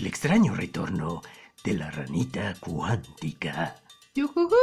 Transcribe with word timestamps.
el 0.00 0.06
extraño 0.06 0.54
retorno 0.54 1.20
de 1.62 1.74
la 1.74 1.90
ranita 1.90 2.56
cuántica. 2.58 3.76
¡Yujujú! 4.14 4.56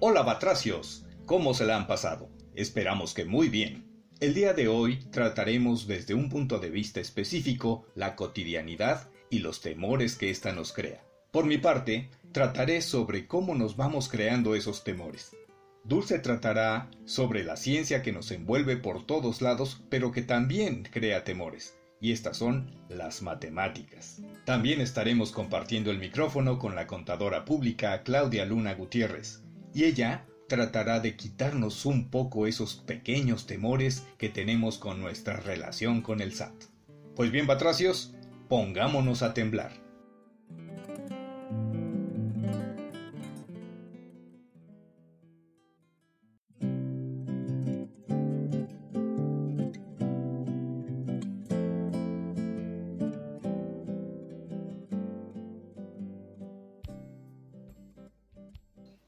Hola 0.00 0.22
batracios, 0.22 1.04
¿cómo 1.26 1.52
se 1.52 1.66
la 1.66 1.76
han 1.76 1.86
pasado? 1.86 2.30
Esperamos 2.54 3.12
que 3.12 3.26
muy 3.26 3.50
bien. 3.50 3.86
El 4.18 4.32
día 4.32 4.54
de 4.54 4.68
hoy 4.68 4.96
trataremos 5.10 5.86
desde 5.86 6.14
un 6.14 6.30
punto 6.30 6.58
de 6.58 6.70
vista 6.70 7.00
específico 7.00 7.84
la 7.94 8.16
cotidianidad 8.16 9.10
y 9.30 9.38
los 9.38 9.60
temores 9.60 10.16
que 10.16 10.30
ésta 10.30 10.52
nos 10.52 10.72
crea. 10.72 11.02
Por 11.30 11.46
mi 11.46 11.58
parte, 11.58 12.10
trataré 12.32 12.82
sobre 12.82 13.26
cómo 13.26 13.54
nos 13.54 13.76
vamos 13.76 14.08
creando 14.08 14.54
esos 14.54 14.84
temores. 14.84 15.30
Dulce 15.84 16.18
tratará 16.18 16.90
sobre 17.04 17.42
la 17.42 17.56
ciencia 17.56 18.02
que 18.02 18.12
nos 18.12 18.30
envuelve 18.30 18.76
por 18.76 19.06
todos 19.06 19.40
lados, 19.40 19.82
pero 19.88 20.12
que 20.12 20.22
también 20.22 20.82
crea 20.82 21.24
temores, 21.24 21.78
y 22.00 22.12
estas 22.12 22.36
son 22.36 22.70
las 22.88 23.22
matemáticas. 23.22 24.20
También 24.44 24.80
estaremos 24.80 25.32
compartiendo 25.32 25.90
el 25.90 25.98
micrófono 25.98 26.58
con 26.58 26.74
la 26.74 26.86
contadora 26.86 27.44
pública 27.44 28.02
Claudia 28.02 28.44
Luna 28.44 28.74
Gutiérrez, 28.74 29.42
y 29.72 29.84
ella 29.84 30.26
tratará 30.48 31.00
de 31.00 31.16
quitarnos 31.16 31.86
un 31.86 32.10
poco 32.10 32.46
esos 32.46 32.74
pequeños 32.74 33.46
temores 33.46 34.04
que 34.18 34.28
tenemos 34.28 34.78
con 34.78 35.00
nuestra 35.00 35.36
relación 35.36 36.02
con 36.02 36.20
el 36.20 36.34
SAT. 36.34 36.64
Pues 37.14 37.30
bien, 37.30 37.46
batracios, 37.46 38.14
pongámonos 38.50 39.22
a 39.22 39.32
temblar. 39.32 39.70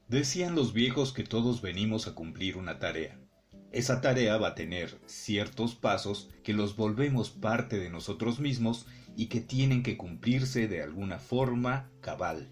Decían 0.07 0.55
los 0.55 0.71
viejos 0.71 1.11
que 1.11 1.23
todos 1.23 1.61
venimos 1.61 2.07
a 2.07 2.15
cumplir 2.15 2.55
una 2.55 2.79
tarea. 2.79 3.19
Esa 3.73 3.99
tarea 3.99 4.37
va 4.37 4.49
a 4.49 4.55
tener 4.55 4.97
ciertos 5.05 5.75
pasos 5.75 6.29
que 6.43 6.53
los 6.53 6.77
volvemos 6.77 7.31
parte 7.31 7.79
de 7.79 7.89
nosotros 7.89 8.39
mismos 8.39 8.85
y 9.15 9.27
que 9.27 9.41
tienen 9.41 9.83
que 9.83 9.97
cumplirse 9.97 10.67
de 10.67 10.81
alguna 10.81 11.19
forma 11.19 11.89
cabal. 12.01 12.49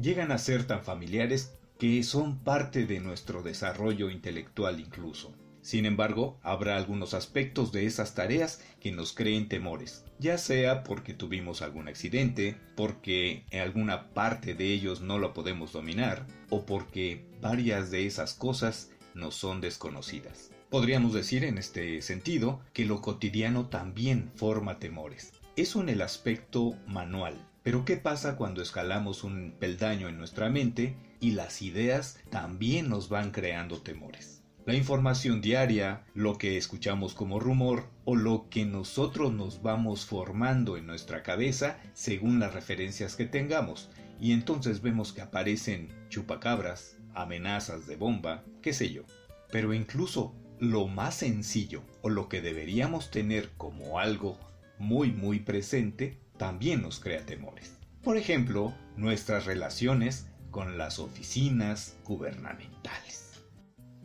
Llegan 0.00 0.32
a 0.32 0.38
ser 0.38 0.66
tan 0.66 0.82
familiares 0.82 1.56
que 1.78 2.02
son 2.02 2.38
parte 2.38 2.86
de 2.86 3.00
nuestro 3.00 3.42
desarrollo 3.42 4.10
intelectual 4.10 4.80
incluso. 4.80 5.34
Sin 5.64 5.86
embargo, 5.86 6.38
habrá 6.42 6.76
algunos 6.76 7.14
aspectos 7.14 7.72
de 7.72 7.86
esas 7.86 8.14
tareas 8.14 8.62
que 8.80 8.92
nos 8.92 9.14
creen 9.14 9.48
temores, 9.48 10.04
ya 10.18 10.36
sea 10.36 10.84
porque 10.84 11.14
tuvimos 11.14 11.62
algún 11.62 11.88
accidente, 11.88 12.58
porque 12.76 13.46
en 13.50 13.62
alguna 13.62 14.10
parte 14.12 14.54
de 14.54 14.74
ellos 14.74 15.00
no 15.00 15.18
lo 15.18 15.32
podemos 15.32 15.72
dominar, 15.72 16.26
o 16.50 16.66
porque 16.66 17.24
varias 17.40 17.90
de 17.90 18.06
esas 18.06 18.34
cosas 18.34 18.90
nos 19.14 19.36
son 19.36 19.62
desconocidas. 19.62 20.50
Podríamos 20.68 21.14
decir 21.14 21.44
en 21.44 21.56
este 21.56 22.02
sentido 22.02 22.60
que 22.74 22.84
lo 22.84 23.00
cotidiano 23.00 23.68
también 23.68 24.32
forma 24.36 24.78
temores. 24.78 25.32
Eso 25.56 25.80
en 25.80 25.88
el 25.88 26.02
aspecto 26.02 26.76
manual. 26.88 27.34
Pero 27.62 27.84
¿qué 27.84 27.96
pasa 27.96 28.34
cuando 28.34 28.60
escalamos 28.60 29.22
un 29.22 29.54
peldaño 29.60 30.08
en 30.08 30.18
nuestra 30.18 30.50
mente 30.50 30.96
y 31.20 31.30
las 31.30 31.62
ideas 31.62 32.18
también 32.28 32.88
nos 32.88 33.08
van 33.08 33.30
creando 33.30 33.80
temores? 33.80 34.42
La 34.66 34.74
información 34.74 35.40
diaria, 35.40 36.04
lo 36.12 36.38
que 36.38 36.56
escuchamos 36.56 37.14
como 37.14 37.38
rumor 37.38 37.88
o 38.04 38.16
lo 38.16 38.48
que 38.50 38.64
nosotros 38.66 39.32
nos 39.32 39.62
vamos 39.62 40.06
formando 40.06 40.76
en 40.76 40.86
nuestra 40.86 41.22
cabeza 41.22 41.78
según 41.92 42.40
las 42.40 42.52
referencias 42.52 43.14
que 43.14 43.26
tengamos. 43.26 43.90
Y 44.20 44.32
entonces 44.32 44.82
vemos 44.82 45.12
que 45.12 45.20
aparecen 45.20 45.88
chupacabras, 46.08 46.96
amenazas 47.14 47.86
de 47.86 47.94
bomba, 47.94 48.42
qué 48.60 48.72
sé 48.72 48.90
yo. 48.90 49.04
Pero 49.52 49.72
incluso 49.72 50.34
lo 50.58 50.88
más 50.88 51.14
sencillo 51.14 51.84
o 52.02 52.08
lo 52.08 52.28
que 52.28 52.40
deberíamos 52.40 53.12
tener 53.12 53.50
como 53.56 54.00
algo 54.00 54.36
muy 54.78 55.10
muy 55.10 55.40
presente 55.40 56.18
también 56.36 56.82
nos 56.82 57.00
crea 57.00 57.24
temores. 57.24 57.78
Por 58.02 58.16
ejemplo, 58.16 58.74
nuestras 58.96 59.46
relaciones 59.46 60.26
con 60.50 60.78
las 60.78 60.98
oficinas 60.98 61.96
gubernamentales. 62.04 63.42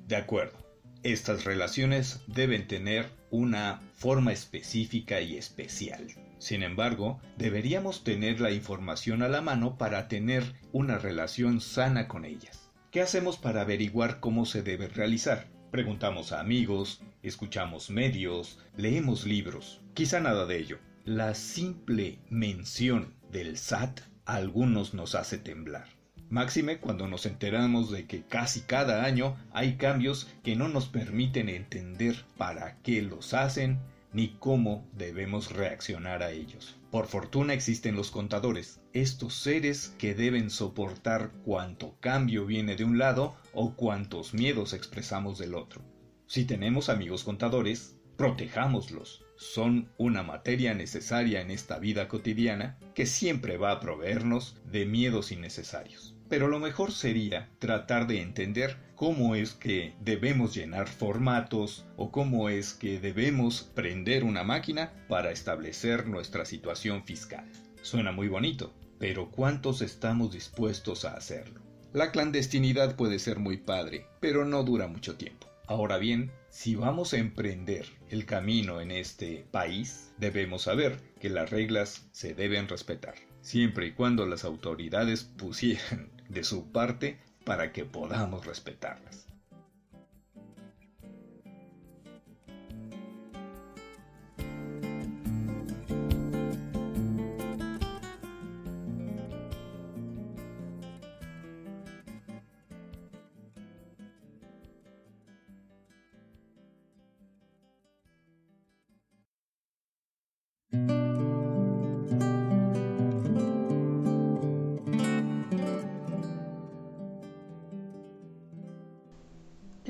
De 0.07 0.15
acuerdo, 0.15 0.57
estas 1.03 1.45
relaciones 1.45 2.21
deben 2.27 2.67
tener 2.67 3.07
una 3.29 3.81
forma 3.93 4.31
específica 4.31 5.21
y 5.21 5.37
especial. 5.37 6.07
Sin 6.39 6.63
embargo, 6.63 7.19
deberíamos 7.37 8.03
tener 8.03 8.39
la 8.39 8.51
información 8.51 9.21
a 9.21 9.27
la 9.27 9.41
mano 9.41 9.77
para 9.77 10.07
tener 10.07 10.43
una 10.71 10.97
relación 10.97 11.61
sana 11.61 12.07
con 12.07 12.25
ellas. 12.25 12.71
¿Qué 12.91 13.01
hacemos 13.01 13.37
para 13.37 13.61
averiguar 13.61 14.19
cómo 14.19 14.45
se 14.45 14.63
debe 14.63 14.87
realizar? 14.87 15.47
Preguntamos 15.69 16.31
a 16.31 16.39
amigos, 16.39 17.01
escuchamos 17.21 17.91
medios, 17.91 18.57
leemos 18.75 19.25
libros. 19.25 19.78
Quizá 19.93 20.19
nada 20.19 20.45
de 20.45 20.57
ello. 20.57 20.79
La 21.05 21.33
simple 21.35 22.19
mención 22.29 23.13
del 23.31 23.57
SAT 23.57 24.01
a 24.25 24.35
algunos 24.35 24.93
nos 24.93 25.15
hace 25.15 25.37
temblar. 25.37 25.87
Máxime 26.29 26.77
cuando 26.77 27.07
nos 27.07 27.25
enteramos 27.25 27.89
de 27.89 28.05
que 28.05 28.23
casi 28.23 28.61
cada 28.61 29.03
año 29.03 29.35
hay 29.51 29.77
cambios 29.77 30.27
que 30.43 30.55
no 30.55 30.67
nos 30.67 30.87
permiten 30.87 31.49
entender 31.49 32.23
para 32.37 32.77
qué 32.83 33.01
los 33.01 33.33
hacen 33.33 33.79
ni 34.13 34.29
cómo 34.39 34.87
debemos 34.93 35.51
reaccionar 35.51 36.21
a 36.23 36.31
ellos. 36.31 36.75
Por 36.91 37.07
fortuna 37.07 37.53
existen 37.53 37.95
los 37.95 38.11
contadores, 38.11 38.79
estos 38.93 39.35
seres 39.35 39.95
que 39.97 40.13
deben 40.15 40.49
soportar 40.49 41.31
cuánto 41.43 41.95
cambio 41.99 42.45
viene 42.45 42.75
de 42.75 42.83
un 42.83 42.97
lado 42.97 43.35
o 43.53 43.75
cuántos 43.75 44.33
miedos 44.33 44.73
expresamos 44.73 45.39
del 45.39 45.55
otro. 45.55 45.81
Si 46.27 46.45
tenemos 46.45 46.89
amigos 46.89 47.23
contadores, 47.23 47.95
protejámoslos. 48.17 49.23
Son 49.39 49.87
una 49.97 50.21
materia 50.21 50.73
necesaria 50.73 51.39
en 51.39 51.49
esta 51.49 51.79
vida 51.79 52.09
cotidiana 52.09 52.77
que 52.93 53.05
siempre 53.05 53.55
va 53.55 53.71
a 53.71 53.79
proveernos 53.79 54.57
de 54.69 54.85
miedos 54.85 55.31
innecesarios. 55.31 56.13
Pero 56.27 56.49
lo 56.49 56.59
mejor 56.59 56.91
sería 56.91 57.49
tratar 57.57 58.05
de 58.05 58.21
entender 58.21 58.75
cómo 58.95 59.35
es 59.35 59.53
que 59.53 59.93
debemos 60.01 60.53
llenar 60.53 60.89
formatos 60.89 61.85
o 61.95 62.11
cómo 62.11 62.49
es 62.49 62.73
que 62.73 62.99
debemos 62.99 63.63
prender 63.73 64.25
una 64.25 64.43
máquina 64.43 64.91
para 65.07 65.31
establecer 65.31 66.05
nuestra 66.05 66.43
situación 66.43 67.05
fiscal. 67.05 67.45
Suena 67.81 68.11
muy 68.11 68.27
bonito, 68.27 68.73
pero 68.99 69.31
¿cuántos 69.31 69.81
estamos 69.81 70.33
dispuestos 70.33 71.05
a 71.05 71.15
hacerlo? 71.15 71.61
La 71.93 72.11
clandestinidad 72.11 72.97
puede 72.97 73.19
ser 73.19 73.39
muy 73.39 73.55
padre, 73.55 74.05
pero 74.19 74.43
no 74.43 74.63
dura 74.63 74.87
mucho 74.87 75.15
tiempo. 75.15 75.48
Ahora 75.69 75.99
bien, 75.99 76.31
si 76.49 76.73
vamos 76.73 77.13
a 77.13 77.17
emprender 77.17 77.85
el 78.09 78.25
camino 78.25 78.81
en 78.81 78.89
este 78.89 79.45
país, 79.51 80.11
debemos 80.17 80.63
saber 80.63 80.99
que 81.21 81.29
las 81.29 81.51
reglas 81.51 82.09
se 82.11 82.33
deben 82.33 82.67
respetar, 82.67 83.13
siempre 83.41 83.85
y 83.85 83.91
cuando 83.91 84.25
las 84.25 84.45
autoridades 84.45 85.25
pusieran 85.25 86.09
de 86.27 86.43
su 86.43 86.71
parte 86.71 87.19
para 87.45 87.71
que 87.71 87.85
podamos 87.85 88.47
respetarlas. 88.47 89.28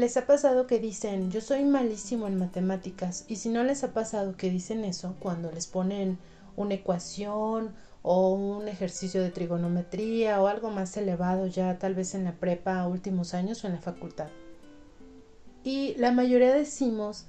¿Les 0.09 0.17
ha 0.17 0.25
pasado 0.25 0.65
que 0.65 0.79
dicen 0.79 1.29
yo 1.29 1.39
soy 1.39 1.63
malísimo 1.65 2.25
en 2.25 2.39
matemáticas? 2.39 3.25
Y 3.27 3.35
si 3.35 3.47
no 3.49 3.63
les 3.63 3.83
ha 3.83 3.93
pasado 3.93 4.35
que 4.35 4.49
dicen 4.49 4.83
eso 4.83 5.15
cuando 5.19 5.51
les 5.51 5.67
ponen 5.67 6.17
una 6.55 6.73
ecuación 6.73 7.75
o 8.01 8.33
un 8.33 8.67
ejercicio 8.67 9.21
de 9.21 9.29
trigonometría 9.29 10.41
o 10.41 10.47
algo 10.47 10.71
más 10.71 10.97
elevado 10.97 11.45
ya 11.45 11.77
tal 11.77 11.93
vez 11.93 12.15
en 12.15 12.23
la 12.23 12.31
prepa 12.31 12.87
últimos 12.87 13.35
años 13.35 13.63
o 13.63 13.67
en 13.67 13.73
la 13.73 13.81
facultad. 13.81 14.29
Y 15.63 15.93
la 15.99 16.11
mayoría 16.11 16.55
decimos 16.55 17.27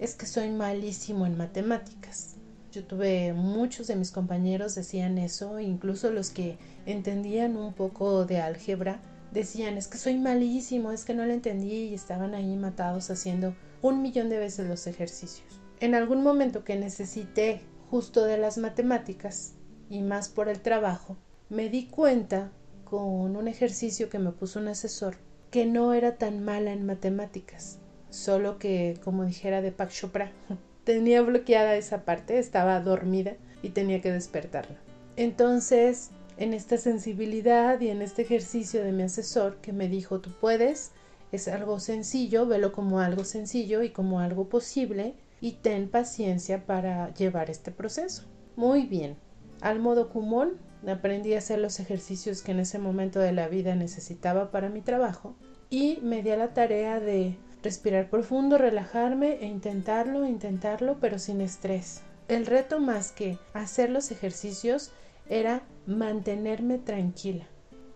es 0.00 0.16
que 0.16 0.26
soy 0.26 0.50
malísimo 0.50 1.24
en 1.24 1.36
matemáticas. 1.36 2.34
Yo 2.72 2.82
tuve 2.82 3.32
muchos 3.32 3.86
de 3.86 3.94
mis 3.94 4.10
compañeros 4.10 4.74
decían 4.74 5.18
eso, 5.18 5.60
incluso 5.60 6.10
los 6.10 6.30
que 6.30 6.58
entendían 6.84 7.56
un 7.56 7.74
poco 7.74 8.24
de 8.24 8.40
álgebra 8.40 9.00
decían 9.32 9.76
es 9.76 9.88
que 9.88 9.98
soy 9.98 10.18
malísimo, 10.18 10.92
es 10.92 11.04
que 11.04 11.14
no 11.14 11.26
lo 11.26 11.32
entendí 11.32 11.88
y 11.88 11.94
estaban 11.94 12.34
ahí 12.34 12.56
matados 12.56 13.10
haciendo 13.10 13.54
un 13.82 14.02
millón 14.02 14.28
de 14.28 14.38
veces 14.38 14.66
los 14.68 14.86
ejercicios. 14.86 15.60
En 15.80 15.94
algún 15.94 16.22
momento 16.22 16.64
que 16.64 16.76
necesité 16.76 17.60
justo 17.90 18.24
de 18.24 18.38
las 18.38 18.58
matemáticas 18.58 19.54
y 19.88 20.02
más 20.02 20.28
por 20.28 20.48
el 20.48 20.60
trabajo, 20.60 21.16
me 21.48 21.68
di 21.68 21.86
cuenta 21.86 22.50
con 22.84 23.36
un 23.36 23.48
ejercicio 23.48 24.08
que 24.08 24.18
me 24.18 24.32
puso 24.32 24.58
un 24.58 24.68
asesor 24.68 25.16
que 25.50 25.66
no 25.66 25.94
era 25.94 26.16
tan 26.16 26.44
mala 26.44 26.72
en 26.72 26.84
matemáticas, 26.84 27.78
solo 28.10 28.58
que, 28.58 28.98
como 29.02 29.24
dijera 29.24 29.62
de 29.62 29.72
Pak 29.72 29.90
Chopra, 29.90 30.32
tenía 30.84 31.22
bloqueada 31.22 31.76
esa 31.76 32.04
parte, 32.04 32.38
estaba 32.38 32.80
dormida 32.80 33.36
y 33.62 33.70
tenía 33.70 34.00
que 34.00 34.12
despertarla. 34.12 34.76
Entonces, 35.16 36.10
en 36.38 36.54
esta 36.54 36.78
sensibilidad 36.78 37.80
y 37.80 37.88
en 37.88 38.00
este 38.00 38.22
ejercicio 38.22 38.84
de 38.84 38.92
mi 38.92 39.02
asesor 39.02 39.56
que 39.56 39.72
me 39.72 39.88
dijo, 39.88 40.20
tú 40.20 40.30
puedes, 40.40 40.92
es 41.32 41.48
algo 41.48 41.80
sencillo, 41.80 42.46
velo 42.46 42.72
como 42.72 43.00
algo 43.00 43.24
sencillo 43.24 43.82
y 43.82 43.90
como 43.90 44.20
algo 44.20 44.48
posible 44.48 45.14
y 45.40 45.52
ten 45.52 45.88
paciencia 45.90 46.64
para 46.64 47.12
llevar 47.14 47.50
este 47.50 47.70
proceso. 47.70 48.24
Muy 48.56 48.84
bien. 48.84 49.16
Al 49.60 49.80
modo 49.80 50.10
común, 50.10 50.58
aprendí 50.86 51.34
a 51.34 51.38
hacer 51.38 51.58
los 51.58 51.80
ejercicios 51.80 52.42
que 52.42 52.52
en 52.52 52.60
ese 52.60 52.78
momento 52.78 53.18
de 53.18 53.32
la 53.32 53.48
vida 53.48 53.74
necesitaba 53.74 54.50
para 54.50 54.68
mi 54.68 54.80
trabajo 54.80 55.34
y 55.70 55.98
me 56.02 56.22
di 56.22 56.30
a 56.30 56.36
la 56.36 56.54
tarea 56.54 57.00
de 57.00 57.36
respirar 57.62 58.08
profundo, 58.08 58.56
relajarme 58.56 59.38
e 59.40 59.46
intentarlo, 59.46 60.24
intentarlo, 60.24 60.98
pero 61.00 61.18
sin 61.18 61.40
estrés. 61.40 62.02
El 62.28 62.46
reto 62.46 62.78
más 62.78 63.10
que 63.10 63.38
hacer 63.54 63.90
los 63.90 64.10
ejercicios 64.12 64.92
era 65.28 65.62
mantenerme 65.86 66.78
tranquila. 66.78 67.46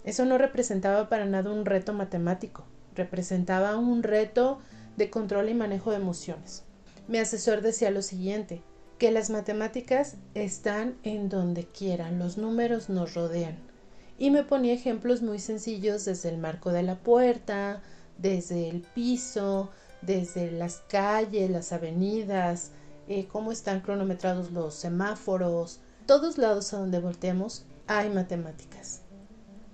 Eso 0.04 0.24
no 0.24 0.38
representaba 0.38 1.08
para 1.08 1.26
nada 1.26 1.50
un 1.50 1.64
reto 1.64 1.92
matemático, 1.92 2.64
representaba 2.94 3.76
un 3.76 4.02
reto 4.02 4.58
de 4.96 5.10
control 5.10 5.48
y 5.48 5.54
manejo 5.54 5.90
de 5.90 5.96
emociones. 5.96 6.64
Mi 7.08 7.18
asesor 7.18 7.62
decía 7.62 7.90
lo 7.90 8.02
siguiente, 8.02 8.62
que 8.98 9.10
las 9.10 9.30
matemáticas 9.30 10.16
están 10.34 10.96
en 11.02 11.28
donde 11.28 11.66
quieran, 11.66 12.18
los 12.18 12.38
números 12.38 12.88
nos 12.88 13.14
rodean. 13.14 13.56
Y 14.18 14.30
me 14.30 14.44
ponía 14.44 14.74
ejemplos 14.74 15.22
muy 15.22 15.38
sencillos 15.38 16.04
desde 16.04 16.28
el 16.28 16.38
marco 16.38 16.70
de 16.70 16.82
la 16.82 16.96
puerta, 16.96 17.82
desde 18.18 18.68
el 18.68 18.82
piso, 18.82 19.70
desde 20.02 20.52
las 20.52 20.82
calles, 20.88 21.50
las 21.50 21.72
avenidas, 21.72 22.70
eh, 23.08 23.26
cómo 23.26 23.50
están 23.50 23.80
cronometrados 23.80 24.52
los 24.52 24.74
semáforos, 24.74 25.80
todos 26.12 26.36
lados 26.36 26.74
a 26.74 26.76
donde 26.76 27.00
volteemos 27.00 27.64
hay 27.86 28.10
matemáticas. 28.10 29.00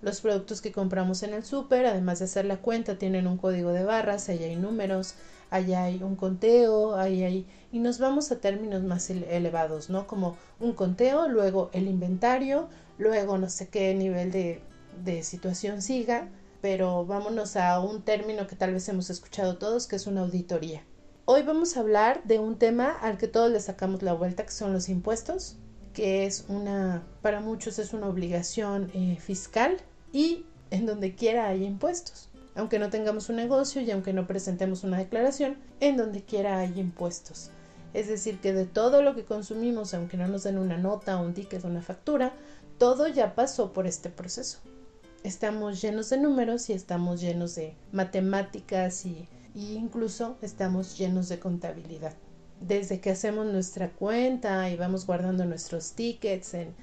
Los 0.03 0.21
productos 0.21 0.61
que 0.61 0.71
compramos 0.71 1.25
en 1.25 1.35
el 1.35 1.45
súper, 1.45 1.85
además 1.85 2.21
de 2.21 2.27
hacer 2.27 2.45
la 2.45 2.59
cuenta, 2.59 2.97
tienen 2.97 3.27
un 3.27 3.39
código 3.39 3.73
de 3.73 3.83
barras, 3.83 4.29
ahí 4.29 4.45
hay 4.45 4.55
números, 4.55 5.17
allá 5.51 5.83
hay 5.83 6.01
un 6.01 6.15
conteo, 6.15 6.95
ahí 6.95 7.25
hay 7.25 7.49
y 7.73 7.81
nos 7.81 7.99
vamos 7.99 8.31
a 8.31 8.39
términos 8.39 8.85
más 8.85 9.11
elevados, 9.11 9.91
¿no? 9.91 10.07
Como 10.07 10.37
un 10.61 10.75
conteo, 10.75 11.27
luego 11.27 11.71
el 11.73 11.89
inventario, 11.89 12.69
luego 12.99 13.37
no 13.37 13.51
sé 13.51 13.67
qué 13.67 13.93
nivel 13.97 14.31
de, 14.31 14.63
de 15.03 15.25
situación 15.25 15.83
siga, 15.83 16.29
pero 16.63 17.05
vámonos 17.05 17.57
a 17.57 17.81
un 17.81 18.03
término 18.03 18.47
que 18.47 18.55
tal 18.55 18.75
vez 18.75 18.89
hemos 18.89 19.11
escuchado 19.11 19.59
todos, 19.59 19.89
que 19.89 19.97
es 19.97 20.07
una 20.07 20.21
auditoría. 20.21 20.85
Hoy 21.25 21.43
vamos 21.43 21.77
a 21.77 21.81
hablar 21.81 22.23
de 22.23 22.39
un 22.39 22.59
tema 22.59 22.93
al 22.93 23.19
que 23.19 23.27
todos 23.27 23.51
le 23.51 23.59
sacamos 23.59 24.05
la 24.05 24.13
vuelta, 24.13 24.45
que 24.45 24.53
son 24.53 24.73
los 24.73 24.89
impuestos, 24.89 25.57
que 25.93 26.27
es 26.27 26.45
una, 26.49 27.03
para 27.23 27.41
muchos 27.41 27.79
es 27.79 27.93
una 27.93 28.09
obligación 28.09 28.91
eh, 28.95 29.17
fiscal 29.21 29.79
y 30.13 30.45
en 30.71 30.87
donde 30.87 31.15
quiera 31.15 31.49
hay 31.49 31.65
impuestos 31.65 32.29
aunque 32.59 32.81
no 32.81 32.91
tengamos 32.91 33.29
un 33.29 33.37
negocio 33.37 33.81
y 33.83 33.91
aunque 33.93 34.13
no 34.13 34.27
presentemos 34.27 34.83
una 34.83 34.99
declaración, 34.99 35.59
en 35.79 35.97
donde 35.97 36.25
quiera 36.25 36.59
hay 36.59 36.81
impuestos. 36.81 37.51
Es 37.95 38.09
decir, 38.09 38.41
que 38.41 38.53
de 38.53 38.67
todo 38.67 39.01
lo 39.01 39.15
que 39.15 39.25
consumimos, 39.25 39.95
aunque 39.95 40.17
no 40.17 40.27
nos 40.27 40.43
den 40.43 40.59
una 40.59 40.77
nota, 40.77 41.19
un 41.19 41.35
ticket, 41.35 41.65
una 41.65 41.83
factura, 41.83 42.35
todo 42.77 43.07
ya 43.07 43.37
pasó 43.37 43.73
por 43.73 43.87
este 43.87 44.11
proceso. 44.11 44.59
Estamos 45.23 45.81
llenos 45.81 46.11
de 46.11 46.19
números 46.19 46.69
y 46.69 46.73
estamos 46.73 47.21
llenos 47.21 47.55
de 47.55 47.77
matemáticas 47.93 49.07
y, 49.07 49.29
incluso 49.55 50.37
estamos 50.43 50.99
llenos 50.99 51.29
de 51.29 51.39
contabilidad. 51.39 52.15
Desde 52.61 53.01
que 53.01 53.11
hacemos 53.11 53.47
nuestra 53.47 53.91
cuenta 53.91 54.69
y 54.71 54.77
vamos 54.77 55.07
guardando 55.07 55.45
nuestros 55.45 55.93
tickets 55.93 56.55
en, 56.55 56.75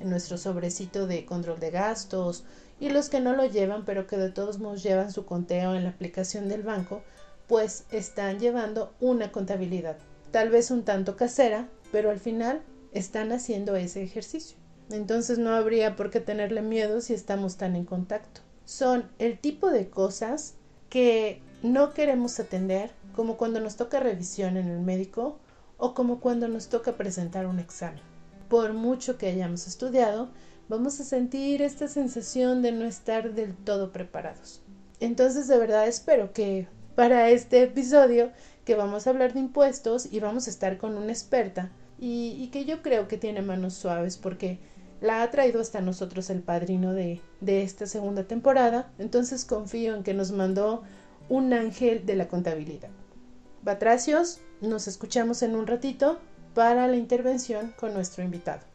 nuestro 0.00 0.36
sobrecito 0.36 1.06
de 1.06 1.24
control 1.24 1.60
de 1.60 1.70
gastos 1.70 2.44
y 2.80 2.88
los 2.88 3.08
que 3.08 3.20
no 3.20 3.36
lo 3.36 3.46
llevan 3.46 3.84
pero 3.84 4.06
que 4.06 4.16
de 4.16 4.30
todos 4.30 4.58
modos 4.58 4.82
llevan 4.82 5.12
su 5.12 5.24
conteo 5.24 5.76
en 5.76 5.84
la 5.84 5.90
aplicación 5.90 6.48
del 6.48 6.62
banco, 6.62 7.02
pues 7.46 7.84
están 7.90 8.40
llevando 8.40 8.94
una 8.98 9.30
contabilidad, 9.30 9.96
tal 10.32 10.50
vez 10.50 10.70
un 10.70 10.84
tanto 10.84 11.16
casera, 11.16 11.68
pero 11.92 12.10
al 12.10 12.18
final 12.18 12.62
están 12.92 13.30
haciendo 13.30 13.76
ese 13.76 14.02
ejercicio. 14.02 14.56
Entonces 14.90 15.38
no 15.38 15.50
habría 15.50 15.94
por 15.94 16.10
qué 16.10 16.20
tenerle 16.20 16.62
miedo 16.62 17.00
si 17.00 17.14
estamos 17.14 17.56
tan 17.56 17.76
en 17.76 17.84
contacto. 17.84 18.40
Son 18.64 19.10
el 19.18 19.38
tipo 19.38 19.70
de 19.70 19.88
cosas 19.88 20.54
que 20.88 21.40
no 21.62 21.94
queremos 21.94 22.38
atender, 22.40 22.90
como 23.14 23.36
cuando 23.36 23.60
nos 23.60 23.76
toca 23.76 24.00
revisión 24.00 24.56
en 24.56 24.68
el 24.68 24.80
médico 24.80 25.38
o 25.78 25.94
como 25.94 26.20
cuando 26.20 26.48
nos 26.48 26.68
toca 26.68 26.96
presentar 26.96 27.46
un 27.46 27.58
examen. 27.58 28.02
Por 28.48 28.72
mucho 28.72 29.16
que 29.16 29.28
hayamos 29.28 29.66
estudiado, 29.66 30.28
vamos 30.68 31.00
a 31.00 31.04
sentir 31.04 31.62
esta 31.62 31.88
sensación 31.88 32.62
de 32.62 32.72
no 32.72 32.84
estar 32.84 33.34
del 33.34 33.54
todo 33.54 33.92
preparados. 33.92 34.60
Entonces 35.00 35.48
de 35.48 35.58
verdad 35.58 35.86
espero 35.86 36.32
que 36.32 36.68
para 36.94 37.30
este 37.30 37.62
episodio 37.62 38.30
que 38.64 38.74
vamos 38.74 39.06
a 39.06 39.10
hablar 39.10 39.32
de 39.32 39.40
impuestos 39.40 40.08
y 40.10 40.20
vamos 40.20 40.46
a 40.46 40.50
estar 40.50 40.78
con 40.78 40.96
una 40.96 41.12
experta 41.12 41.70
y, 41.98 42.48
que 42.48 42.64
yo 42.64 42.82
creo 42.82 43.06
que 43.06 43.16
tiene 43.16 43.42
manos 43.42 43.74
suaves 43.74 44.16
porque 44.16 44.58
la 45.00 45.22
ha 45.22 45.30
traído 45.30 45.60
hasta 45.60 45.80
nosotros 45.80 46.30
el 46.30 46.40
padrino 46.42 46.92
de, 46.92 47.20
de 47.40 47.62
esta 47.62 47.86
segunda 47.86 48.24
temporada, 48.24 48.90
entonces 48.98 49.44
confío 49.44 49.94
en 49.94 50.02
que 50.02 50.14
nos 50.14 50.32
mandó 50.32 50.82
un 51.28 51.52
ángel 51.52 52.04
de 52.06 52.16
la 52.16 52.28
contabilidad. 52.28 52.90
Batracios, 53.62 54.40
nos 54.60 54.88
escuchamos 54.88 55.42
en 55.42 55.56
un 55.56 55.66
ratito 55.66 56.20
para 56.54 56.88
la 56.88 56.96
intervención 56.96 57.72
con 57.78 57.94
nuestro 57.94 58.22
invitado. 58.22 58.71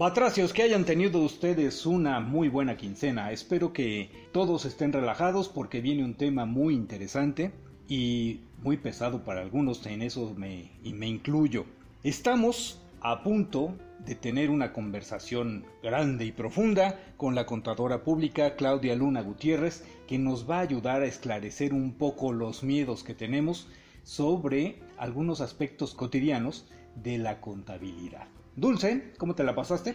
Batracios, 0.00 0.54
que 0.54 0.62
hayan 0.62 0.86
tenido 0.86 1.20
ustedes 1.20 1.84
una 1.84 2.20
muy 2.20 2.48
buena 2.48 2.78
quincena. 2.78 3.32
Espero 3.32 3.74
que 3.74 4.10
todos 4.32 4.64
estén 4.64 4.94
relajados 4.94 5.50
porque 5.50 5.82
viene 5.82 6.02
un 6.02 6.14
tema 6.14 6.46
muy 6.46 6.74
interesante 6.74 7.52
y 7.86 8.40
muy 8.62 8.78
pesado 8.78 9.26
para 9.26 9.42
algunos, 9.42 9.84
en 9.84 10.00
eso 10.00 10.32
me, 10.34 10.72
y 10.82 10.94
me 10.94 11.06
incluyo. 11.06 11.66
Estamos 12.02 12.80
a 13.02 13.22
punto 13.22 13.76
de 14.06 14.14
tener 14.14 14.48
una 14.48 14.72
conversación 14.72 15.66
grande 15.82 16.24
y 16.24 16.32
profunda 16.32 16.98
con 17.18 17.34
la 17.34 17.44
contadora 17.44 18.02
pública 18.02 18.56
Claudia 18.56 18.96
Luna 18.96 19.20
Gutiérrez, 19.20 19.84
que 20.08 20.18
nos 20.18 20.48
va 20.48 20.60
a 20.60 20.62
ayudar 20.62 21.02
a 21.02 21.08
esclarecer 21.08 21.74
un 21.74 21.92
poco 21.92 22.32
los 22.32 22.62
miedos 22.62 23.04
que 23.04 23.12
tenemos 23.12 23.68
sobre 24.02 24.78
algunos 24.96 25.42
aspectos 25.42 25.92
cotidianos 25.92 26.66
de 26.94 27.18
la 27.18 27.42
contabilidad. 27.42 28.28
Dulce, 28.60 29.14
¿cómo 29.16 29.34
te 29.34 29.42
la 29.42 29.54
pasaste? 29.54 29.94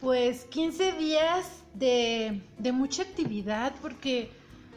Pues 0.00 0.44
15 0.44 0.92
días 0.92 1.64
de, 1.74 2.42
de 2.58 2.70
mucha 2.70 3.02
actividad 3.02 3.74
porque 3.82 4.30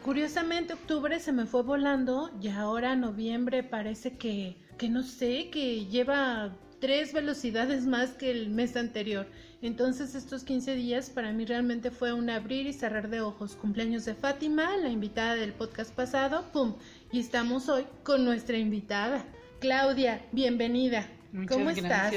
curiosamente 0.04 0.72
octubre 0.72 1.20
se 1.20 1.30
me 1.30 1.46
fue 1.46 1.62
volando 1.62 2.32
y 2.42 2.48
ahora 2.48 2.96
noviembre 2.96 3.62
parece 3.62 4.16
que, 4.16 4.56
que 4.76 4.88
no 4.88 5.04
sé, 5.04 5.50
que 5.50 5.86
lleva 5.86 6.56
tres 6.80 7.12
velocidades 7.12 7.86
más 7.86 8.10
que 8.10 8.32
el 8.32 8.50
mes 8.50 8.76
anterior. 8.76 9.28
Entonces 9.62 10.16
estos 10.16 10.42
15 10.42 10.74
días 10.74 11.08
para 11.08 11.30
mí 11.30 11.44
realmente 11.44 11.92
fue 11.92 12.12
un 12.12 12.30
abrir 12.30 12.66
y 12.66 12.72
cerrar 12.72 13.08
de 13.08 13.20
ojos. 13.20 13.54
Cumpleaños 13.54 14.04
de 14.04 14.16
Fátima, 14.16 14.76
la 14.78 14.88
invitada 14.88 15.36
del 15.36 15.52
podcast 15.52 15.94
pasado, 15.94 16.44
¡pum! 16.52 16.74
Y 17.12 17.20
estamos 17.20 17.68
hoy 17.68 17.86
con 18.02 18.24
nuestra 18.24 18.58
invitada. 18.58 19.24
Claudia, 19.60 20.26
bienvenida. 20.32 21.06
¿Cómo 21.48 21.70
estás? 21.70 22.14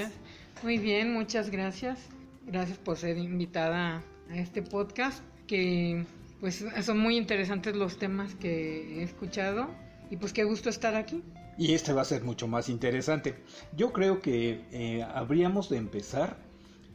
Muy 0.63 0.77
bien, 0.77 1.12
muchas 1.13 1.50
gracias. 1.50 2.00
Gracias 2.46 2.77
por 2.77 2.98
ser 2.98 3.18
invitada 3.18 4.03
a 4.30 4.38
este 4.38 4.62
podcast, 4.62 5.24
que 5.48 6.06
pues 6.39 6.63
son 6.84 7.00
muy 7.00 7.18
interesantes 7.18 7.75
los 7.75 7.98
temas 7.98 8.36
que 8.36 9.00
he 9.00 9.03
escuchado 9.03 9.68
y 10.12 10.18
pues 10.18 10.34
qué 10.34 10.44
gusto 10.44 10.70
estar 10.70 10.96
aquí. 10.96 11.24
Y 11.58 11.74
este 11.74 11.94
va 11.94 12.01
a 12.01 12.06
ser 12.06 12.24
mucho 12.24 12.48
más 12.48 12.70
interesante. 12.70 13.36
Yo 13.75 13.91
creo 13.91 14.22
que 14.22 14.65
eh, 14.72 15.03
habríamos 15.03 15.70
de 15.70 15.77
empezar 15.77 16.38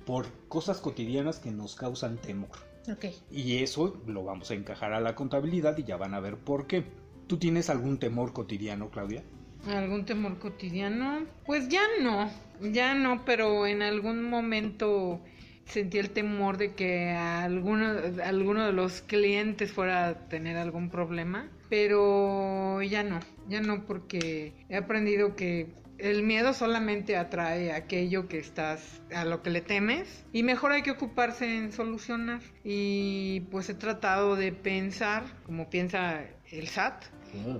por 0.04 0.26
cosas 0.48 0.80
cotidianas 0.80 1.40
que 1.40 1.50
nos 1.50 1.74
causan 1.74 2.18
temor. 2.18 2.50
Ok. 2.90 3.06
Y 3.30 3.58
eso 3.58 4.00
lo 4.06 4.22
vamos 4.22 4.50
a 4.50 4.54
encajar 4.54 4.92
a 4.92 5.00
la 5.00 5.16
contabilidad 5.16 5.76
y 5.76 5.84
ya 5.84 5.96
van 5.96 6.14
a 6.14 6.20
ver 6.20 6.36
por 6.36 6.66
qué. 6.66 6.84
¿Tú 7.26 7.38
tienes 7.38 7.68
algún 7.70 7.98
temor 7.98 8.32
cotidiano, 8.32 8.90
Claudia? 8.90 9.24
¿Algún 9.68 10.04
temor 10.04 10.38
cotidiano? 10.38 11.26
Pues 11.44 11.68
ya 11.68 11.82
no, 12.00 12.30
ya 12.60 12.94
no, 12.94 13.24
pero 13.24 13.66
en 13.66 13.82
algún 13.82 14.22
momento 14.22 15.20
sentí 15.64 15.98
el 15.98 16.10
temor 16.10 16.56
de 16.56 16.74
que 16.74 17.10
alguno, 17.10 17.94
alguno 18.24 18.66
de 18.66 18.72
los 18.72 19.02
clientes 19.02 19.72
fuera 19.72 20.08
a 20.08 20.28
tener 20.28 20.56
algún 20.56 20.90
problema, 20.90 21.48
pero 21.68 22.80
ya 22.82 23.02
no, 23.02 23.20
ya 23.48 23.60
no 23.60 23.84
porque 23.84 24.52
he 24.68 24.76
aprendido 24.76 25.34
que 25.34 25.74
el 25.98 26.22
miedo 26.22 26.52
solamente 26.52 27.16
atrae 27.16 27.72
aquello 27.72 28.28
que 28.28 28.38
estás, 28.38 29.00
a 29.14 29.24
lo 29.24 29.42
que 29.42 29.50
le 29.50 29.62
temes, 29.62 30.24
y 30.32 30.42
mejor 30.42 30.72
hay 30.72 30.82
que 30.82 30.90
ocuparse 30.90 31.56
en 31.56 31.72
solucionar. 31.72 32.40
Y 32.64 33.40
pues 33.50 33.68
he 33.68 33.74
tratado 33.74 34.36
de 34.36 34.52
pensar 34.52 35.24
como 35.44 35.70
piensa 35.70 36.24
el 36.50 36.68
SAT, 36.68 37.04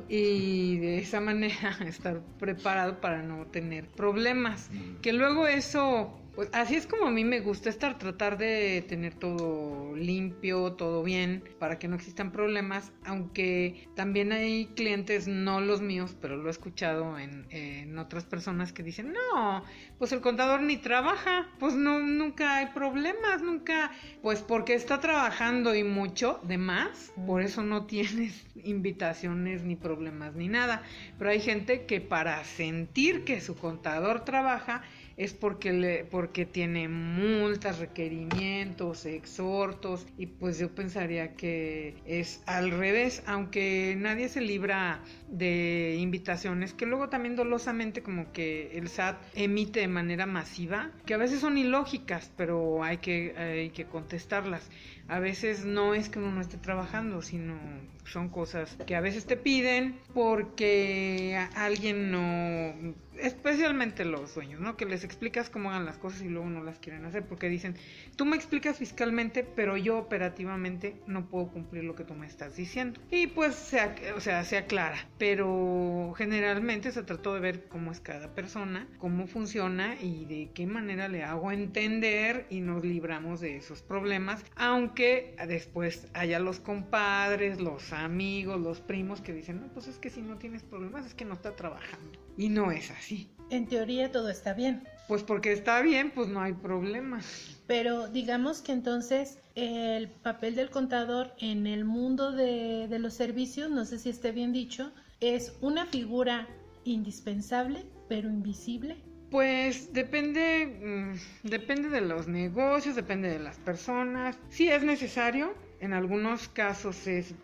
y 0.09 0.79
de 0.79 0.99
esa 0.99 1.21
manera 1.21 1.77
estar 1.87 2.21
preparado 2.39 3.01
para 3.01 3.23
no 3.23 3.47
tener 3.47 3.89
problemas. 3.89 4.71
Que 5.03 5.13
luego 5.13 5.47
eso 5.47 6.19
pues 6.37 6.51
así 6.53 6.77
es 6.77 6.87
como 6.87 7.07
a 7.07 7.11
mí 7.11 7.25
me 7.25 7.41
gusta 7.41 7.71
estar, 7.71 7.99
tratar 7.99 8.37
de 8.37 8.85
tener 8.87 9.15
todo 9.15 9.97
limpio, 9.97 10.75
todo 10.75 11.03
bien, 11.03 11.43
para 11.59 11.79
que 11.79 11.89
no 11.89 11.97
existan 11.97 12.31
problemas, 12.31 12.93
aunque 13.05 13.89
también 13.97 14.33
hay 14.33 14.67
clientes, 14.77 15.27
no 15.27 15.63
los 15.63 15.81
míos, 15.81 16.15
pero 16.21 16.37
lo 16.37 16.49
he 16.49 16.51
escuchado 16.51 17.19
en, 17.19 17.47
en 17.49 17.99
otras 17.99 18.27
personas 18.27 18.75
que 18.75 18.83
dicen, 18.83 19.15
no, 19.15 19.65
pues 19.99 20.13
el 20.13 20.21
contador 20.21 20.61
ni 20.61 20.77
trabaja, 20.77 21.49
pues 21.59 21.75
no, 21.75 22.01
nunca 22.01 22.59
hay 22.59 22.67
problemas, 22.67 23.41
nunca, 23.41 23.91
pues 24.21 24.43
porque 24.43 24.75
está 24.75 25.01
trabajando 25.01 25.75
y 25.75 25.85
mucho 25.85 26.39
de 26.43 26.59
más, 26.59 27.13
por 27.27 27.41
eso 27.41 27.63
no 27.63 27.87
tienes 27.87 28.47
invitaciones 28.63 29.63
ni 29.65 29.75
problemas 29.75 30.35
ni 30.35 30.49
nada, 30.49 30.83
pero 31.17 31.31
hay 31.31 31.41
gente 31.41 31.87
que 31.87 32.03
para 32.03 32.45
sentir 32.45 33.25
que 33.25 33.41
su 33.41 33.57
contador 33.57 34.27
trabaja, 34.27 34.83
es 35.17 35.33
porque, 35.33 35.73
le, 35.73 36.05
porque 36.05 36.45
tiene 36.45 36.89
multas, 36.89 37.79
requerimientos, 37.79 39.07
exhortos 39.07 40.07
y 40.19 40.27
pues 40.27 40.59
yo 40.59 40.75
pensaría 40.75 41.35
que 41.35 41.97
es 42.05 42.43
al 42.47 42.71
revés, 42.71 43.23
aunque 43.27 43.97
nadie 43.99 44.29
se 44.29 44.41
libra 44.41 45.01
de 45.29 45.97
invitaciones 45.99 46.75
que 46.75 46.87
luego 46.87 47.09
también 47.09 47.37
dolosamente 47.37 48.03
como 48.03 48.33
que 48.33 48.77
el 48.77 48.89
SAT 48.89 49.17
emite 49.35 49.81
de 49.81 49.89
manera 49.89 50.27
masiva, 50.27 50.91
que 51.07 51.15
a 51.15 51.19
veces 51.19 51.41
son 51.41 51.57
ilógicas, 51.57 52.31
pero 52.37 52.85
hay 52.85 52.99
que, 52.99 53.35
hay 53.37 53.71
que 53.71 53.87
contestarlas. 53.87 54.69
A 55.09 55.21
veces 55.21 55.65
no 55.65 55.95
es 55.95 56.09
que 56.09 56.19
uno 56.19 56.33
no 56.33 56.41
esté 56.41 56.59
trabajando, 56.59 57.23
sino 57.23 57.57
son 58.05 58.29
cosas 58.29 58.77
que 58.87 58.97
a 58.97 59.01
veces 59.01 59.27
te 59.27 59.37
piden 59.37 60.01
porque 60.15 61.39
alguien 61.55 62.11
no 62.11 62.95
especialmente 63.21 64.05
los 64.05 64.35
dueños, 64.35 64.61
¿no? 64.61 64.77
Que 64.77 64.87
les 64.87 65.05
explicas 65.05 65.51
cómo 65.51 65.71
hagan 65.71 65.85
las 65.85 65.99
cosas 65.99 66.23
y 66.23 66.29
luego 66.29 66.49
no 66.49 66.63
las 66.63 66.79
quieren 66.79 67.05
hacer 67.05 67.25
porque 67.27 67.49
dicen, 67.49 67.75
tú 68.17 68.25
me 68.25 68.37
explicas 68.37 68.79
fiscalmente, 68.79 69.45
pero 69.45 69.77
yo 69.77 69.99
operativamente 69.99 70.97
no 71.07 71.29
puedo 71.29 71.49
cumplir 71.49 71.85
lo 71.85 71.95
que 71.95 72.05
tú 72.05 72.15
me 72.15 72.27
estás 72.27 72.57
diciendo. 72.57 73.01
Y 73.11 73.27
pues, 73.29 73.55
se, 73.55 74.13
o 74.13 74.21
sea, 74.21 74.45
se 74.45 74.57
aclara, 74.57 75.09
pero 75.19 76.15
generalmente 76.17 76.93
se 76.93 77.03
trató 77.03 77.35
de 77.35 77.41
ver 77.41 77.69
cómo 77.69 77.93
es 77.93 78.01
cada 78.01 78.35
persona, 78.35 78.87
cómo 78.99 79.27
funciona 79.27 79.97
y 80.01 80.25
de 80.25 80.51
qué 80.55 80.67
manera 80.67 81.09
le 81.09 81.25
hago 81.25 81.53
entender 81.53 82.47
y 82.51 82.61
nos 82.61 82.85
libramos 82.85 83.41
de 83.41 83.57
esos 83.57 83.83
problemas, 83.83 84.45
aunque 84.57 85.37
después 85.47 86.09
haya 86.15 86.39
los 86.39 86.61
compadres, 86.61 87.61
los 87.61 87.93
amigos, 87.93 88.61
los 88.61 88.81
primos 88.81 89.21
que 89.21 89.33
dicen, 89.33 89.61
no, 89.61 89.69
pues 89.69 89.89
es 89.89 89.99
que 89.99 90.11
si 90.11 90.23
no 90.23 90.37
tienes 90.37 90.63
problemas 90.63 91.07
es 91.07 91.15
que 91.15 91.25
no 91.25 91.35
está 91.35 91.55
trabajando. 91.57 92.26
Y 92.37 92.49
no 92.49 92.71
es 92.71 92.91
así. 92.91 93.29
En 93.51 93.67
teoría 93.67 94.11
todo 94.11 94.29
está 94.29 94.55
bien. 94.55 94.83
Pues 95.09 95.23
porque 95.23 95.53
está 95.53 95.81
bien, 95.83 96.11
pues 96.11 96.29
no 96.29 96.41
hay 96.41 96.53
problema. 96.53 97.21
Pero 97.67 98.09
digamos 98.09 98.61
que 98.61 98.73
entonces 98.73 99.39
el 99.55 100.09
papel 100.09 100.57
del 100.57 100.71
contador 100.71 101.33
en 101.39 101.67
el 101.67 101.85
mundo 101.85 102.33
de, 102.33 102.89
de 102.89 102.99
los 102.99 103.15
servicios, 103.15 103.71
no 103.71 103.85
sé 103.85 103.99
si 103.99 104.11
esté 104.11 104.33
bien 104.33 104.53
dicho, 104.53 104.93
es 105.21 105.55
una 105.61 105.87
figura 105.87 106.49
indispensable, 106.85 107.85
pero 108.09 108.29
invisible. 108.29 108.97
Pues 109.31 109.93
depende, 109.93 111.15
mm, 111.45 111.49
depende 111.49 111.89
de 111.89 112.01
los 112.01 112.29
negocios, 112.29 112.95
depende 112.95 113.29
de 113.29 113.39
las 113.39 113.59
personas. 113.59 114.39
Sí 114.51 114.69
es 114.69 114.83
necesario, 114.83 115.55
en 115.81 115.93
algunos 115.93 116.49
casos 116.49 117.07
es, 117.07 117.35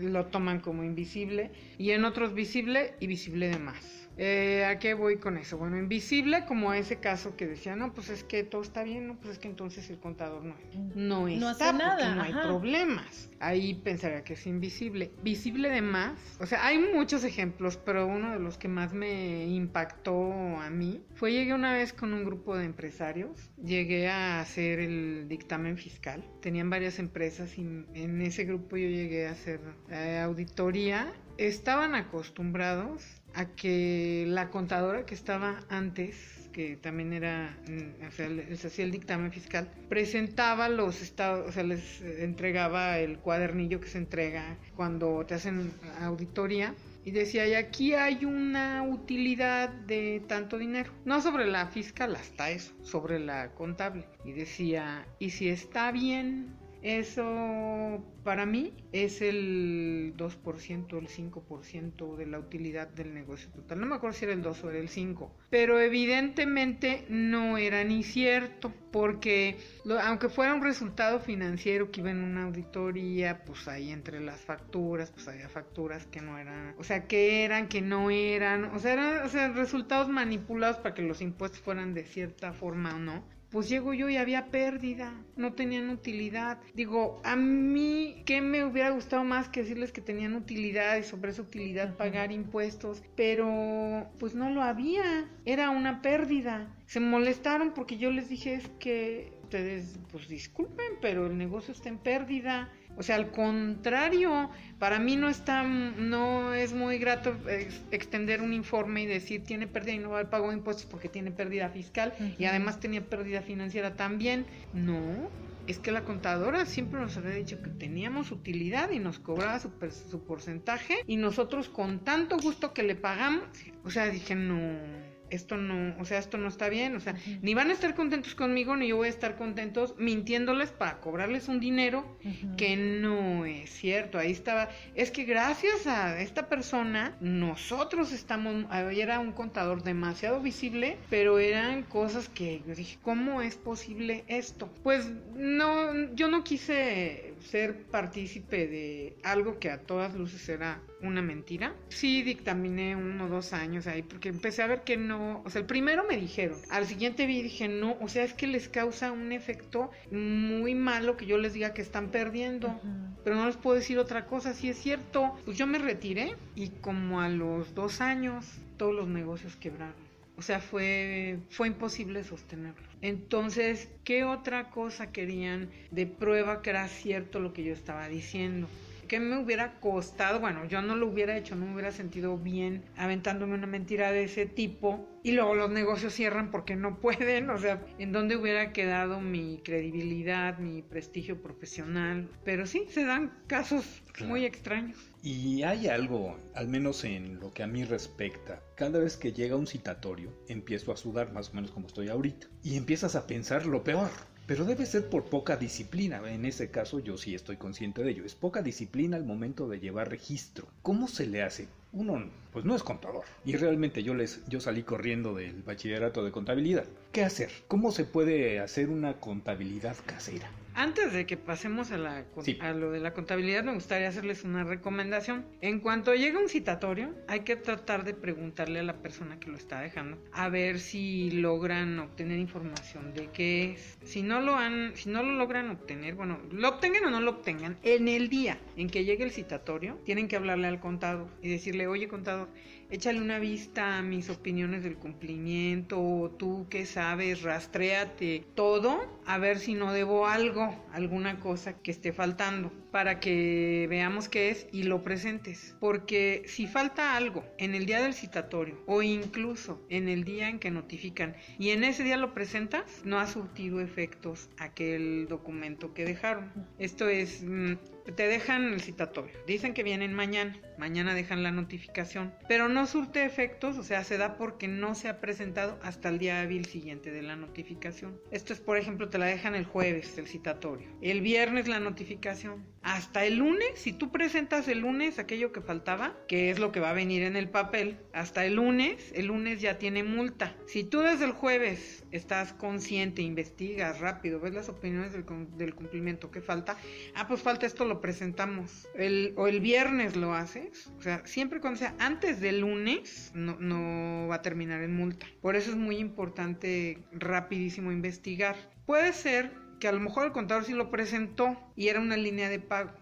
lo 0.00 0.26
toman 0.26 0.60
como 0.60 0.82
invisible 0.82 1.50
y 1.78 1.90
en 1.90 2.04
otros 2.04 2.34
visible 2.34 2.94
y 3.00 3.06
visible 3.06 3.48
de 3.48 3.58
más. 3.58 3.99
Eh, 4.22 4.66
¿A 4.66 4.78
qué 4.78 4.92
voy 4.92 5.16
con 5.16 5.38
eso? 5.38 5.56
Bueno, 5.56 5.78
invisible, 5.78 6.44
como 6.44 6.74
ese 6.74 6.96
caso 6.96 7.36
que 7.38 7.46
decía, 7.46 7.74
no, 7.74 7.94
pues 7.94 8.10
es 8.10 8.22
que 8.22 8.44
todo 8.44 8.60
está 8.60 8.82
bien, 8.82 9.06
no, 9.06 9.18
pues 9.18 9.32
es 9.32 9.38
que 9.38 9.48
entonces 9.48 9.88
el 9.88 9.98
contador 9.98 10.44
no, 10.44 10.54
no, 10.94 11.26
No 11.26 11.50
está, 11.50 11.70
hace 11.70 11.78
nada, 11.78 11.96
porque 11.96 12.14
no 12.14 12.22
hay 12.22 12.46
problemas. 12.46 13.30
Ahí 13.40 13.72
pensaría 13.72 14.22
que 14.22 14.34
es 14.34 14.46
invisible. 14.46 15.10
Visible 15.22 15.70
de 15.70 15.80
más, 15.80 16.36
o 16.38 16.44
sea, 16.44 16.66
hay 16.66 16.78
muchos 16.78 17.24
ejemplos, 17.24 17.78
pero 17.78 18.06
uno 18.06 18.32
de 18.32 18.40
los 18.40 18.58
que 18.58 18.68
más 18.68 18.92
me 18.92 19.46
impactó 19.46 20.30
a 20.58 20.68
mí 20.68 21.00
fue 21.14 21.32
llegué 21.32 21.54
una 21.54 21.72
vez 21.72 21.94
con 21.94 22.12
un 22.12 22.22
grupo 22.22 22.58
de 22.58 22.66
empresarios, 22.66 23.50
llegué 23.64 24.10
a 24.10 24.40
hacer 24.40 24.80
el 24.80 25.28
dictamen 25.28 25.78
fiscal, 25.78 26.22
tenían 26.42 26.68
varias 26.68 26.98
empresas 26.98 27.56
y 27.56 27.62
en 27.62 28.20
ese 28.20 28.44
grupo 28.44 28.76
yo 28.76 28.86
llegué 28.86 29.28
a 29.28 29.30
hacer 29.30 29.60
eh, 29.88 30.20
auditoría. 30.22 31.10
Estaban 31.38 31.94
acostumbrados 31.94 33.19
a 33.34 33.46
que 33.46 34.24
la 34.28 34.50
contadora 34.50 35.06
que 35.06 35.14
estaba 35.14 35.60
antes, 35.68 36.48
que 36.52 36.76
también 36.76 37.12
era, 37.12 37.56
mm, 37.68 38.06
o 38.08 38.12
sea, 38.12 38.28
les 38.28 38.64
hacía 38.64 38.84
el 38.84 38.90
dictamen 38.90 39.32
fiscal, 39.32 39.70
presentaba 39.88 40.68
los 40.68 41.00
estados, 41.02 41.48
o 41.48 41.52
sea, 41.52 41.62
les 41.62 42.00
entregaba 42.02 42.98
el 42.98 43.18
cuadernillo 43.18 43.80
que 43.80 43.88
se 43.88 43.98
entrega 43.98 44.56
cuando 44.76 45.24
te 45.26 45.34
hacen 45.34 45.72
auditoría. 46.00 46.74
Y 47.02 47.12
decía, 47.12 47.48
y 47.48 47.54
aquí 47.54 47.94
hay 47.94 48.26
una 48.26 48.82
utilidad 48.82 49.70
de 49.70 50.22
tanto 50.28 50.58
dinero. 50.58 50.92
No 51.06 51.22
sobre 51.22 51.46
la 51.46 51.66
fiscal, 51.66 52.14
hasta 52.14 52.50
eso, 52.50 52.74
sobre 52.82 53.18
la 53.18 53.54
contable. 53.54 54.04
Y 54.22 54.32
decía, 54.32 55.06
y 55.18 55.30
si 55.30 55.48
está 55.48 55.92
bien, 55.92 56.59
eso 56.82 58.04
para 58.24 58.46
mí 58.46 58.72
es 58.92 59.22
el 59.22 60.14
2%, 60.16 60.98
el 60.98 61.08
5% 61.08 62.16
de 62.16 62.26
la 62.26 62.38
utilidad 62.38 62.88
del 62.88 63.14
negocio 63.14 63.50
total. 63.50 63.80
No 63.80 63.86
me 63.86 63.94
acuerdo 63.96 64.16
si 64.16 64.24
era 64.24 64.34
el 64.34 64.42
2 64.42 64.64
o 64.64 64.70
era 64.70 64.78
el 64.78 64.88
5. 64.88 65.30
Pero 65.50 65.80
evidentemente 65.80 67.04
no 67.08 67.58
era 67.58 67.82
ni 67.84 68.02
cierto, 68.02 68.72
porque 68.92 69.58
aunque 70.02 70.28
fuera 70.28 70.54
un 70.54 70.62
resultado 70.62 71.20
financiero 71.20 71.90
que 71.90 72.00
iba 72.00 72.10
en 72.10 72.22
una 72.22 72.44
auditoría, 72.44 73.44
pues 73.44 73.68
ahí 73.68 73.90
entre 73.90 74.20
las 74.20 74.40
facturas, 74.40 75.10
pues 75.10 75.28
había 75.28 75.48
facturas 75.48 76.06
que 76.06 76.20
no 76.20 76.38
eran, 76.38 76.74
o 76.78 76.84
sea, 76.84 77.06
que 77.06 77.44
eran, 77.44 77.68
que 77.68 77.80
no 77.80 78.10
eran, 78.10 78.66
o 78.66 78.78
sea, 78.78 78.92
eran 78.92 79.54
resultados 79.54 80.08
manipulados 80.08 80.78
para 80.78 80.94
que 80.94 81.02
los 81.02 81.20
impuestos 81.20 81.60
fueran 81.60 81.94
de 81.94 82.04
cierta 82.04 82.52
forma 82.52 82.96
o 82.96 82.98
no. 82.98 83.39
Pues 83.50 83.68
llego 83.68 83.92
yo 83.94 84.08
y 84.08 84.16
había 84.16 84.46
pérdida, 84.46 85.12
no 85.36 85.54
tenían 85.54 85.90
utilidad. 85.90 86.58
Digo, 86.72 87.20
a 87.24 87.34
mí, 87.34 88.22
¿qué 88.24 88.40
me 88.40 88.64
hubiera 88.64 88.90
gustado 88.90 89.24
más 89.24 89.48
que 89.48 89.62
decirles 89.62 89.90
que 89.90 90.00
tenían 90.00 90.36
utilidad 90.36 90.96
y 90.96 91.02
sobre 91.02 91.32
esa 91.32 91.42
utilidad 91.42 91.96
pagar 91.96 92.30
impuestos? 92.30 93.02
Pero, 93.16 94.08
pues 94.20 94.36
no 94.36 94.50
lo 94.50 94.62
había, 94.62 95.28
era 95.44 95.70
una 95.70 96.00
pérdida. 96.00 96.72
Se 96.86 97.00
molestaron 97.00 97.74
porque 97.74 97.98
yo 97.98 98.12
les 98.12 98.28
dije 98.28 98.54
es 98.54 98.68
que 98.78 99.32
ustedes, 99.42 99.98
pues 100.12 100.28
disculpen, 100.28 100.92
pero 101.00 101.26
el 101.26 101.36
negocio 101.36 101.74
está 101.74 101.88
en 101.88 101.98
pérdida. 101.98 102.70
O 103.00 103.02
sea, 103.02 103.16
al 103.16 103.30
contrario, 103.30 104.50
para 104.78 104.98
mí 104.98 105.16
no 105.16 105.30
está, 105.30 105.62
no 105.62 106.52
es 106.52 106.74
muy 106.74 106.98
grato 106.98 107.34
ex- 107.48 107.86
extender 107.90 108.42
un 108.42 108.52
informe 108.52 109.02
y 109.02 109.06
decir 109.06 109.42
tiene 109.44 109.66
pérdida 109.66 109.94
y 109.94 109.98
no 109.98 110.10
va 110.10 110.18
al 110.18 110.28
pago 110.28 110.48
de 110.50 110.56
impuestos 110.58 110.84
porque 110.84 111.08
tiene 111.08 111.30
pérdida 111.30 111.70
fiscal 111.70 112.12
y 112.38 112.44
además 112.44 112.78
tenía 112.78 113.08
pérdida 113.08 113.40
financiera 113.40 113.96
también. 113.96 114.46
No, 114.72 115.32
es 115.66 115.78
que 115.78 115.92
la 115.92 116.04
contadora 116.04 116.66
siempre 116.66 117.00
nos 117.00 117.16
había 117.16 117.30
dicho 117.30 117.62
que 117.62 117.70
teníamos 117.70 118.32
utilidad 118.32 118.90
y 118.90 118.98
nos 118.98 119.18
cobraba 119.18 119.58
su, 119.60 119.70
su 120.10 120.26
porcentaje 120.26 120.96
y 121.06 121.16
nosotros 121.16 121.70
con 121.70 122.04
tanto 122.04 122.36
gusto 122.38 122.74
que 122.74 122.82
le 122.82 122.96
pagamos, 122.96 123.44
o 123.82 123.90
sea, 123.90 124.10
dije 124.10 124.34
no. 124.34 125.09
Esto 125.30 125.56
no, 125.56 125.94
o 126.00 126.04
sea, 126.04 126.18
esto 126.18 126.38
no 126.38 126.48
está 126.48 126.68
bien, 126.68 126.96
o 126.96 127.00
sea, 127.00 127.14
ni 127.42 127.54
van 127.54 127.70
a 127.70 127.72
estar 127.72 127.94
contentos 127.94 128.34
conmigo, 128.34 128.76
ni 128.76 128.88
yo 128.88 128.96
voy 128.96 129.06
a 129.06 129.10
estar 129.10 129.36
contentos 129.36 129.94
mintiéndoles 129.98 130.70
para 130.70 131.00
cobrarles 131.00 131.48
un 131.48 131.60
dinero 131.60 132.18
que 132.56 132.76
no 132.76 133.44
es 133.44 133.70
cierto. 133.70 134.18
Ahí 134.18 134.32
estaba, 134.32 134.68
es 134.94 135.10
que 135.10 135.24
gracias 135.24 135.86
a 135.86 136.20
esta 136.20 136.48
persona, 136.48 137.16
nosotros 137.20 138.12
estamos, 138.12 138.66
era 138.92 139.18
un 139.18 139.32
contador 139.32 139.82
demasiado 139.82 140.40
visible, 140.40 140.98
pero 141.08 141.38
eran 141.38 141.82
cosas 141.82 142.28
que 142.28 142.62
yo 142.66 142.74
dije, 142.74 142.98
¿cómo 143.02 143.42
es 143.42 143.56
posible 143.56 144.24
esto? 144.28 144.70
Pues 144.82 145.10
no, 145.34 146.14
yo 146.14 146.28
no 146.28 146.44
quise 146.44 147.34
ser 147.40 147.84
partícipe 147.84 148.66
de 148.66 149.16
algo 149.22 149.58
que 149.58 149.70
a 149.70 149.78
todas 149.78 150.14
luces 150.14 150.48
era 150.48 150.80
una 151.02 151.22
mentira. 151.22 151.74
Sí 151.88 152.22
dictaminé 152.22 152.96
uno 152.96 153.26
o 153.26 153.28
dos 153.28 153.52
años 153.52 153.86
ahí 153.86 154.02
porque 154.02 154.28
empecé 154.28 154.62
a 154.62 154.66
ver 154.66 154.82
que 154.82 154.96
no, 154.96 155.42
o 155.44 155.50
sea, 155.50 155.60
el 155.60 155.66
primero 155.66 156.04
me 156.08 156.16
dijeron, 156.16 156.58
al 156.70 156.86
siguiente 156.86 157.26
vi 157.26 157.38
y 157.38 157.42
dije, 157.42 157.68
no, 157.68 157.96
o 158.00 158.08
sea, 158.08 158.24
es 158.24 158.34
que 158.34 158.46
les 158.46 158.68
causa 158.68 159.12
un 159.12 159.32
efecto 159.32 159.90
muy 160.10 160.74
malo 160.74 161.16
que 161.16 161.26
yo 161.26 161.38
les 161.38 161.52
diga 161.52 161.74
que 161.74 161.82
están 161.82 162.10
perdiendo, 162.10 162.80
pero 163.24 163.36
no 163.36 163.46
les 163.46 163.56
puedo 163.56 163.76
decir 163.76 163.98
otra 163.98 164.26
cosa, 164.26 164.54
si 164.54 164.68
es 164.68 164.78
cierto. 164.78 165.36
Pues 165.44 165.56
yo 165.56 165.66
me 165.66 165.78
retiré 165.78 166.34
y 166.54 166.68
como 166.68 167.20
a 167.20 167.28
los 167.28 167.74
dos 167.74 168.00
años 168.00 168.46
todos 168.76 168.94
los 168.94 169.08
negocios 169.08 169.56
quebraron. 169.56 170.10
O 170.36 170.42
sea, 170.42 170.60
fue, 170.60 171.38
fue 171.50 171.66
imposible 171.66 172.24
sostenerlo. 172.24 172.88
Entonces, 173.02 173.90
¿qué 174.04 174.24
otra 174.24 174.70
cosa 174.70 175.12
querían 175.12 175.68
de 175.90 176.06
prueba 176.06 176.62
que 176.62 176.70
era 176.70 176.88
cierto 176.88 177.40
lo 177.40 177.52
que 177.52 177.62
yo 177.62 177.74
estaba 177.74 178.08
diciendo? 178.08 178.66
¿Qué 179.10 179.18
me 179.18 179.36
hubiera 179.38 179.80
costado? 179.80 180.38
Bueno, 180.38 180.64
yo 180.66 180.82
no 180.82 180.94
lo 180.94 181.08
hubiera 181.08 181.36
hecho, 181.36 181.56
no 181.56 181.66
me 181.66 181.72
hubiera 181.72 181.90
sentido 181.90 182.38
bien 182.38 182.84
aventándome 182.96 183.54
una 183.54 183.66
mentira 183.66 184.12
de 184.12 184.22
ese 184.22 184.46
tipo 184.46 185.04
y 185.24 185.32
luego 185.32 185.56
los 185.56 185.68
negocios 185.68 186.14
cierran 186.14 186.52
porque 186.52 186.76
no 186.76 187.00
pueden, 187.00 187.50
o 187.50 187.58
sea, 187.58 187.84
¿en 187.98 188.12
dónde 188.12 188.36
hubiera 188.36 188.72
quedado 188.72 189.20
mi 189.20 189.62
credibilidad, 189.64 190.58
mi 190.58 190.82
prestigio 190.82 191.42
profesional? 191.42 192.28
Pero 192.44 192.68
sí, 192.68 192.86
se 192.88 193.04
dan 193.04 193.36
casos 193.48 193.84
muy 194.24 194.44
extraños. 194.44 194.96
Y 195.24 195.64
hay 195.64 195.88
algo, 195.88 196.38
al 196.54 196.68
menos 196.68 197.02
en 197.02 197.40
lo 197.40 197.52
que 197.52 197.64
a 197.64 197.66
mí 197.66 197.82
respecta, 197.82 198.62
cada 198.76 199.00
vez 199.00 199.16
que 199.16 199.32
llega 199.32 199.56
un 199.56 199.66
citatorio, 199.66 200.32
empiezo 200.46 200.92
a 200.92 200.96
sudar 200.96 201.32
más 201.32 201.50
o 201.50 201.54
menos 201.54 201.72
como 201.72 201.88
estoy 201.88 202.10
ahorita, 202.10 202.46
y 202.62 202.76
empiezas 202.76 203.16
a 203.16 203.26
pensar 203.26 203.66
lo 203.66 203.82
peor 203.82 204.10
pero 204.50 204.64
debe 204.64 204.84
ser 204.84 205.08
por 205.08 205.26
poca 205.26 205.56
disciplina. 205.56 206.20
En 206.28 206.44
ese 206.44 206.72
caso 206.72 206.98
yo 206.98 207.16
sí 207.16 207.36
estoy 207.36 207.56
consciente 207.56 208.02
de 208.02 208.10
ello. 208.10 208.24
Es 208.24 208.34
poca 208.34 208.62
disciplina 208.62 209.16
al 209.16 209.22
momento 209.22 209.68
de 209.68 209.78
llevar 209.78 210.10
registro. 210.10 210.66
¿Cómo 210.82 211.06
se 211.06 211.28
le 211.28 211.44
hace? 211.44 211.68
Uno 211.92 212.30
pues 212.52 212.64
no 212.64 212.74
es 212.74 212.82
contador. 212.82 213.24
Y 213.44 213.56
realmente 213.56 214.02
yo 214.02 214.14
les 214.14 214.44
yo 214.46 214.60
salí 214.60 214.82
corriendo 214.82 215.34
del 215.34 215.62
bachillerato 215.62 216.24
de 216.24 216.32
contabilidad. 216.32 216.84
¿Qué 217.12 217.24
hacer? 217.24 217.50
¿Cómo 217.68 217.92
se 217.92 218.04
puede 218.04 218.60
hacer 218.60 218.88
una 218.88 219.14
contabilidad 219.14 219.96
casera? 220.06 220.50
Antes 220.74 221.12
de 221.12 221.26
que 221.26 221.36
pasemos 221.36 221.90
a, 221.90 221.98
la, 221.98 222.24
a 222.60 222.72
lo 222.72 222.92
de 222.92 223.00
la 223.00 223.12
contabilidad, 223.12 223.64
me 223.64 223.74
gustaría 223.74 224.08
hacerles 224.08 224.44
una 224.44 224.62
recomendación. 224.62 225.44
En 225.60 225.80
cuanto 225.80 226.14
llega 226.14 226.38
un 226.38 226.48
citatorio, 226.48 227.12
hay 227.26 227.40
que 227.40 227.56
tratar 227.56 228.04
de 228.04 228.14
preguntarle 228.14 228.78
a 228.78 228.84
la 228.84 228.94
persona 228.94 229.40
que 229.40 229.50
lo 229.50 229.56
está 229.56 229.80
dejando 229.80 230.16
a 230.32 230.48
ver 230.48 230.78
si 230.78 231.32
logran 231.32 231.98
obtener 231.98 232.38
información 232.38 233.12
de 233.14 233.28
qué 233.32 233.72
es. 233.72 233.98
Si 234.04 234.22
no 234.22 234.40
lo 234.40 234.54
han, 234.54 234.92
si 234.94 235.10
no 235.10 235.24
lo 235.24 235.32
logran 235.32 235.70
obtener, 235.70 236.14
bueno, 236.14 236.38
lo 236.52 236.68
obtengan 236.68 237.04
o 237.04 237.10
no 237.10 237.20
lo 237.20 237.32
obtengan, 237.32 237.76
en 237.82 238.06
el 238.06 238.28
día 238.28 238.58
en 238.76 238.88
que 238.88 239.04
llegue 239.04 239.24
el 239.24 239.32
citatorio, 239.32 239.98
tienen 240.04 240.28
que 240.28 240.36
hablarle 240.36 240.68
al 240.68 240.78
contador 240.78 241.26
y 241.42 241.50
decirle, 241.50 241.79
oye 241.86 242.08
contador, 242.08 242.48
échale 242.90 243.20
una 243.20 243.38
vista 243.38 243.98
a 243.98 244.02
mis 244.02 244.30
opiniones 244.30 244.82
del 244.82 244.96
cumplimiento, 244.96 246.34
tú 246.38 246.66
que 246.68 246.86
sabes, 246.86 247.42
rastréate 247.42 248.44
todo, 248.54 249.20
a 249.26 249.38
ver 249.38 249.58
si 249.58 249.74
no 249.74 249.92
debo 249.92 250.26
algo, 250.26 250.74
alguna 250.92 251.38
cosa 251.38 251.74
que 251.74 251.90
esté 251.90 252.12
faltando, 252.12 252.72
para 252.90 253.20
que 253.20 253.86
veamos 253.88 254.28
qué 254.28 254.50
es 254.50 254.66
y 254.72 254.82
lo 254.82 255.02
presentes. 255.02 255.76
Porque 255.78 256.42
si 256.46 256.66
falta 256.66 257.16
algo 257.16 257.44
en 257.58 257.74
el 257.74 257.86
día 257.86 258.02
del 258.02 258.14
citatorio 258.14 258.82
o 258.86 259.02
incluso 259.02 259.80
en 259.88 260.08
el 260.08 260.24
día 260.24 260.48
en 260.48 260.58
que 260.58 260.70
notifican 260.70 261.36
y 261.58 261.70
en 261.70 261.84
ese 261.84 262.02
día 262.02 262.16
lo 262.16 262.34
presentas, 262.34 263.02
no 263.04 263.20
ha 263.20 263.26
surtido 263.26 263.80
efectos 263.80 264.50
aquel 264.58 265.26
documento 265.28 265.94
que 265.94 266.04
dejaron. 266.04 266.52
Esto 266.78 267.08
es 267.08 267.42
mm, 267.42 267.74
te 268.04 268.26
dejan 268.26 268.72
el 268.72 268.80
citatorio. 268.80 269.34
Dicen 269.46 269.74
que 269.74 269.82
vienen 269.82 270.14
mañana. 270.14 270.56
Mañana 270.78 271.14
dejan 271.14 271.42
la 271.42 271.50
notificación. 271.50 272.32
Pero 272.48 272.68
no 272.68 272.86
surte 272.86 273.24
efectos, 273.24 273.76
o 273.76 273.82
sea, 273.82 274.02
se 274.04 274.16
da 274.16 274.36
porque 274.36 274.66
no 274.66 274.94
se 274.94 275.08
ha 275.08 275.20
presentado 275.20 275.78
hasta 275.82 276.08
el 276.08 276.18
día 276.18 276.40
hábil 276.40 276.64
siguiente 276.64 277.10
de 277.10 277.22
la 277.22 277.36
notificación. 277.36 278.20
Esto 278.30 278.52
es, 278.52 278.60
por 278.60 278.78
ejemplo, 278.78 279.10
te 279.10 279.18
la 279.18 279.26
dejan 279.26 279.54
el 279.54 279.64
jueves, 279.64 280.16
el 280.18 280.26
citatorio. 280.26 280.88
El 281.02 281.20
viernes 281.20 281.68
la 281.68 281.80
notificación. 281.80 282.64
Hasta 282.82 283.26
el 283.26 283.36
lunes, 283.36 283.72
si 283.74 283.92
tú 283.92 284.10
presentas 284.10 284.66
el 284.66 284.78
lunes 284.78 285.18
aquello 285.18 285.52
que 285.52 285.60
faltaba, 285.60 286.16
que 286.26 286.50
es 286.50 286.58
lo 286.58 286.72
que 286.72 286.80
va 286.80 286.90
a 286.90 286.94
venir 286.94 287.22
en 287.22 287.36
el 287.36 287.50
papel, 287.50 287.98
hasta 288.14 288.46
el 288.46 288.54
lunes, 288.54 289.12
el 289.14 289.26
lunes 289.26 289.60
ya 289.60 289.78
tiene 289.78 290.02
multa. 290.02 290.56
Si 290.66 290.82
tú 290.82 291.00
desde 291.00 291.26
el 291.26 291.32
jueves 291.32 292.06
estás 292.10 292.54
consciente, 292.54 293.20
investigas 293.20 294.00
rápido, 294.00 294.40
ves 294.40 294.54
las 294.54 294.70
opiniones 294.70 295.12
del, 295.12 295.74
cumplimiento 295.74 296.30
que 296.30 296.40
falta, 296.40 296.78
ah, 297.14 297.28
pues 297.28 297.42
falta 297.42 297.66
esto, 297.66 297.84
lo 297.84 298.00
presentamos. 298.00 298.88
O 299.36 299.46
el 299.46 299.60
viernes 299.60 300.16
lo 300.16 300.32
haces. 300.32 300.90
O 300.98 301.02
sea, 301.02 301.26
siempre 301.26 301.60
cuando 301.60 301.80
sea 301.80 301.94
antes 301.98 302.40
del 302.40 302.60
lunes, 302.60 303.30
no, 303.34 303.56
no 303.60 304.26
va 304.28 304.36
a 304.36 304.42
terminar 304.42 304.82
en 304.82 304.94
multa. 304.94 305.26
Por 305.42 305.54
eso 305.54 305.70
es 305.70 305.76
muy 305.76 305.98
importante 305.98 306.98
rapidísimo 307.12 307.92
investigar. 307.92 308.56
Puede 308.86 309.12
ser 309.12 309.52
que 309.80 309.88
a 309.88 309.92
lo 309.92 309.98
mejor 309.98 310.26
el 310.26 310.32
contador 310.32 310.64
sí 310.64 310.74
lo 310.74 310.90
presentó 310.90 311.56
y 311.74 311.88
era 311.88 311.98
una 311.98 312.16
línea 312.16 312.48
de 312.48 312.60
pago. 312.60 312.92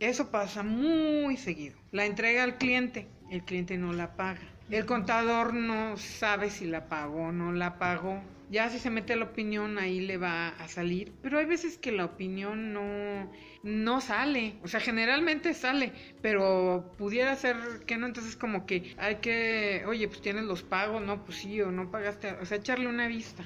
Eso 0.00 0.30
pasa 0.30 0.62
muy 0.62 1.36
seguido. 1.36 1.76
La 1.90 2.06
entrega 2.06 2.44
al 2.44 2.56
cliente, 2.56 3.08
el 3.30 3.42
cliente 3.42 3.76
no 3.76 3.92
la 3.92 4.14
paga. 4.14 4.40
El 4.70 4.86
contador 4.86 5.52
no 5.52 5.96
sabe 5.96 6.50
si 6.50 6.66
la 6.66 6.88
pagó 6.88 7.24
o 7.24 7.32
no 7.32 7.52
la 7.52 7.78
pagó. 7.78 8.22
Ya 8.50 8.70
si 8.70 8.78
se 8.78 8.90
mete 8.90 9.16
la 9.16 9.24
opinión 9.24 9.76
ahí 9.76 10.00
le 10.00 10.16
va 10.16 10.48
a 10.48 10.68
salir, 10.68 11.12
pero 11.20 11.38
hay 11.38 11.44
veces 11.44 11.76
que 11.76 11.92
la 11.92 12.06
opinión 12.06 12.72
no, 12.72 13.30
no 13.62 14.00
sale, 14.00 14.54
o 14.62 14.68
sea, 14.68 14.80
generalmente 14.80 15.52
sale, 15.52 15.92
pero 16.22 16.94
pudiera 16.96 17.36
ser 17.36 17.56
que 17.86 17.98
no, 17.98 18.06
entonces 18.06 18.36
como 18.36 18.64
que 18.64 18.94
hay 18.96 19.16
que, 19.16 19.84
oye, 19.86 20.08
pues 20.08 20.22
tienes 20.22 20.44
los 20.44 20.62
pagos, 20.62 21.02
no, 21.02 21.26
pues 21.26 21.38
sí, 21.38 21.60
o 21.60 21.70
no 21.70 21.90
pagaste, 21.90 22.32
o 22.40 22.46
sea, 22.46 22.56
echarle 22.56 22.86
una 22.86 23.06
vista 23.06 23.44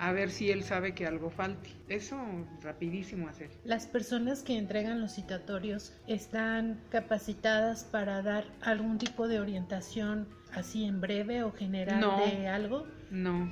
a 0.00 0.12
ver 0.12 0.30
si 0.30 0.50
él 0.50 0.64
sabe 0.64 0.94
que 0.94 1.06
algo 1.06 1.30
falte. 1.30 1.70
Eso 1.88 2.16
rapidísimo 2.62 3.28
hacer. 3.28 3.50
Las 3.64 3.86
personas 3.86 4.42
que 4.42 4.56
entregan 4.56 5.00
los 5.00 5.14
citatorios 5.14 5.92
están 6.06 6.80
capacitadas 6.90 7.84
para 7.84 8.22
dar 8.22 8.44
algún 8.62 8.98
tipo 8.98 9.28
de 9.28 9.38
orientación 9.40 10.26
así 10.52 10.84
en 10.84 11.00
breve 11.00 11.44
o 11.44 11.52
general 11.52 12.04
de 12.24 12.48
algo. 12.48 12.86
No 13.10 13.48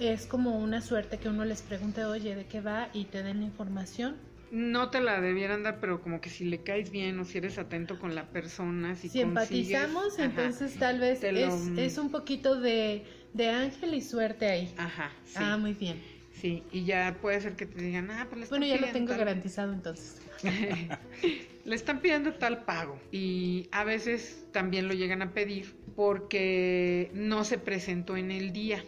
es 0.00 0.26
como 0.26 0.58
una 0.58 0.80
suerte 0.80 1.18
que 1.18 1.28
uno 1.28 1.44
les 1.44 1.62
pregunte, 1.62 2.04
oye, 2.04 2.34
¿de 2.34 2.46
qué 2.46 2.60
va? 2.60 2.88
y 2.92 3.04
te 3.04 3.22
den 3.22 3.40
la 3.40 3.46
información. 3.46 4.16
No 4.52 4.90
te 4.90 5.00
la 5.00 5.18
debieran 5.22 5.62
dar, 5.62 5.80
pero 5.80 6.02
como 6.02 6.20
que 6.20 6.28
si 6.28 6.44
le 6.44 6.62
caes 6.62 6.90
bien 6.90 7.18
o 7.18 7.24
si 7.24 7.38
eres 7.38 7.56
atento 7.56 7.98
con 7.98 8.14
la 8.14 8.30
persona, 8.32 8.94
si, 8.96 9.08
si 9.08 9.22
empatizamos, 9.22 10.18
entonces 10.18 10.78
tal 10.78 11.00
vez 11.00 11.24
es, 11.24 11.96
un 11.96 12.10
poquito 12.10 12.60
de, 12.60 13.02
ángel 13.50 13.94
y 13.94 14.02
suerte 14.02 14.46
ahí. 14.46 14.74
Ajá. 14.76 15.10
Ah, 15.36 15.56
muy 15.56 15.72
bien. 15.72 16.02
Sí, 16.38 16.62
y 16.70 16.84
ya 16.84 17.16
puede 17.22 17.40
ser 17.40 17.56
que 17.56 17.64
te 17.64 17.80
digan, 17.80 18.10
ah, 18.10 18.26
pues 18.28 18.42
le 18.42 18.46
Bueno, 18.48 18.66
ya 18.66 18.76
lo 18.76 18.88
tengo 18.88 19.16
garantizado 19.16 19.72
entonces. 19.72 20.20
le 21.64 21.74
están 21.74 22.00
pidiendo 22.00 22.34
tal 22.34 22.64
pago 22.64 23.00
y 23.10 23.68
a 23.72 23.84
veces 23.84 24.44
también 24.52 24.86
lo 24.86 24.92
llegan 24.92 25.22
a 25.22 25.32
pedir 25.32 25.74
porque 25.96 27.10
no 27.14 27.44
se 27.44 27.56
presentó 27.56 28.18
en 28.18 28.30
el 28.30 28.52
día 28.52 28.84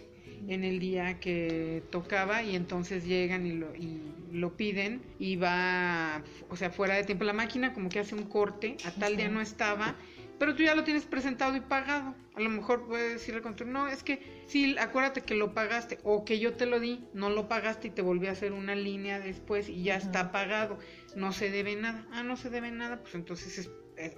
en 0.49 0.65
el 0.65 0.79
día 0.79 1.21
que 1.21 1.83
tocaba 1.91 2.43
y 2.43 2.57
entonces 2.57 3.05
llegan 3.05 3.47
y 3.47 3.53
lo, 3.53 3.75
y 3.75 4.01
lo 4.33 4.57
piden 4.57 5.03
y 5.19 5.37
va, 5.37 6.23
o 6.49 6.57
sea, 6.57 6.71
fuera 6.71 6.95
de 6.95 7.05
tiempo 7.05 7.25
la 7.25 7.33
máquina 7.33 7.73
como 7.73 7.89
que 7.89 8.01
hace 8.01 8.15
un 8.15 8.25
corte, 8.25 8.77
a 8.85 8.91
tal 8.91 9.17
día 9.17 9.29
no 9.29 9.41
estaba, 9.41 9.97
pero 10.39 10.55
tú 10.55 10.63
ya 10.63 10.75
lo 10.75 10.85
tienes 10.85 11.05
presentado 11.05 11.57
y 11.57 11.61
pagado. 11.61 12.15
A 12.35 12.41
lo 12.41 12.51
mejor 12.51 12.87
puede 12.87 13.11
decir 13.11 13.35
al 13.35 13.43
control, 13.43 13.73
no, 13.73 13.87
es 13.87 14.03
que 14.03 14.21
sí, 14.47 14.77
acuérdate 14.79 15.21
que 15.21 15.37
lo 15.37 15.55
pagaste 15.55 15.99
o 16.03 16.25
que 16.25 16.41
yo 16.41 16.55
te 16.55 16.67
lo 16.67 16.81
di, 16.81 17.05
no 17.15 17.31
lo 17.31 17.49
pagaste 17.49 17.89
y 17.89 17.91
te 17.91 18.03
volví 18.03 18.27
a 18.27 18.33
hacer 18.33 18.53
una 18.53 18.75
línea 18.75 19.21
después 19.21 19.69
y 19.69 19.85
ya 19.85 19.97
está 19.97 20.33
pagado, 20.33 20.79
no 21.15 21.33
se 21.33 21.51
debe 21.51 21.77
nada. 21.77 22.07
Ah, 22.11 22.25
no 22.25 22.37
se 22.37 22.51
debe 22.51 22.73
nada, 22.73 23.01
pues 23.01 23.15
entonces 23.15 23.59
es 23.59 23.71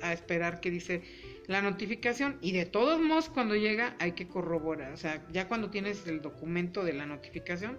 a 0.03 0.13
esperar 0.13 0.61
que 0.61 0.71
dice 0.71 1.03
la 1.47 1.63
notificación. 1.63 2.39
Y 2.41 2.53
de 2.53 2.67
todos 2.67 3.01
modos 3.01 3.29
cuando 3.29 3.55
llega 3.55 3.97
hay 3.99 4.13
que 4.13 4.29
corroborar, 4.29 4.93
o 4.93 4.97
sea, 4.97 5.27
ya 5.33 5.49
cuando 5.49 5.71
tienes 5.71 6.07
el 6.07 6.23
documento 6.23 6.85
de 6.85 6.93
la 6.93 7.07
notificación, 7.07 7.79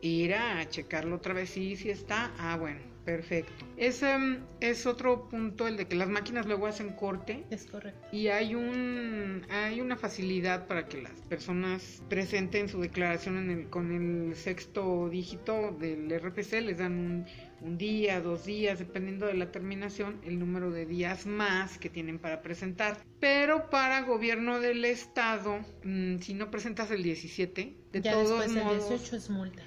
ir 0.00 0.34
a 0.34 0.68
checarlo 0.68 1.16
otra 1.16 1.34
vez, 1.34 1.50
sí, 1.50 1.76
sí 1.76 1.90
está, 1.90 2.32
ah, 2.38 2.56
bueno, 2.56 2.93
perfecto. 3.04 3.64
Ese 3.76 4.16
mm, 4.16 4.44
es 4.60 4.86
otro 4.86 5.28
punto, 5.28 5.66
el 5.66 5.76
de 5.76 5.86
que 5.86 5.96
las 5.96 6.08
máquinas 6.08 6.46
luego 6.46 6.66
hacen 6.66 6.90
corte 6.90 7.44
Es 7.50 7.66
correcto. 7.66 8.06
y 8.12 8.28
hay 8.28 8.54
un 8.54 9.46
hay 9.50 9.80
una 9.80 9.96
facilidad 9.96 10.66
para 10.66 10.86
que 10.88 11.02
las 11.02 11.12
personas 11.22 12.02
presenten 12.08 12.68
su 12.68 12.80
declaración 12.80 13.36
en 13.38 13.50
el, 13.50 13.68
con 13.70 13.92
el 13.92 14.34
sexto 14.36 15.08
dígito 15.08 15.72
del 15.78 16.10
RFC, 16.18 16.60
les 16.62 16.78
dan 16.78 16.92
un, 16.92 17.26
un 17.60 17.78
día, 17.78 18.20
dos 18.20 18.44
días, 18.44 18.78
dependiendo 18.78 19.26
de 19.26 19.34
la 19.34 19.50
terminación, 19.50 20.20
el 20.24 20.38
número 20.38 20.70
de 20.70 20.86
días 20.86 21.26
más 21.26 21.78
que 21.78 21.90
tienen 21.90 22.18
para 22.18 22.42
presentar. 22.42 22.98
Pero 23.20 23.70
para 23.70 24.02
gobierno 24.02 24.60
del 24.60 24.84
estado, 24.84 25.60
mm, 25.82 26.18
si 26.18 26.34
no 26.34 26.50
presentas 26.50 26.90
el 26.90 27.02
17, 27.02 27.76
de 27.92 28.00
ya 28.00 28.12
todos 28.12 28.40
después 28.40 28.56
el 28.56 28.64
modos, 28.64 28.88
18 28.88 29.16
es 29.16 29.30
multa. 29.30 29.62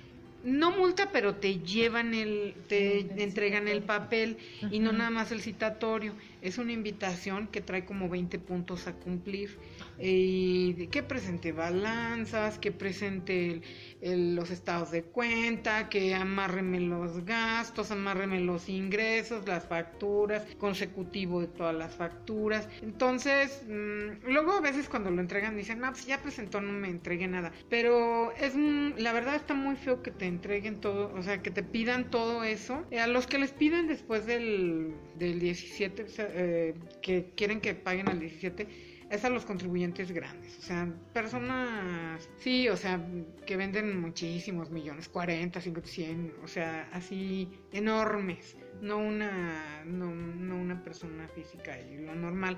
No 0.47 0.71
multa, 0.71 1.09
pero 1.11 1.35
te 1.35 1.59
llevan 1.59 2.13
el, 2.13 2.55
te 2.69 2.99
entregan 3.21 3.67
el 3.67 3.83
papel 3.83 4.37
y 4.71 4.79
no 4.79 4.93
nada 4.93 5.09
más 5.09 5.31
el 5.31 5.41
citatorio. 5.41 6.13
Es 6.41 6.57
una 6.57 6.71
invitación 6.73 7.47
que 7.47 7.61
trae 7.61 7.85
como 7.85 8.09
20 8.09 8.39
puntos 8.39 8.87
a 8.87 8.93
cumplir. 8.93 9.57
Y 9.99 10.87
que 10.87 11.03
presente 11.03 11.51
balanzas, 11.51 12.59
que 12.59 12.71
presente 12.71 13.51
el- 13.51 13.63
el- 14.01 14.35
los 14.35 14.51
estados 14.51 14.91
de 14.91 15.03
cuenta, 15.03 15.89
que 15.89 16.13
amárreme 16.13 16.79
los 16.79 17.25
gastos, 17.25 17.91
amárreme 17.91 18.39
los 18.41 18.69
ingresos, 18.69 19.47
las 19.47 19.65
facturas, 19.67 20.45
consecutivo 20.57 21.41
de 21.41 21.47
todas 21.47 21.75
las 21.75 21.95
facturas. 21.95 22.67
Entonces, 22.81 23.63
mm, 23.67 24.29
luego 24.31 24.51
a 24.53 24.61
veces 24.61 24.87
cuando 24.89 25.09
lo 25.11 25.21
entregan 25.21 25.57
dicen, 25.57 25.79
no, 25.79 25.89
pues 25.91 26.05
ya 26.05 26.21
presentó, 26.21 26.61
no 26.61 26.71
me 26.73 26.89
entregue 26.89 27.27
nada. 27.27 27.51
Pero 27.69 28.31
es 28.33 28.53
la 28.55 29.13
verdad 29.13 29.35
está 29.35 29.53
muy 29.53 29.75
feo 29.75 30.01
que 30.03 30.11
te 30.11 30.25
entreguen 30.25 30.79
todo, 30.79 31.13
o 31.13 31.21
sea, 31.23 31.41
que 31.41 31.51
te 31.51 31.63
pidan 31.63 32.09
todo 32.09 32.43
eso. 32.43 32.85
Eh, 32.91 32.99
a 32.99 33.07
los 33.07 33.27
que 33.27 33.37
les 33.39 33.51
piden 33.51 33.87
después 33.87 34.25
del, 34.25 34.93
del 35.15 35.39
17, 35.39 36.03
o 36.03 36.07
sea, 36.09 36.26
eh, 36.29 36.73
que 37.01 37.31
quieren 37.35 37.61
que 37.61 37.73
paguen 37.73 38.09
al 38.09 38.19
17, 38.19 38.67
es 39.09 39.23
a 39.23 39.29
los 39.29 39.45
contribuyentes 39.45 40.11
grandes, 40.11 40.57
o 40.59 40.61
sea, 40.61 40.93
personas, 41.13 42.29
sí, 42.37 42.67
o 42.67 42.75
sea, 42.75 43.01
que 43.45 43.55
venden 43.55 44.01
muchísimos 44.01 44.69
millones, 44.69 45.07
40, 45.07 45.61
50, 45.61 45.89
100, 45.89 46.33
o 46.43 46.47
sea, 46.47 46.89
así 46.91 47.47
enormes, 47.71 48.57
no 48.81 48.97
una, 48.97 49.83
no, 49.85 50.13
no 50.13 50.57
una 50.57 50.83
persona 50.83 51.27
física 51.29 51.79
y 51.79 51.97
lo 51.97 52.15
normal. 52.15 52.57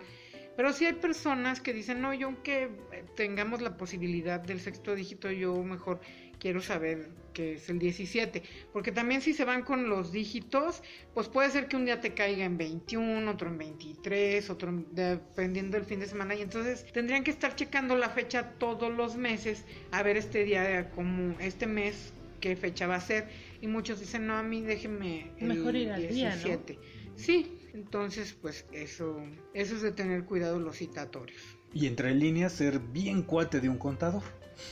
Pero 0.56 0.74
sí 0.74 0.86
hay 0.86 0.94
personas 0.94 1.62
que 1.62 1.72
dicen, 1.72 2.02
no, 2.02 2.14
yo 2.14 2.28
aunque 2.28 2.70
tengamos 3.16 3.62
la 3.62 3.78
posibilidad 3.78 4.42
del 4.42 4.60
sexto 4.60 4.94
dígito, 4.94 5.32
yo 5.32 5.56
mejor 5.64 6.02
quiero 6.40 6.62
saber 6.62 7.10
que 7.34 7.54
es 7.54 7.70
el 7.70 7.80
17. 7.80 8.42
Porque 8.74 8.92
también 8.92 9.22
si 9.22 9.34
se 9.34 9.46
van 9.46 9.62
con 9.64 9.88
los 9.90 10.12
dígitos, 10.12 10.82
pues 11.14 11.28
puede 11.30 11.50
ser 11.52 11.68
que 11.68 11.76
un 11.76 11.86
día 11.86 12.02
te 12.02 12.14
caiga 12.14 12.44
en 12.44 12.58
21, 12.58 13.30
otro 13.32 13.50
en 13.50 13.58
23, 13.58 14.50
otro 14.50 14.70
en- 14.70 14.88
dependiendo 14.94 15.78
del 15.78 15.86
fin 15.86 16.00
de 16.00 16.08
semana. 16.08 16.36
Y 16.36 16.42
entonces 16.42 16.86
tendrían 16.92 17.24
que 17.24 17.32
estar 17.32 17.56
checando 17.56 17.96
la 17.96 18.10
fecha 18.10 18.54
todos 18.58 18.92
los 18.96 19.16
meses, 19.16 19.64
a 19.92 20.02
ver 20.04 20.18
este 20.18 20.44
día, 20.44 20.90
como 20.92 21.40
este 21.40 21.68
mes, 21.68 22.14
qué 22.42 22.56
fecha 22.56 22.88
va 22.88 22.96
a 22.96 23.02
ser. 23.02 23.30
Y 23.62 23.68
muchos 23.68 24.00
dicen, 24.00 24.26
no, 24.26 24.36
a 24.36 24.44
mí 24.44 24.62
déjenme 24.62 25.32
el 25.40 25.48
Mejor 25.50 25.76
ir 25.76 25.92
al 25.92 26.08
día, 26.08 26.30
¿no? 26.36 26.36
17. 26.44 26.80
Sí, 27.16 27.60
entonces 27.74 28.34
pues 28.42 28.66
eso, 28.72 29.22
eso 29.54 29.76
es 29.76 29.82
de 29.82 29.92
tener 29.92 30.24
cuidado 30.26 30.58
los 30.60 30.78
citatorios. 30.78 31.42
Y 31.74 31.86
entre 31.86 32.16
líneas 32.16 32.54
ser 32.54 32.80
bien 32.80 33.22
cuate 33.22 33.60
de 33.60 33.70
un 33.70 33.78
contador. 33.78 34.24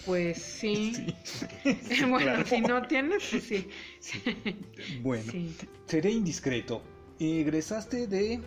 Pues 0.06 0.38
sí. 0.42 0.94
Sí, 1.64 2.04
bueno, 2.06 2.18
claro. 2.18 2.46
si 2.46 2.62
no 2.62 2.82
tienes, 2.88 3.24
pues 3.32 3.44
sí. 3.44 3.70
Bueno, 5.02 5.32
Sí. 5.32 5.56
seré 5.86 6.12
indiscreto. 6.12 6.84
Egresaste 7.20 8.08
de 8.08 8.40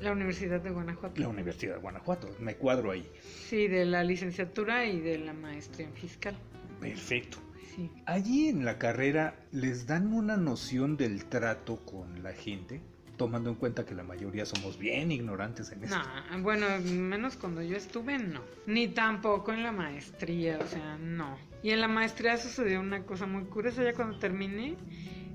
La 0.00 0.12
Universidad 0.12 0.60
de 0.60 0.70
Guanajuato. 0.70 1.20
la 1.20 1.28
Universidad 1.28 1.74
de 1.74 1.80
Guanajuato. 1.80 2.28
Me 2.40 2.56
cuadro 2.56 2.90
ahí. 2.92 3.08
Sí, 3.48 3.68
de 3.68 3.84
la 3.84 4.02
licenciatura 4.04 4.84
y 4.86 5.00
de 5.00 5.18
la 5.18 5.32
maestría 5.32 5.86
en 5.86 5.94
fiscal. 5.94 6.36
Perfecto. 6.80 7.38
Sí. 7.74 7.90
Allí 8.06 8.48
en 8.48 8.64
la 8.64 8.78
carrera 8.78 9.36
les 9.52 9.86
dan 9.86 10.12
una 10.14 10.36
noción 10.38 10.96
del 10.96 11.26
trato 11.26 11.84
con 11.84 12.22
la 12.22 12.32
gente, 12.32 12.80
tomando 13.16 13.50
en 13.50 13.56
cuenta 13.56 13.84
que 13.84 13.94
la 13.94 14.02
mayoría 14.02 14.44
somos 14.44 14.78
bien 14.78 15.10
ignorantes 15.10 15.72
en 15.72 15.84
esto. 15.84 15.96
No, 15.96 16.42
bueno, 16.42 16.66
menos 16.84 17.36
cuando 17.36 17.62
yo 17.62 17.76
estuve, 17.76 18.18
no. 18.18 18.40
Ni 18.66 18.88
tampoco 18.88 19.52
en 19.52 19.62
la 19.62 19.72
maestría, 19.72 20.58
o 20.62 20.66
sea, 20.66 20.96
no. 20.98 21.38
Y 21.62 21.70
en 21.70 21.80
la 21.80 21.88
maestría 21.88 22.36
sucedió 22.36 22.80
una 22.80 23.04
cosa 23.04 23.26
muy 23.26 23.44
curiosa, 23.44 23.82
ya 23.82 23.94
cuando 23.94 24.18
terminé, 24.18 24.76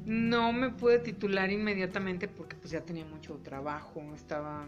no 0.05 0.53
me 0.53 0.69
pude 0.69 0.99
titular 0.99 1.51
inmediatamente 1.51 2.27
porque 2.27 2.55
pues 2.55 2.71
ya 2.71 2.81
tenía 2.81 3.05
mucho 3.05 3.35
trabajo, 3.43 4.01
estaba, 4.15 4.67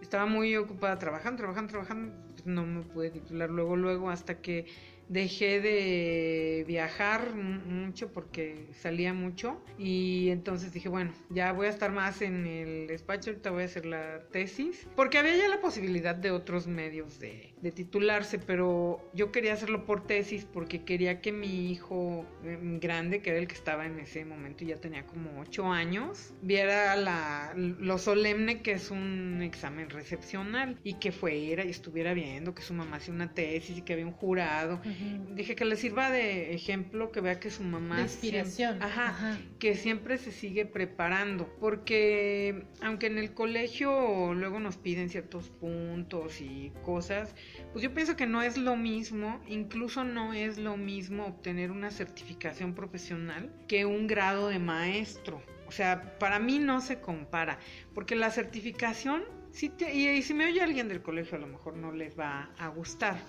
estaba 0.00 0.26
muy 0.26 0.56
ocupada 0.56 0.98
trabajando, 0.98 1.38
trabajando, 1.38 1.70
trabajando, 1.70 2.12
pues, 2.32 2.46
no 2.46 2.66
me 2.66 2.82
pude 2.82 3.10
titular 3.10 3.50
luego, 3.50 3.76
luego, 3.76 4.10
hasta 4.10 4.40
que 4.40 4.66
dejé 5.08 5.60
de 5.60 6.64
viajar 6.66 7.34
mu- 7.34 7.60
mucho 7.86 8.12
porque 8.12 8.66
salía 8.72 9.12
mucho 9.14 9.60
y 9.78 10.28
entonces 10.30 10.72
dije, 10.72 10.88
bueno, 10.88 11.12
ya 11.30 11.52
voy 11.52 11.66
a 11.66 11.70
estar 11.70 11.92
más 11.92 12.20
en 12.22 12.46
el 12.46 12.86
despacho, 12.86 13.30
ahorita 13.30 13.50
voy 13.50 13.62
a 13.62 13.66
hacer 13.66 13.86
la 13.86 14.20
tesis, 14.30 14.86
porque 14.96 15.18
había 15.18 15.36
ya 15.36 15.48
la 15.48 15.60
posibilidad 15.60 16.14
de 16.14 16.30
otros 16.30 16.66
medios 16.66 17.18
de, 17.18 17.54
de 17.60 17.72
titularse, 17.72 18.38
pero 18.38 19.00
yo 19.14 19.32
quería 19.32 19.54
hacerlo 19.54 19.84
por 19.86 20.06
tesis 20.06 20.44
porque 20.44 20.84
quería 20.84 21.20
que 21.20 21.32
mi 21.32 21.70
hijo 21.70 22.26
eh, 22.44 22.58
grande, 22.80 23.22
que 23.22 23.30
era 23.30 23.38
el 23.38 23.48
que 23.48 23.54
estaba 23.54 23.86
en 23.86 23.98
ese 24.00 24.24
momento, 24.24 24.64
ya 24.64 24.76
tenía 24.76 25.06
como 25.06 25.40
ocho 25.40 25.66
años, 25.72 26.34
viera 26.42 26.96
la, 26.96 27.52
lo 27.56 27.98
solemne 27.98 28.62
que 28.62 28.72
es 28.72 28.90
un 28.90 29.40
examen 29.42 29.90
recepcional 29.90 30.78
y 30.84 30.94
que 30.94 31.12
fuera 31.12 31.64
y 31.64 31.70
estuviera 31.70 32.12
viendo 32.14 32.54
que 32.54 32.62
su 32.62 32.74
mamá 32.74 32.96
hacía 32.96 33.14
una 33.14 33.32
tesis 33.32 33.78
y 33.78 33.82
que 33.82 33.92
había 33.94 34.06
un 34.06 34.12
jurado 34.12 34.80
Dije 35.34 35.54
que 35.54 35.64
le 35.64 35.76
sirva 35.76 36.10
de 36.10 36.52
ejemplo, 36.54 37.12
que 37.12 37.20
vea 37.20 37.38
que 37.38 37.50
su 37.50 37.62
mamá... 37.62 37.96
De 37.96 38.02
inspiración. 38.02 38.72
siempre- 38.78 38.86
ajá, 38.86 39.08
Ajá. 39.10 39.38
que 39.60 39.76
siempre 39.76 40.18
se 40.18 40.32
sigue 40.32 40.66
preparando, 40.66 41.46
porque 41.60 42.64
aunque 42.80 43.06
en 43.06 43.18
el 43.18 43.34
colegio 43.34 44.34
luego 44.34 44.58
nos 44.60 44.76
piden 44.76 45.10
ciertos 45.10 45.48
puntos 45.50 46.40
y 46.40 46.72
cosas, 46.82 47.34
pues 47.72 47.82
yo 47.84 47.94
pienso 47.94 48.16
que 48.16 48.26
no 48.26 48.42
es 48.42 48.56
lo 48.58 48.76
mismo, 48.76 49.40
incluso 49.46 50.02
no 50.04 50.32
es 50.32 50.58
lo 50.58 50.76
mismo 50.76 51.26
obtener 51.26 51.70
una 51.70 51.90
certificación 51.90 52.74
profesional 52.74 53.52
que 53.68 53.86
un 53.86 54.06
grado 54.08 54.48
de 54.48 54.58
maestro. 54.58 55.42
O 55.68 55.70
sea, 55.70 56.18
para 56.18 56.38
mí 56.38 56.58
no 56.58 56.80
se 56.80 56.98
compara, 57.00 57.58
porque 57.94 58.16
la 58.16 58.30
certificación, 58.30 59.22
sí 59.52 59.68
te- 59.68 59.94
y, 59.94 60.08
y 60.08 60.22
si 60.22 60.34
me 60.34 60.46
oye 60.46 60.60
alguien 60.60 60.88
del 60.88 61.02
colegio 61.02 61.36
a 61.36 61.40
lo 61.40 61.46
mejor 61.46 61.76
no 61.76 61.92
les 61.92 62.18
va 62.18 62.50
a 62.58 62.68
gustar, 62.68 63.20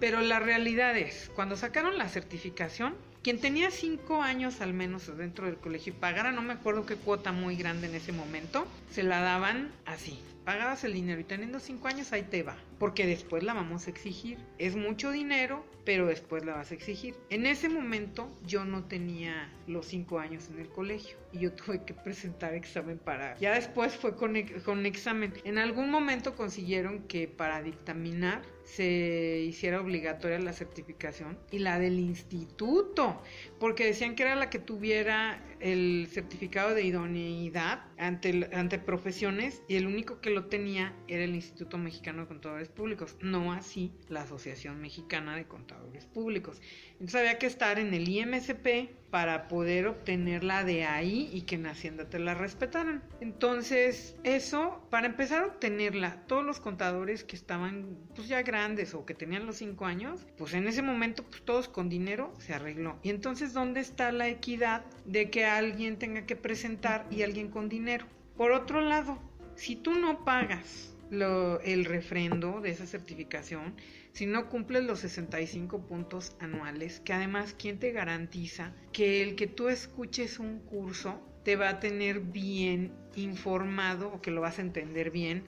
pero 0.00 0.20
la 0.20 0.38
realidad 0.38 0.96
es, 0.96 1.30
cuando 1.34 1.56
sacaron 1.56 1.98
la 1.98 2.08
certificación, 2.08 2.94
quien 3.22 3.40
tenía 3.40 3.70
cinco 3.70 4.20
años 4.22 4.60
al 4.60 4.74
menos 4.74 5.16
dentro 5.16 5.46
del 5.46 5.56
colegio 5.56 5.92
y 5.92 5.96
pagara, 5.96 6.32
no 6.32 6.42
me 6.42 6.54
acuerdo 6.54 6.86
qué 6.86 6.96
cuota 6.96 7.30
muy 7.32 7.56
grande 7.56 7.86
en 7.86 7.94
ese 7.94 8.12
momento, 8.12 8.66
se 8.90 9.02
la 9.04 9.20
daban 9.20 9.70
así. 9.86 10.18
Pagabas 10.44 10.82
el 10.84 10.94
dinero 10.94 11.20
y 11.20 11.24
teniendo 11.24 11.60
cinco 11.60 11.88
años 11.88 12.12
ahí 12.12 12.22
te 12.22 12.42
va, 12.42 12.56
porque 12.78 13.06
después 13.06 13.44
la 13.44 13.54
vamos 13.54 13.86
a 13.86 13.90
exigir. 13.90 14.38
Es 14.58 14.74
mucho 14.74 15.12
dinero, 15.12 15.64
pero 15.84 16.06
después 16.06 16.44
la 16.44 16.54
vas 16.54 16.70
a 16.70 16.74
exigir. 16.74 17.14
En 17.30 17.46
ese 17.46 17.68
momento 17.68 18.28
yo 18.44 18.64
no 18.64 18.84
tenía 18.84 19.52
los 19.66 19.86
cinco 19.86 20.18
años 20.18 20.48
en 20.48 20.58
el 20.58 20.68
colegio 20.68 21.16
y 21.32 21.40
yo 21.40 21.52
tuve 21.54 21.84
que 21.84 21.94
presentar 21.94 22.54
examen 22.54 22.98
para... 22.98 23.38
Ya 23.38 23.54
después 23.54 23.94
fue 23.94 24.16
con, 24.16 24.34
con 24.64 24.84
examen. 24.84 25.32
En 25.44 25.58
algún 25.58 25.90
momento 25.90 26.34
consiguieron 26.34 27.06
que 27.06 27.28
para 27.28 27.62
dictaminar 27.62 28.42
se 28.64 29.44
hiciera 29.46 29.80
obligatoria 29.80 30.38
la 30.38 30.52
certificación 30.52 31.38
y 31.50 31.58
la 31.58 31.78
del 31.78 31.98
instituto, 31.98 33.20
porque 33.58 33.86
decían 33.86 34.14
que 34.14 34.22
era 34.22 34.36
la 34.36 34.50
que 34.50 34.58
tuviera 34.58 35.42
el 35.60 36.08
certificado 36.10 36.74
de 36.74 36.82
idoneidad 36.82 37.84
ante, 37.98 38.48
ante 38.52 38.78
profesiones 38.78 39.62
y 39.68 39.76
el 39.76 39.86
único 39.86 40.20
que 40.20 40.30
lo 40.32 40.46
tenía 40.46 40.94
era 41.06 41.24
el 41.24 41.34
Instituto 41.34 41.78
Mexicano 41.78 42.22
de 42.22 42.28
Contadores 42.28 42.68
Públicos, 42.68 43.16
no 43.20 43.52
así 43.52 43.92
la 44.08 44.22
Asociación 44.22 44.80
Mexicana 44.80 45.36
de 45.36 45.46
Contadores 45.46 46.06
Públicos. 46.06 46.60
Entonces 46.92 47.14
había 47.16 47.38
que 47.38 47.46
estar 47.46 47.78
en 47.78 47.94
el 47.94 48.08
IMSP 48.08 48.90
para 49.10 49.46
poder 49.46 49.88
obtenerla 49.88 50.64
de 50.64 50.84
ahí 50.84 51.28
y 51.34 51.42
que 51.42 51.56
en 51.56 51.66
Hacienda 51.66 52.08
te 52.08 52.18
la 52.18 52.34
respetaran. 52.34 53.02
Entonces, 53.20 54.16
eso, 54.24 54.86
para 54.88 55.06
empezar 55.06 55.42
a 55.42 55.46
obtenerla, 55.48 56.22
todos 56.26 56.42
los 56.42 56.60
contadores 56.60 57.22
que 57.22 57.36
estaban 57.36 57.98
pues 58.14 58.28
ya 58.28 58.42
grandes 58.42 58.94
o 58.94 59.04
que 59.04 59.12
tenían 59.12 59.44
los 59.44 59.56
cinco 59.56 59.84
años, 59.84 60.26
pues 60.38 60.54
en 60.54 60.66
ese 60.66 60.80
momento 60.80 61.24
pues 61.24 61.42
todos 61.42 61.68
con 61.68 61.90
dinero 61.90 62.32
se 62.38 62.54
arregló. 62.54 62.98
Y 63.02 63.10
entonces, 63.10 63.52
¿dónde 63.52 63.80
está 63.80 64.12
la 64.12 64.28
equidad 64.28 64.82
de 65.04 65.28
que 65.28 65.44
alguien 65.44 65.98
tenga 65.98 66.24
que 66.24 66.36
presentar 66.36 67.06
y 67.10 67.22
alguien 67.22 67.50
con 67.50 67.68
dinero? 67.68 68.06
Por 68.36 68.52
otro 68.52 68.80
lado, 68.80 69.18
si 69.62 69.76
tú 69.76 69.94
no 69.94 70.24
pagas 70.24 70.92
lo- 71.08 71.60
el 71.60 71.84
refrendo 71.84 72.60
de 72.60 72.70
esa 72.70 72.84
certificación, 72.84 73.76
si 74.10 74.26
no 74.26 74.48
cumples 74.48 74.82
los 74.82 74.98
65 74.98 75.86
puntos 75.86 76.34
anuales, 76.40 76.98
que 76.98 77.12
además, 77.12 77.54
¿quién 77.56 77.78
te 77.78 77.92
garantiza 77.92 78.74
que 78.92 79.22
el 79.22 79.36
que 79.36 79.46
tú 79.46 79.68
escuches 79.68 80.40
un 80.40 80.58
curso 80.58 81.22
te 81.44 81.54
va 81.54 81.68
a 81.68 81.78
tener 81.78 82.18
bien 82.18 82.92
informado 83.14 84.08
o 84.12 84.20
que 84.20 84.32
lo 84.32 84.40
vas 84.40 84.58
a 84.58 84.62
entender 84.62 85.12
bien 85.12 85.44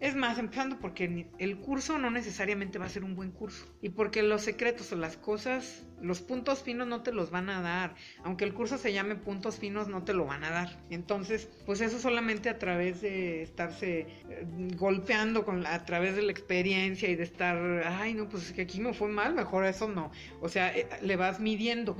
es 0.00 0.14
más, 0.14 0.38
empezando 0.38 0.78
porque 0.78 1.28
el 1.38 1.58
curso 1.58 1.98
no 1.98 2.10
necesariamente 2.10 2.78
va 2.78 2.86
a 2.86 2.88
ser 2.88 3.04
un 3.04 3.14
buen 3.14 3.30
curso. 3.30 3.66
Y 3.80 3.90
porque 3.90 4.22
los 4.22 4.42
secretos 4.42 4.92
o 4.92 4.96
las 4.96 5.16
cosas, 5.16 5.86
los 6.00 6.20
puntos 6.20 6.62
finos 6.62 6.86
no 6.86 7.02
te 7.02 7.12
los 7.12 7.30
van 7.30 7.48
a 7.48 7.60
dar. 7.60 7.94
Aunque 8.22 8.44
el 8.44 8.54
curso 8.54 8.78
se 8.78 8.92
llame 8.92 9.14
puntos 9.16 9.58
finos, 9.58 9.88
no 9.88 10.04
te 10.04 10.12
lo 10.12 10.26
van 10.26 10.44
a 10.44 10.50
dar. 10.50 10.84
Entonces, 10.90 11.48
pues 11.66 11.80
eso 11.80 11.98
solamente 11.98 12.48
a 12.48 12.58
través 12.58 13.00
de 13.00 13.42
estarse 13.42 14.06
eh, 14.28 14.46
golpeando 14.76 15.44
con 15.44 15.66
a 15.66 15.84
través 15.84 16.16
de 16.16 16.22
la 16.22 16.32
experiencia 16.32 17.08
y 17.08 17.16
de 17.16 17.24
estar, 17.24 17.56
ay, 17.86 18.14
no, 18.14 18.28
pues 18.28 18.46
es 18.46 18.52
que 18.52 18.62
aquí 18.62 18.80
me 18.80 18.92
fue 18.92 19.08
mal, 19.08 19.34
mejor 19.34 19.64
eso 19.64 19.88
no. 19.88 20.10
O 20.40 20.48
sea, 20.48 20.76
eh, 20.76 20.88
le 21.02 21.16
vas 21.16 21.40
midiendo. 21.40 21.96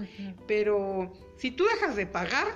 Pero 0.47 1.13
si 1.37 1.51
tú 1.51 1.65
dejas 1.65 1.97
de 1.97 2.07
pagar, 2.07 2.47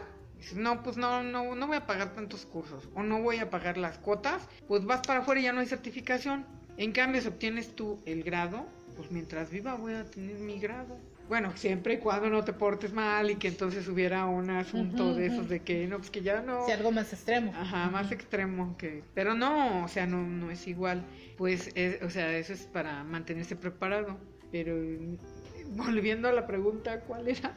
no, 0.54 0.82
pues 0.82 0.96
no, 0.96 1.22
no, 1.22 1.54
no 1.54 1.66
voy 1.66 1.76
a 1.76 1.86
pagar 1.86 2.14
tantos 2.14 2.46
cursos 2.46 2.88
o 2.94 3.02
no 3.02 3.22
voy 3.22 3.38
a 3.38 3.50
pagar 3.50 3.76
las 3.76 3.98
cuotas, 3.98 4.48
pues 4.66 4.84
vas 4.84 5.00
para 5.06 5.20
afuera 5.20 5.40
y 5.40 5.44
ya 5.44 5.52
no 5.52 5.60
hay 5.60 5.66
certificación. 5.66 6.46
En 6.76 6.92
cambio, 6.92 7.20
si 7.20 7.28
obtienes 7.28 7.74
tú 7.74 8.00
el 8.06 8.22
grado, 8.22 8.66
pues 8.96 9.10
mientras 9.10 9.50
viva 9.50 9.74
voy 9.74 9.94
a 9.94 10.04
tener 10.04 10.36
mi 10.38 10.58
grado. 10.58 10.96
Bueno, 11.28 11.52
siempre 11.56 11.94
y 11.94 11.98
cuando 11.98 12.30
no 12.30 12.42
te 12.42 12.54
portes 12.54 12.92
mal 12.92 13.30
y 13.30 13.36
que 13.36 13.48
entonces 13.48 13.86
hubiera 13.88 14.24
un 14.26 14.48
asunto 14.48 15.14
de 15.14 15.26
esos 15.26 15.48
de 15.48 15.60
que 15.60 15.86
no, 15.86 15.98
pues 15.98 16.10
que 16.10 16.22
ya 16.22 16.40
no. 16.40 16.64
Si 16.64 16.72
algo 16.72 16.90
más 16.90 17.12
extremo. 17.12 17.52
Ajá, 17.54 17.90
más 17.90 18.10
extremo 18.10 18.76
que. 18.78 19.02
Pero 19.14 19.34
no, 19.34 19.84
o 19.84 19.88
sea, 19.88 20.06
no, 20.06 20.26
no 20.26 20.50
es 20.50 20.66
igual. 20.66 21.04
Pues, 21.36 21.68
o 22.02 22.08
sea, 22.08 22.34
eso 22.38 22.54
es 22.54 22.62
para 22.62 23.04
mantenerse 23.04 23.56
preparado. 23.56 24.16
Pero 24.50 24.74
volviendo 25.68 26.28
a 26.28 26.32
la 26.32 26.46
pregunta, 26.46 27.00
¿cuál 27.00 27.28
era? 27.28 27.54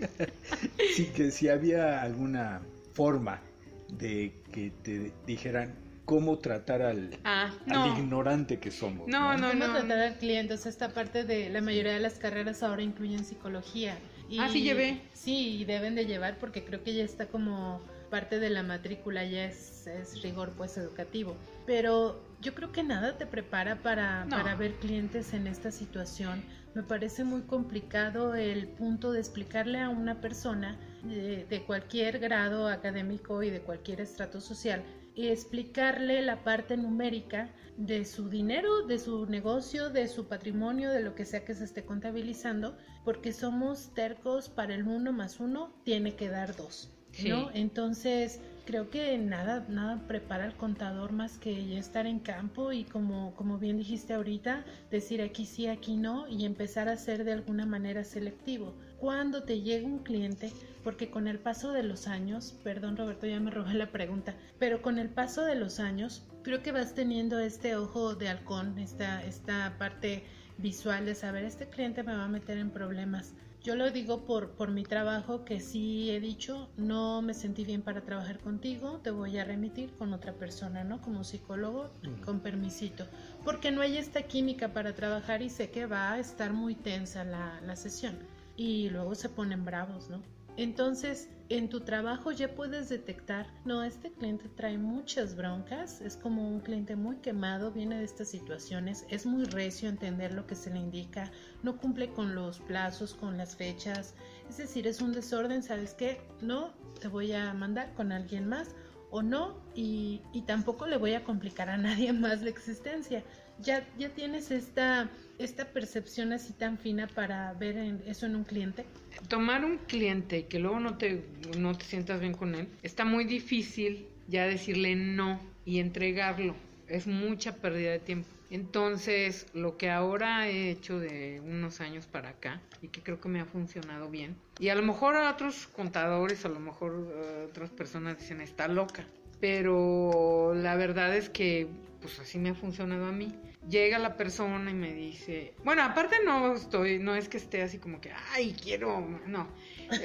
sí, 0.94 1.06
que 1.14 1.30
si 1.30 1.48
había 1.48 2.02
alguna 2.02 2.62
forma 2.92 3.40
de 3.88 4.32
que 4.52 4.70
te 4.82 5.12
dijeran 5.26 5.74
cómo 6.04 6.38
tratar 6.38 6.82
al, 6.82 7.16
ah, 7.24 7.52
ignorante 7.96 8.58
que 8.58 8.70
somos. 8.70 9.06
No, 9.06 9.36
no, 9.36 9.54
no. 9.54 9.66
Cómo 9.66 9.78
tratar 9.78 9.98
al 9.98 10.18
cliente. 10.18 10.54
O 10.54 10.56
sea, 10.56 10.70
esta 10.70 10.88
parte 10.88 11.24
de 11.24 11.50
la 11.50 11.60
mayoría 11.60 11.92
de 11.92 12.00
las 12.00 12.14
carreras 12.14 12.62
ahora 12.62 12.82
incluyen 12.82 13.24
psicología. 13.24 13.96
Y, 14.28 14.38
ah, 14.40 14.48
sí 14.50 14.62
llevé. 14.62 15.02
Sí, 15.12 15.64
deben 15.64 15.94
de 15.94 16.06
llevar 16.06 16.38
porque 16.38 16.64
creo 16.64 16.82
que 16.82 16.94
ya 16.94 17.04
está 17.04 17.26
como 17.26 17.80
parte 18.10 18.40
de 18.40 18.50
la 18.50 18.64
matrícula, 18.64 19.24
ya 19.24 19.44
es, 19.44 19.86
es 19.86 20.20
rigor 20.22 20.50
pues 20.56 20.76
educativo. 20.76 21.36
Pero 21.64 22.20
yo 22.40 22.54
creo 22.54 22.72
que 22.72 22.82
nada 22.82 23.16
te 23.16 23.26
prepara 23.26 23.76
para, 23.76 24.26
para 24.28 24.56
ver 24.56 24.74
clientes 24.74 25.32
en 25.32 25.46
esta 25.46 25.70
situación 25.70 26.42
me 26.74 26.82
parece 26.82 27.24
muy 27.24 27.42
complicado 27.42 28.34
el 28.34 28.68
punto 28.68 29.12
de 29.12 29.20
explicarle 29.20 29.80
a 29.80 29.88
una 29.88 30.20
persona 30.20 30.78
de, 31.02 31.64
cualquier 31.66 32.18
grado 32.18 32.68
académico 32.68 33.42
y 33.42 33.50
de 33.50 33.60
cualquier 33.60 34.00
estrato 34.00 34.40
social 34.40 34.82
y 35.14 35.28
explicarle 35.28 36.22
la 36.22 36.44
parte 36.44 36.76
numérica 36.76 37.50
de 37.76 38.04
su 38.04 38.28
dinero, 38.28 38.86
de 38.86 38.98
su 38.98 39.26
negocio, 39.26 39.90
de 39.90 40.06
su 40.06 40.28
patrimonio, 40.28 40.90
de 40.90 41.00
lo 41.00 41.14
que 41.14 41.24
sea 41.24 41.44
que 41.44 41.54
se 41.54 41.64
esté 41.64 41.84
contabilizando, 41.84 42.76
porque 43.04 43.32
somos 43.32 43.92
tercos 43.94 44.48
para 44.48 44.74
el 44.74 44.86
uno 44.86 45.12
más 45.12 45.40
uno 45.40 45.72
tiene 45.84 46.14
que 46.14 46.28
dar 46.28 46.54
dos. 46.56 46.90
¿no? 47.26 47.50
Entonces, 47.52 48.40
creo 48.64 48.90
que 48.90 49.16
nada, 49.18 49.64
nada 49.68 50.06
prepara 50.06 50.44
al 50.44 50.56
contador 50.56 51.12
más 51.12 51.38
que 51.38 51.66
ya 51.66 51.78
estar 51.78 52.06
en 52.06 52.18
campo 52.18 52.72
y 52.72 52.84
como, 52.84 53.34
como 53.34 53.58
bien 53.58 53.78
dijiste 53.78 54.14
ahorita, 54.14 54.64
decir 54.90 55.22
aquí 55.22 55.46
sí, 55.46 55.66
aquí 55.66 55.96
no 55.96 56.28
y 56.28 56.44
empezar 56.44 56.88
a 56.88 56.96
ser 56.96 57.24
de 57.24 57.32
alguna 57.32 57.66
manera 57.66 58.04
selectivo. 58.04 58.74
Cuando 58.98 59.42
te 59.44 59.62
llega 59.62 59.86
un 59.86 60.00
cliente, 60.00 60.52
porque 60.84 61.10
con 61.10 61.26
el 61.26 61.38
paso 61.38 61.72
de 61.72 61.82
los 61.82 62.06
años, 62.06 62.54
perdón 62.62 62.96
Roberto, 62.96 63.26
ya 63.26 63.40
me 63.40 63.50
robé 63.50 63.74
la 63.74 63.90
pregunta, 63.90 64.34
pero 64.58 64.82
con 64.82 64.98
el 64.98 65.08
paso 65.08 65.44
de 65.44 65.54
los 65.54 65.80
años, 65.80 66.22
creo 66.42 66.62
que 66.62 66.72
vas 66.72 66.94
teniendo 66.94 67.38
este 67.38 67.76
ojo 67.76 68.14
de 68.14 68.28
halcón, 68.28 68.78
esta, 68.78 69.24
esta 69.24 69.76
parte 69.78 70.24
visual 70.58 71.06
de 71.06 71.14
saber, 71.14 71.44
este 71.44 71.68
cliente 71.68 72.02
me 72.02 72.14
va 72.14 72.24
a 72.24 72.28
meter 72.28 72.58
en 72.58 72.70
problemas 72.70 73.32
yo 73.62 73.74
lo 73.74 73.90
digo 73.90 74.24
por, 74.24 74.52
por 74.52 74.70
mi 74.70 74.84
trabajo 74.84 75.44
que 75.44 75.60
sí 75.60 76.10
he 76.10 76.20
dicho, 76.20 76.70
no 76.76 77.20
me 77.20 77.34
sentí 77.34 77.64
bien 77.64 77.82
para 77.82 78.00
trabajar 78.00 78.38
contigo, 78.38 79.00
te 79.02 79.10
voy 79.10 79.38
a 79.38 79.44
remitir 79.44 79.92
con 79.98 80.14
otra 80.14 80.32
persona, 80.32 80.82
¿no? 80.82 81.02
Como 81.02 81.24
psicólogo, 81.24 81.90
con 82.24 82.40
permisito. 82.40 83.06
Porque 83.44 83.70
no 83.70 83.82
hay 83.82 83.98
esta 83.98 84.22
química 84.22 84.72
para 84.72 84.94
trabajar 84.94 85.42
y 85.42 85.50
sé 85.50 85.70
que 85.70 85.86
va 85.86 86.12
a 86.12 86.18
estar 86.18 86.52
muy 86.52 86.74
tensa 86.74 87.22
la, 87.24 87.60
la 87.60 87.76
sesión. 87.76 88.18
Y 88.56 88.88
luego 88.88 89.14
se 89.14 89.28
ponen 89.28 89.64
bravos, 89.64 90.08
¿no? 90.08 90.22
Entonces, 90.60 91.30
en 91.48 91.70
tu 91.70 91.80
trabajo 91.80 92.32
ya 92.32 92.54
puedes 92.54 92.90
detectar, 92.90 93.46
no, 93.64 93.82
este 93.82 94.12
cliente 94.12 94.50
trae 94.50 94.76
muchas 94.76 95.34
broncas, 95.34 96.02
es 96.02 96.18
como 96.18 96.46
un 96.46 96.60
cliente 96.60 96.96
muy 96.96 97.16
quemado, 97.16 97.72
viene 97.72 97.96
de 97.96 98.04
estas 98.04 98.28
situaciones, 98.28 99.06
es 99.08 99.24
muy 99.24 99.46
recio 99.46 99.88
entender 99.88 100.34
lo 100.34 100.46
que 100.46 100.54
se 100.54 100.68
le 100.68 100.78
indica, 100.78 101.32
no 101.62 101.78
cumple 101.78 102.10
con 102.10 102.34
los 102.34 102.58
plazos, 102.58 103.14
con 103.14 103.38
las 103.38 103.56
fechas, 103.56 104.14
es 104.50 104.58
decir, 104.58 104.86
es 104.86 105.00
un 105.00 105.14
desorden, 105.14 105.62
¿sabes 105.62 105.94
qué? 105.94 106.20
No, 106.42 106.74
te 107.00 107.08
voy 107.08 107.32
a 107.32 107.54
mandar 107.54 107.94
con 107.94 108.12
alguien 108.12 108.46
más 108.46 108.74
o 109.10 109.22
no, 109.22 109.56
y, 109.74 110.20
y 110.34 110.42
tampoco 110.42 110.86
le 110.86 110.98
voy 110.98 111.14
a 111.14 111.24
complicar 111.24 111.70
a 111.70 111.76
nadie 111.78 112.12
más 112.12 112.42
la 112.42 112.50
existencia. 112.50 113.24
Ya, 113.62 113.86
ya 113.98 114.08
tienes 114.10 114.50
esta 114.50 115.10
esta 115.40 115.64
percepción 115.64 116.32
así 116.32 116.52
tan 116.52 116.78
fina 116.78 117.06
para 117.06 117.52
ver 117.54 117.76
eso 118.06 118.26
en 118.26 118.36
un 118.36 118.44
cliente? 118.44 118.84
Tomar 119.28 119.64
un 119.64 119.78
cliente 119.78 120.46
que 120.46 120.58
luego 120.58 120.80
no 120.80 120.98
te, 120.98 121.24
no 121.58 121.74
te 121.76 121.84
sientas 121.84 122.20
bien 122.20 122.34
con 122.34 122.54
él, 122.54 122.68
está 122.82 123.04
muy 123.04 123.24
difícil 123.24 124.06
ya 124.28 124.46
decirle 124.46 124.94
no 124.94 125.40
y 125.64 125.78
entregarlo. 125.80 126.54
Es 126.88 127.06
mucha 127.06 127.54
pérdida 127.56 127.92
de 127.92 128.00
tiempo. 128.00 128.28
Entonces, 128.50 129.46
lo 129.54 129.76
que 129.76 129.90
ahora 129.90 130.48
he 130.48 130.70
hecho 130.70 130.98
de 130.98 131.40
unos 131.40 131.80
años 131.80 132.06
para 132.06 132.30
acá 132.30 132.60
y 132.82 132.88
que 132.88 133.00
creo 133.00 133.20
que 133.20 133.28
me 133.28 133.40
ha 133.40 133.44
funcionado 133.44 134.10
bien, 134.10 134.34
y 134.58 134.68
a 134.68 134.74
lo 134.74 134.82
mejor 134.82 135.14
a 135.14 135.30
otros 135.30 135.68
contadores, 135.68 136.44
a 136.44 136.48
lo 136.48 136.58
mejor 136.58 137.08
eh, 137.14 137.46
otras 137.48 137.70
personas 137.70 138.18
dicen 138.18 138.40
está 138.40 138.66
loca, 138.66 139.04
pero 139.40 140.52
la 140.54 140.74
verdad 140.74 141.16
es 141.16 141.30
que 141.30 141.68
pues 142.00 142.18
así 142.18 142.38
me 142.38 142.50
ha 142.50 142.54
funcionado 142.54 143.06
a 143.06 143.12
mí 143.12 143.32
llega 143.70 143.98
la 143.98 144.16
persona 144.16 144.70
y 144.70 144.74
me 144.74 144.92
dice, 144.92 145.54
bueno, 145.64 145.82
aparte 145.82 146.16
no 146.24 146.54
estoy, 146.54 146.98
no 146.98 147.14
es 147.14 147.28
que 147.28 147.36
esté 147.36 147.62
así 147.62 147.78
como 147.78 148.00
que, 148.00 148.10
ay, 148.32 148.54
quiero, 148.60 149.00
no, 149.26 149.48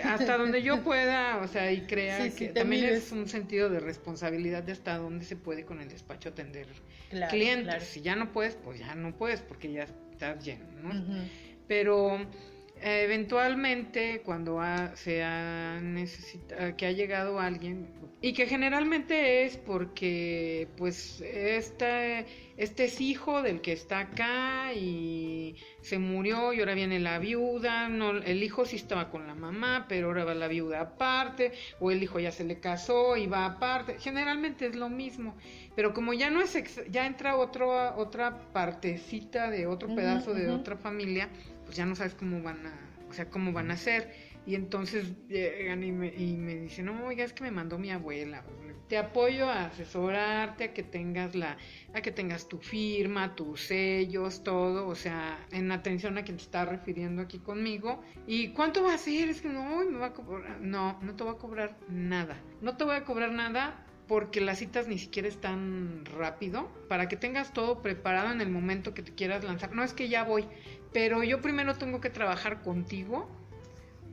hasta 0.03 0.37
donde 0.37 0.61
yo 0.61 0.83
pueda, 0.83 1.37
o 1.37 1.47
sea, 1.47 1.71
y 1.71 1.81
crea 1.81 2.29
que 2.29 2.49
también 2.49 2.85
es 2.85 3.11
un 3.11 3.27
sentido 3.27 3.69
de 3.69 3.79
responsabilidad 3.79 4.63
de 4.63 4.71
hasta 4.71 4.97
dónde 4.97 5.25
se 5.25 5.35
puede 5.35 5.65
con 5.65 5.81
el 5.81 5.89
despacho 5.89 6.29
atender 6.29 6.67
clientes. 7.29 7.83
Si 7.83 8.01
ya 8.01 8.15
no 8.15 8.31
puedes, 8.31 8.55
pues 8.55 8.79
ya 8.79 8.95
no 8.95 9.15
puedes 9.17 9.41
porque 9.41 9.71
ya 9.71 9.83
estás 9.83 10.43
lleno, 10.43 10.65
¿no? 10.81 11.25
Pero 11.67 12.25
eventualmente 12.81 14.21
cuando 14.23 14.59
se 14.95 15.23
ha 15.23 15.79
necesitado 15.81 16.75
que 16.75 16.85
ha 16.85 16.91
llegado 16.91 17.39
alguien 17.39 17.87
y 18.21 18.33
que 18.33 18.47
generalmente 18.47 19.45
es 19.45 19.57
porque 19.57 20.67
pues 20.77 21.21
este 21.21 22.25
este 22.57 22.85
es 22.85 23.01
hijo 23.01 23.41
del 23.41 23.61
que 23.61 23.73
está 23.73 23.99
acá 23.99 24.73
y 24.73 25.55
se 25.81 25.99
murió 25.99 26.53
y 26.53 26.59
ahora 26.59 26.73
viene 26.73 26.99
la 26.99 27.19
viuda 27.19 27.89
no 27.89 28.11
el 28.11 28.43
hijo 28.43 28.65
sí 28.65 28.77
estaba 28.77 29.09
con 29.09 29.27
la 29.27 29.35
mamá 29.35 29.85
pero 29.87 30.07
ahora 30.07 30.25
va 30.25 30.33
la 30.33 30.47
viuda 30.47 30.81
aparte 30.81 31.51
o 31.79 31.91
el 31.91 32.01
hijo 32.01 32.19
ya 32.19 32.31
se 32.31 32.43
le 32.43 32.59
casó 32.59 33.17
y 33.17 33.27
va 33.27 33.45
aparte. 33.45 33.97
Generalmente 33.99 34.67
es 34.67 34.75
lo 34.75 34.89
mismo 34.89 35.35
pero 35.75 35.93
como 35.93 36.13
ya 36.13 36.29
no 36.29 36.41
es 36.41 36.57
ya 36.89 37.05
entra 37.05 37.35
otro 37.35 37.95
otra 37.95 38.51
partecita 38.53 39.49
de 39.49 39.67
otro 39.67 39.93
pedazo 39.93 40.33
de 40.33 40.49
otra 40.49 40.77
familia 40.77 41.29
pues 41.65 41.75
ya 41.75 41.85
no 41.85 41.95
sabes 41.95 42.15
cómo 42.15 42.41
van 42.41 42.65
a, 42.65 42.73
o 43.09 43.13
sea, 43.13 43.29
cómo 43.29 43.51
van 43.51 43.71
a 43.71 43.77
ser. 43.77 44.35
Y 44.47 44.53
entonces 44.53 45.11
llegan 45.27 45.83
y 45.83 45.91
me, 45.91 46.13
y 46.15 46.37
me 46.37 46.55
dicen, 46.55 46.85
no, 46.85 47.05
oiga, 47.05 47.23
es 47.23 47.33
que 47.33 47.43
me 47.43 47.49
mandó 47.49 47.79
mi 47.79 47.89
abuela. 47.89 48.43
Te 48.87 48.99
apoyo 48.99 49.49
a 49.49 49.65
asesorarte, 49.65 50.65
a 50.65 50.73
que 50.73 50.83
tengas 50.83 51.33
la, 51.33 51.57
a 51.95 52.01
que 52.01 52.11
tengas 52.11 52.47
tu 52.47 52.59
firma, 52.59 53.35
tus 53.35 53.61
sellos, 53.61 54.43
todo, 54.43 54.87
o 54.87 54.93
sea, 54.93 55.43
en 55.51 55.71
atención 55.71 56.19
a 56.19 56.23
quien 56.23 56.37
te 56.37 56.43
está 56.43 56.65
refiriendo 56.65 57.23
aquí 57.23 57.39
conmigo. 57.39 58.03
¿Y 58.27 58.49
cuánto 58.49 58.83
va 58.83 58.93
a 58.93 58.99
ser? 58.99 59.29
Es 59.29 59.41
que 59.41 59.49
no, 59.49 59.83
me 59.83 59.97
va 59.97 60.07
a 60.07 60.13
cobrar. 60.13 60.61
No, 60.61 60.99
no 61.01 61.15
te 61.15 61.23
voy 61.23 61.33
a 61.33 61.37
cobrar 61.39 61.77
nada. 61.89 62.37
No 62.61 62.77
te 62.77 62.83
voy 62.83 62.95
a 62.95 63.03
cobrar 63.03 63.31
nada 63.31 63.85
porque 64.07 64.41
las 64.41 64.59
citas 64.59 64.87
ni 64.87 64.97
siquiera 64.97 65.27
están 65.27 66.05
rápido, 66.05 66.69
para 66.87 67.07
que 67.07 67.17
tengas 67.17 67.53
todo 67.53 67.81
preparado 67.81 68.31
en 68.31 68.41
el 68.41 68.49
momento 68.49 68.93
que 68.93 69.01
te 69.01 69.13
quieras 69.13 69.43
lanzar. 69.43 69.73
No 69.73 69.83
es 69.83 69.93
que 69.93 70.09
ya 70.09 70.23
voy, 70.23 70.47
pero 70.95 71.25
yo 71.25 71.41
primero 71.41 71.75
tengo 71.75 71.99
que 71.99 72.09
trabajar 72.09 72.61
contigo 72.61 73.27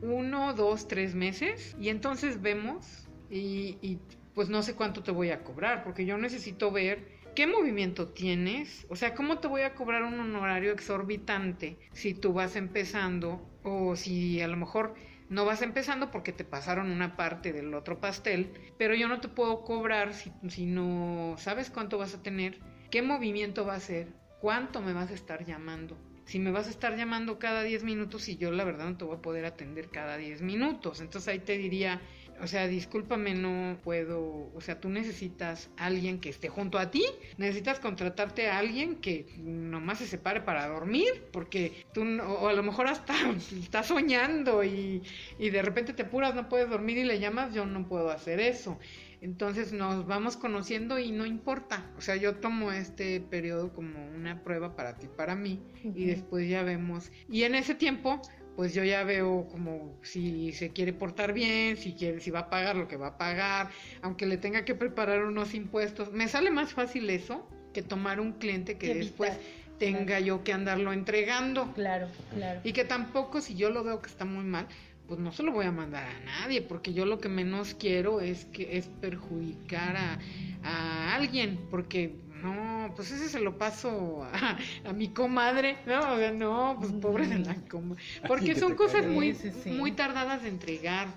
uno, 0.01 0.53
dos, 0.53 0.89
tres 0.89 1.15
meses 1.15 1.77
y 1.79 1.91
entonces 1.91 2.43
vemos 2.43 3.07
y, 3.31 4.01
pues 4.35 4.49
no 4.49 4.63
sé 4.63 4.75
cuánto 4.75 5.05
te 5.05 5.13
voy 5.13 5.31
a 5.31 5.45
cobrar, 5.45 5.85
porque 5.85 6.05
yo 6.05 6.19
necesito 6.19 6.73
ver 6.73 7.21
qué 7.37 7.47
movimiento 7.47 8.09
tienes, 8.09 8.85
o 8.89 8.97
sea, 8.97 9.15
cómo 9.15 9.39
te 9.39 9.47
voy 9.47 9.61
a 9.61 9.77
cobrar 9.77 10.03
un 10.03 10.19
honorario 10.19 10.73
exorbitante 10.73 11.79
si 11.93 12.15
tú 12.15 12.33
vas 12.33 12.57
empezando 12.57 13.49
o 13.63 13.95
si 13.95 14.41
a 14.41 14.49
lo 14.49 14.57
mejor 14.57 14.95
no 15.29 15.45
vas 15.45 15.63
empezando 15.63 16.11
porque 16.11 16.33
te 16.33 16.45
pasaron 16.45 16.91
una 16.91 17.17
parte 17.17 17.53
del 17.53 17.73
otro 17.75 18.01
pastel, 18.01 18.55
pero 18.77 18.97
yo 18.97 19.07
no 19.07 19.21
te 19.21 19.29
puedo 19.29 19.63
cobrar 19.63 20.15
si, 20.15 20.33
si 20.49 20.67
no 20.67 21.37
sabes 21.39 21.71
cuánto 21.71 21.97
vas 21.97 22.13
a 22.17 22.25
tener, 22.25 22.59
qué 22.91 23.03
movimiento 23.03 23.65
va 23.65 23.75
a 23.75 23.81
ser, 23.81 24.09
cuánto 24.41 24.81
me 24.81 24.93
vas 24.93 25.13
a 25.13 25.15
estar 25.15 25.45
llamando. 25.45 25.97
Si 26.25 26.39
me 26.39 26.51
vas 26.51 26.67
a 26.67 26.71
estar 26.71 26.97
llamando 26.97 27.39
cada 27.39 27.63
10 27.63 27.85
minutos 27.85 28.29
y 28.29 28.37
yo 28.37 28.51
la 28.51 28.65
verdad 28.65 28.87
no 28.87 28.97
te 28.97 29.05
voy 29.05 29.17
a 29.17 29.23
poder 29.23 29.45
atender 29.45 29.91
cada 29.91 30.17
10 30.17 30.41
minutos, 30.43 31.01
entonces 31.01 31.29
ahí 31.29 31.41
te 31.41 31.59
diría, 31.59 32.01
o 32.41 32.47
sea, 32.47 32.67
discúlpame, 32.67 33.35
no 33.35 33.79
puedo, 33.83 34.51
o 34.55 34.61
sea, 34.61 34.81
tú 34.81 34.89
necesitas 34.89 35.71
alguien 35.77 36.21
que 36.21 36.29
esté 36.31 36.49
junto 36.49 36.79
a 36.79 36.91
ti, 36.91 37.05
necesitas 37.37 37.81
contratarte 37.81 38.49
a 38.49 38.59
alguien 38.59 38.97
que 38.97 39.27
nomás 39.39 39.99
se 39.99 40.07
separe 40.07 40.41
para 40.41 40.67
dormir, 40.69 41.29
porque 41.33 41.85
tú, 41.93 42.03
o 42.03 42.49
a 42.49 42.53
lo 42.53 42.63
mejor 42.63 42.87
hasta 42.87 43.15
estás 43.63 43.87
soñando 43.87 44.65
y, 44.65 45.03
y 45.39 45.51
de 45.51 45.63
repente 45.63 45.93
te 45.93 46.03
apuras, 46.03 46.35
no 46.35 46.49
puedes 46.49 46.69
dormir 46.69 46.99
y 46.99 47.05
le 47.05 47.21
llamas, 47.21 47.53
yo 47.55 47.67
no 47.67 47.87
puedo 47.87 48.11
hacer 48.11 48.41
eso. 48.41 48.79
Entonces 49.23 49.73
nos 49.73 50.05
vamos 50.05 50.37
conociendo 50.37 50.99
y 50.99 51.13
no 51.13 51.25
importa. 51.25 51.89
O 51.97 52.01
sea, 52.01 52.17
yo 52.17 52.35
tomo 52.35 52.73
este 52.73 53.21
periodo 53.21 53.73
como 53.73 54.05
una 54.17 54.43
prueba 54.43 54.75
para 54.75 54.97
ti, 54.97 55.07
para 55.07 55.37
mí, 55.37 55.63
y 55.85 56.07
después 56.07 56.49
ya 56.49 56.65
vemos. 56.65 57.13
Y 57.31 57.45
en 57.45 57.55
ese 57.55 57.77
tiempo, 57.77 58.21
pues 58.57 58.75
yo 58.75 58.83
ya 58.83 59.05
veo 59.05 59.47
como 59.49 59.97
si 60.03 60.53
se 60.53 60.71
quiere 60.71 60.93
portar 60.93 61.33
bien, 61.33 61.77
si 61.77 61.93
quiere, 61.93 62.19
si 62.19 62.33
va 62.33 62.41
a 62.41 62.51
pagar 62.51 62.75
lo 62.75 62.89
que 62.89 62.97
va 62.97 63.09
a 63.09 63.17
pagar, 63.17 63.71
aunque 64.03 64.27
le 64.27 64.39
tenga 64.39 64.65
que 64.65 64.75
preparar 64.75 65.25
unos 65.25 65.55
impuestos. 65.55 66.11
Me 66.11 66.27
sale 66.27 66.51
más 66.51 66.73
fácil 66.73 67.09
eso 67.09 67.49
que 67.73 67.83
tomar 67.83 68.19
un 68.19 68.33
cliente 68.33 68.77
que 68.77 68.93
después 68.93 69.39
tenga 69.79 70.19
yo 70.19 70.43
que 70.43 70.53
andarlo 70.53 70.93
entregando. 70.93 71.73
Claro, 71.75 72.09
claro. 72.35 72.61
Y 72.65 72.73
que 72.73 72.85
tampoco, 72.85 73.41
si 73.41 73.55
yo 73.55 73.71
lo 73.71 73.85
veo 73.85 74.03
que 74.03 74.09
está 74.09 74.25
muy 74.25 74.45
mal, 74.45 74.67
pues 75.13 75.21
no 75.21 75.31
se 75.31 75.43
lo 75.43 75.53
voy 75.53 75.67
a 75.67 75.71
mandar 75.71 76.05
a 76.05 76.21
nadie, 76.25 76.63
porque 76.63 76.95
yo 76.95 77.05
lo 77.05 77.19
que 77.19 77.29
menos 77.29 77.75
quiero 77.75 78.23
es 78.23 78.47
que 78.47 78.79
es 78.79 78.87
perjudicar 78.87 79.95
a, 79.95 80.19
a 80.63 81.15
alguien, 81.15 81.61
porque 81.71 82.17
no, 82.43 82.91
pues 82.97 83.11
ese 83.13 83.29
se 83.29 83.39
lo 83.39 83.59
paso 83.59 84.25
a, 84.25 84.93
mi 84.95 85.09
comadre, 85.09 85.77
no, 85.85 86.15
o 86.15 86.17
sea, 86.17 86.33
no, 86.33 86.79
pues 86.81 86.93
pobre 86.93 87.27
de 87.27 87.41
la 87.41 87.57
comadre, 87.69 88.03
porque 88.27 88.55
son 88.55 88.75
cosas 88.75 89.07
muy, 89.07 89.37
muy 89.67 89.93
tardadas 89.93 90.45
de 90.45 90.49
entregar, 90.49 91.09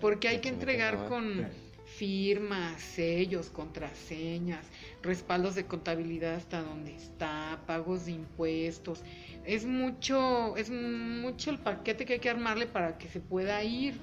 porque 0.00 0.28
hay 0.28 0.40
que 0.40 0.48
entregar 0.48 1.06
con 1.06 1.46
firmas, 1.84 2.80
sellos, 2.80 3.50
contraseñas, 3.50 4.64
respaldos 5.02 5.54
de 5.54 5.66
contabilidad 5.66 6.34
hasta 6.34 6.62
donde 6.62 6.94
está, 6.94 7.60
pagos 7.66 8.06
de 8.06 8.12
impuestos, 8.12 9.02
es 9.44 9.64
mucho, 9.64 10.56
es 10.56 10.70
mucho 10.70 11.50
el 11.50 11.58
paquete 11.58 12.04
que 12.04 12.14
hay 12.14 12.18
que 12.20 12.30
armarle 12.30 12.66
para 12.66 12.98
que 12.98 13.08
se 13.08 13.20
pueda 13.20 13.62
ir. 13.64 13.94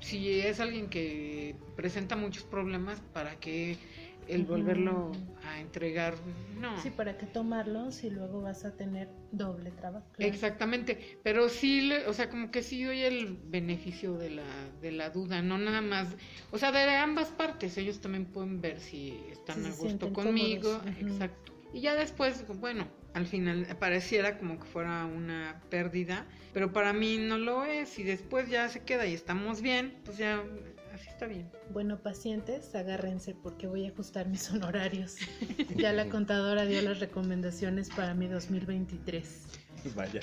Si 0.00 0.40
es 0.40 0.60
alguien 0.60 0.88
que 0.88 1.56
presenta 1.76 2.14
muchos 2.16 2.44
problemas, 2.44 3.00
para 3.12 3.34
que 3.36 3.76
el 4.28 4.44
volverlo 4.44 5.12
a 5.44 5.60
entregar, 5.60 6.14
no. 6.58 6.80
Sí, 6.82 6.90
para 6.90 7.16
que 7.16 7.26
tomarlos 7.26 8.04
y 8.04 8.10
luego 8.10 8.42
vas 8.42 8.64
a 8.64 8.76
tener 8.76 9.08
doble 9.32 9.70
trabajo. 9.70 10.06
Exactamente, 10.18 11.18
pero 11.22 11.48
sí, 11.48 11.90
o 12.06 12.12
sea, 12.12 12.28
como 12.28 12.50
que 12.50 12.62
sí 12.62 12.84
doy 12.84 13.02
el 13.02 13.38
beneficio 13.44 14.16
de 14.18 14.30
la, 14.30 14.70
de 14.80 14.92
la 14.92 15.10
duda, 15.10 15.42
no 15.42 15.58
nada 15.58 15.80
más, 15.80 16.08
o 16.50 16.58
sea, 16.58 16.72
de 16.72 16.84
ambas 16.96 17.28
partes, 17.28 17.76
ellos 17.78 18.00
también 18.00 18.26
pueden 18.26 18.60
ver 18.60 18.80
si 18.80 19.18
están 19.30 19.64
a 19.64 19.70
gusto 19.70 20.12
conmigo, 20.12 20.80
exacto. 21.00 21.52
Y 21.72 21.80
ya 21.80 21.94
después, 21.94 22.46
bueno, 22.60 22.88
al 23.14 23.26
final 23.26 23.66
pareciera 23.78 24.38
como 24.38 24.58
que 24.58 24.64
fuera 24.64 25.04
una 25.04 25.60
pérdida, 25.70 26.26
pero 26.54 26.72
para 26.72 26.92
mí 26.92 27.18
no 27.18 27.36
lo 27.36 27.64
es 27.64 27.98
y 27.98 28.04
después 28.04 28.48
ya 28.48 28.68
se 28.68 28.84
queda 28.84 29.06
y 29.06 29.14
estamos 29.14 29.60
bien, 29.60 29.98
pues 30.04 30.16
ya 30.16 30.42
así 30.98 31.08
está 31.08 31.26
bien. 31.26 31.50
Bueno, 31.70 32.02
pacientes, 32.02 32.74
agárrense 32.74 33.34
porque 33.34 33.66
voy 33.66 33.86
a 33.86 33.90
ajustar 33.90 34.28
mis 34.28 34.50
honorarios. 34.52 35.16
ya 35.76 35.92
la 35.92 36.08
contadora 36.08 36.64
dio 36.64 36.82
las 36.82 37.00
recomendaciones 37.00 37.90
para 37.90 38.14
mi 38.14 38.26
2023. 38.26 39.42
Vaya. 39.94 40.20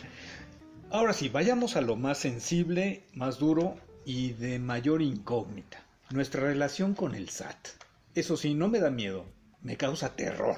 Ahora 0.92 1.14
sí, 1.14 1.30
vayamos 1.30 1.76
a 1.76 1.82
lo 1.82 1.96
más 1.96 2.18
sensible, 2.18 3.04
más 3.14 3.40
duro 3.40 3.76
y 4.06 4.34
de 4.34 4.60
mayor 4.60 5.02
incógnita. 5.02 5.84
Nuestra 6.12 6.42
relación 6.42 6.94
con 6.94 7.16
el 7.16 7.30
SAT. 7.30 7.68
Eso 8.14 8.38
sí, 8.38 8.54
no 8.54 8.68
me 8.68 8.80
da 8.80 8.92
miedo, 8.92 9.26
me 9.62 9.78
causa 9.78 10.16
terror. 10.16 10.58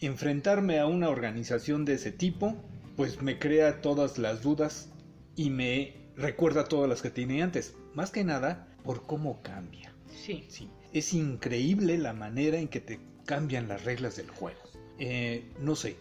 Enfrentarme 0.00 0.78
a 0.78 0.86
una 0.86 1.08
organización 1.08 1.84
de 1.84 1.94
ese 1.94 2.12
tipo, 2.12 2.56
pues 2.96 3.22
me 3.22 3.38
crea 3.38 3.80
todas 3.82 4.18
las 4.18 4.42
dudas 4.42 4.88
y 5.36 5.50
me 5.50 5.94
recuerda 6.16 6.64
todas 6.64 6.88
las 6.88 7.02
que 7.02 7.10
tenía 7.10 7.44
antes. 7.44 7.74
Más 7.94 8.10
que 8.10 8.24
nada, 8.24 8.66
por 8.86 9.04
cómo 9.04 9.42
cambia. 9.42 9.92
Sí. 10.08 10.44
sí. 10.48 10.70
Es 10.92 11.12
increíble 11.12 11.98
la 11.98 12.14
manera 12.14 12.58
en 12.58 12.68
que 12.68 12.80
te 12.80 13.00
cambian 13.26 13.68
las 13.68 13.84
reglas 13.84 14.16
del 14.16 14.30
juego. 14.30 14.60
Eh, 14.98 15.44
no 15.60 15.76
sé, 15.76 15.96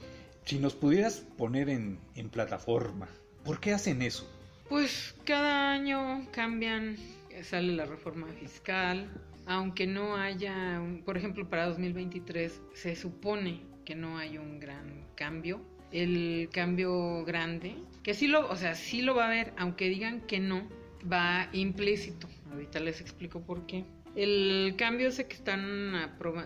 si 0.46 0.60
nos 0.60 0.76
pudieras 0.76 1.26
poner 1.38 1.70
en, 1.70 2.00
en 2.16 2.30
plataforma, 2.30 3.10
¿por 3.44 3.60
qué 3.60 3.74
hacen 3.74 4.02
eso? 4.02 4.32
Pues 4.70 5.16
cada 5.26 5.72
año 5.72 6.28
cambian, 6.32 6.96
sale 7.44 7.74
la 7.74 7.86
reforma 7.86 8.28
fiscal, 8.40 9.10
aunque 9.48 9.86
no 9.86 10.16
haya, 10.16 10.82
por 11.04 11.18
ejemplo, 11.18 11.50
para 11.50 11.68
2023 11.68 12.62
se 12.74 12.96
supone 12.96 13.62
que 13.84 13.96
no 13.96 14.18
hay 14.18 14.38
un 14.38 14.60
gran 14.60 15.06
cambio. 15.16 15.62
El 15.92 16.50
cambio 16.52 17.24
grande, 17.26 17.76
que 18.04 18.14
sí 18.14 18.28
lo, 18.28 18.50
o 18.50 18.56
sea, 18.56 18.76
sí 18.76 19.02
lo 19.02 19.16
va 19.16 19.26
a 19.26 19.28
haber, 19.28 19.54
aunque 19.58 19.88
digan 19.88 20.22
que 20.22 20.40
no, 20.40 20.68
va 21.12 21.48
implícito. 21.54 22.28
Ahorita 22.56 22.80
les 22.80 23.02
explico 23.02 23.42
por 23.42 23.66
qué. 23.66 23.84
El 24.16 24.76
cambio 24.78 25.10
es 25.10 25.20
el 25.20 25.28
que 25.28 25.36
están 25.36 25.94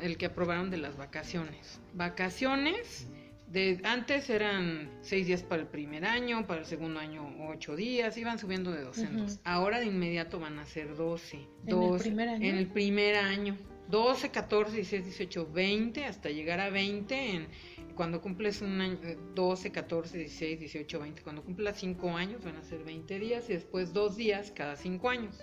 el 0.02 0.18
que 0.18 0.26
aprobaron 0.26 0.72
de 0.72 0.78
las 0.78 0.98
vacaciones. 0.98 1.80
Vacaciones 1.94 3.08
de 3.48 3.80
antes 3.84 4.30
eran 4.30 4.90
seis 5.02 5.28
días 5.28 5.44
para 5.44 5.62
el 5.62 5.68
primer 5.68 6.06
año, 6.06 6.46
para 6.48 6.62
el 6.62 6.66
segundo 6.66 7.00
año 7.00 7.32
ocho 7.48 7.76
días, 7.76 8.18
iban 8.18 8.40
subiendo 8.40 8.72
de 8.72 8.82
dos 8.82 8.98
en 8.98 9.18
dos. 9.18 9.40
Ahora 9.44 9.80
de 9.80 9.86
inmediato 9.86 10.40
van 10.40 10.58
a 10.58 10.66
ser 10.66 10.96
doce. 10.96 11.48
¿En 11.66 11.84
el 11.84 12.00
primer 12.00 12.30
año? 12.30 12.46
En 12.46 12.56
el 12.56 12.68
primer 12.68 13.16
año. 13.16 13.56
12, 13.90 14.30
14, 14.30 14.76
16, 14.76 15.04
18, 15.06 15.52
20, 15.52 16.06
hasta 16.06 16.30
llegar 16.30 16.60
a 16.60 16.70
20 16.70 17.36
en, 17.36 17.48
cuando 17.96 18.22
cumples 18.22 18.62
un 18.62 18.80
año, 18.80 19.00
12, 19.34 19.72
14, 19.72 20.18
16, 20.20 20.60
18, 20.60 21.00
20, 21.00 21.22
cuando 21.24 21.44
cumplas 21.44 21.80
5 21.80 22.16
años 22.16 22.44
van 22.44 22.58
a 22.58 22.64
ser 22.64 22.84
20 22.84 23.18
días 23.18 23.50
y 23.50 23.54
después 23.54 23.92
2 23.92 24.16
días 24.16 24.52
cada 24.56 24.76
5 24.76 25.10
años. 25.10 25.40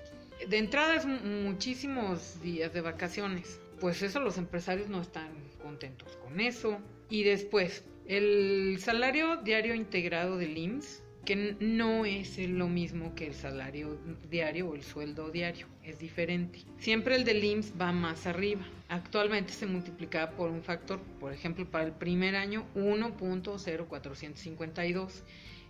De 0.48 0.58
entrada 0.58 0.96
es 0.96 1.06
muchísimos 1.06 2.40
días 2.42 2.72
de 2.72 2.80
vacaciones, 2.80 3.60
pues 3.80 4.02
eso 4.02 4.20
los 4.20 4.38
empresarios 4.38 4.88
no 4.88 5.00
están 5.00 5.30
contentos 5.62 6.16
con 6.18 6.40
eso. 6.40 6.78
Y 7.08 7.22
después, 7.22 7.84
el 8.06 8.78
salario 8.80 9.36
diario 9.38 9.74
integrado 9.74 10.36
del 10.36 10.56
IMSS 10.56 11.02
que 11.26 11.56
no 11.58 12.06
es 12.06 12.38
lo 12.38 12.68
mismo 12.68 13.14
que 13.16 13.26
el 13.26 13.34
salario 13.34 13.98
diario 14.30 14.68
o 14.68 14.76
el 14.76 14.84
sueldo 14.84 15.30
diario, 15.30 15.66
es 15.82 15.98
diferente. 15.98 16.60
Siempre 16.78 17.16
el 17.16 17.24
del 17.24 17.42
IMSS 17.44 17.72
va 17.78 17.90
más 17.90 18.28
arriba. 18.28 18.62
Actualmente 18.88 19.52
se 19.52 19.66
multiplica 19.66 20.30
por 20.30 20.50
un 20.50 20.62
factor, 20.62 21.00
por 21.18 21.32
ejemplo, 21.32 21.68
para 21.68 21.84
el 21.84 21.90
primer 21.92 22.36
año 22.36 22.64
1.0452. 22.76 25.24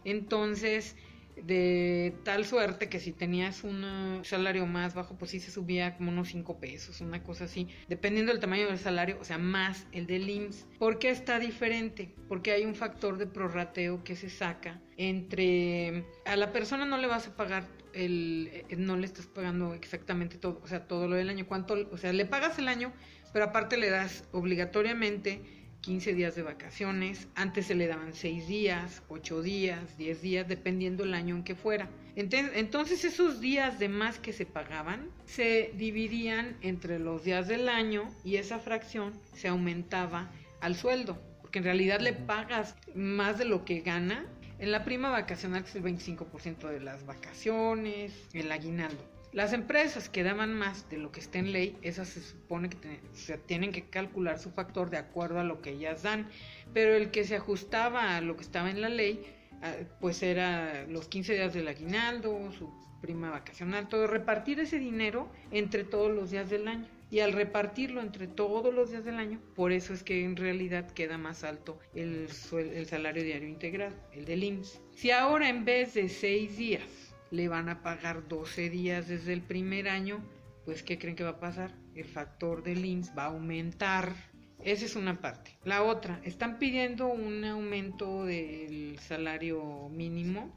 Entonces, 0.05 0.94
de 1.42 2.14
tal 2.25 2.44
suerte 2.44 2.88
que 2.88 3.01
si 3.01 3.12
tenías 3.12 3.64
un 3.64 4.20
salario 4.25 4.66
más 4.66 4.94
bajo, 4.94 5.16
pues 5.16 5.31
sí 5.31 5.40
se 5.40 5.51
subía 5.51 5.96
como 5.96 6.11
unos 6.11 6.29
5 6.29 6.59
pesos, 6.59 7.01
una 7.01 7.22
cosa 7.22 7.44
así, 7.44 7.68
dependiendo 7.88 8.33
del 8.33 8.40
tamaño 8.40 8.66
del 8.66 8.79
salario, 8.79 9.18
o 9.20 9.25
sea, 9.25 9.38
más 9.38 9.87
el 9.92 10.07
del 10.07 10.29
IMSS. 10.29 10.66
¿Por 10.79 10.99
qué 10.99 11.11
está 11.11 11.38
diferente? 11.38 12.14
Porque 12.29 12.53
hay 12.53 12.64
un 12.64 12.75
factor 12.75 13.18
de 13.18 13.27
prorrateo 13.27 14.03
que 14.03 14.16
se 14.16 14.31
saca 14.31 14.81
entre 14.96 16.07
a 16.25 16.37
la 16.37 16.53
persona 16.53 16.87
no 16.87 16.96
le 16.96 17.07
vas 17.07 17.29
a 17.29 17.37
pagar 17.37 17.64
el 17.92 18.51
eh, 18.53 18.77
no 18.77 18.96
le 18.96 19.07
estás 19.07 19.27
pagando 19.27 19.75
exactamente 19.75 20.38
todo, 20.38 20.61
o 20.62 20.66
sea, 20.66 20.87
todo 20.87 21.09
lo 21.09 21.16
del 21.16 21.29
año, 21.29 21.46
cuánto, 21.46 21.88
o 21.90 21.96
sea, 21.96 22.12
le 22.12 22.27
pagas 22.27 22.59
el 22.59 22.68
año, 22.68 22.92
pero 23.33 23.46
aparte 23.46 23.77
le 23.77 23.90
das 23.90 24.25
obligatoriamente 24.33 25.56
15 25.87 26.14
días 26.14 26.35
de 26.35 26.42
vacaciones, 26.42 27.29
antes 27.37 27.66
se 27.66 27.77
le 27.77 27.87
daban 27.87 28.12
6 28.12 28.49
días, 28.49 29.05
8 29.09 29.40
días, 29.40 29.96
10 29.99 30.20
días, 30.20 30.49
dependiendo 30.49 31.05
el 31.05 31.14
año 31.14 31.37
en 31.37 31.44
que 31.44 31.55
fuera. 31.55 31.88
Entonces 32.16 33.05
esos 33.05 33.40
días 33.40 33.79
de 33.79 33.88
más 33.88 34.18
que 34.18 34.33
se 34.33 34.46
pagaban 34.46 35.09
se 35.27 35.70
dividían 35.77 36.57
entre 36.61 36.99
los 36.99 37.22
días 37.22 37.46
del 37.46 37.68
año 37.68 38.12
y 38.25 38.35
esa 38.35 38.59
fracción 38.59 39.12
se 39.33 39.46
aumentaba 39.46 40.33
al 40.61 40.75
sueldo, 40.75 41.22
porque 41.41 41.61
en 41.61 41.64
realidad 41.66 42.01
le 42.01 42.14
pagas 42.14 42.74
más 42.97 43.39
de 43.39 43.45
lo 43.45 43.64
que 43.64 43.80
gana. 43.80 44.26
En 44.59 44.72
la 44.72 44.84
prima 44.84 45.11
vacacional, 45.11 45.62
que 45.62 45.68
es 45.68 45.76
el 45.76 45.84
25% 45.84 46.68
de 46.68 46.80
las 46.80 47.07
vacaciones, 47.07 48.12
el 48.32 48.51
aguinaldo. 48.51 49.16
Las 49.33 49.53
empresas 49.53 50.09
que 50.09 50.22
daban 50.22 50.55
más 50.55 50.89
de 50.89 50.99
lo 50.99 51.12
que 51.12 51.20
está 51.20 51.39
en 51.39 51.53
ley, 51.53 51.77
esas 51.83 52.09
se 52.09 52.22
supone 52.22 52.70
que 52.70 53.01
se 53.12 53.37
tienen 53.37 53.72
que 53.72 53.89
calcular 53.89 54.39
su 54.39 54.51
factor 54.51 54.89
de 54.89 54.97
acuerdo 54.97 55.41
a 55.41 55.45
lo 55.45 55.61
que 55.61 55.70
ellas 55.70 56.03
dan, 56.03 56.29
pero 56.72 56.95
el 56.95 57.11
que 57.11 57.24
se 57.24 57.37
ajustaba 57.37 58.16
a 58.16 58.20
lo 58.20 58.37
que 58.37 58.43
estaba 58.43 58.70
en 58.70 58.81
la 58.81 58.89
ley, 58.89 59.27
ah, 59.62 59.74
pues 60.01 60.22
era 60.22 60.87
los 60.87 61.09
15 61.09 61.35
días 61.35 61.53
del 61.53 61.68
aguinaldo, 61.68 62.51
su 62.53 62.72
prima 63.01 63.31
vacacional, 63.31 63.89
todo, 63.89 64.07
repartir 64.07 64.59
ese 64.61 64.79
dinero 64.79 65.29
entre 65.51 65.85
todos 65.85 66.11
los 66.11 66.31
días 66.31 66.51
del 66.51 66.66
año. 66.68 66.89
Y 67.09 67.20
al 67.20 67.35
repartirlo 67.35 68.01
entre 68.01 68.27
todos 68.27 68.74
los 68.74 68.91
días 68.91 69.05
del 69.05 69.16
año, 69.16 69.41
por 69.55 69.70
eso 69.70 69.95
es 69.95 70.03
que 70.03 70.24
en 70.24 70.35
realidad 70.35 70.91
queda 70.91 71.18
más 71.18 71.45
alto 71.45 71.79
el, 71.95 72.29
salario 72.33 73.22
diario 73.22 73.49
integral, 73.49 73.95
el 74.12 74.24
del 74.24 74.43
IMSS. 74.43 74.81
Si 74.91 75.12
ahora 75.12 75.49
en 75.49 75.64
vez 75.64 75.95
de 75.95 76.09
6 76.09 76.57
días 76.57 77.05
le 77.31 77.49
van 77.49 77.68
a 77.68 77.83
pagar 77.83 78.29
12 78.29 78.70
días 78.70 79.09
desde 79.09 79.33
el 79.33 79.43
primer 79.43 79.89
año, 79.89 80.22
pues 80.64 80.83
¿qué 80.83 80.99
creen 80.99 81.16
que 81.16 81.24
va 81.24 81.31
a 81.31 81.41
pasar? 81.41 81.74
El 81.95 82.05
factor 82.05 82.62
del 82.62 82.85
IMSS 82.85 83.12
va 83.16 83.24
a 83.24 83.27
aumentar. 83.27 84.14
Esa 84.62 84.85
es 84.85 84.97
una 84.97 85.20
parte. 85.20 85.57
La 85.64 85.83
otra, 85.83 86.20
están 86.24 86.59
pidiendo 86.59 87.09
un 87.09 87.45
aumento 87.45 88.24
del 88.24 88.99
salario 88.99 89.89
mínimo 89.91 90.53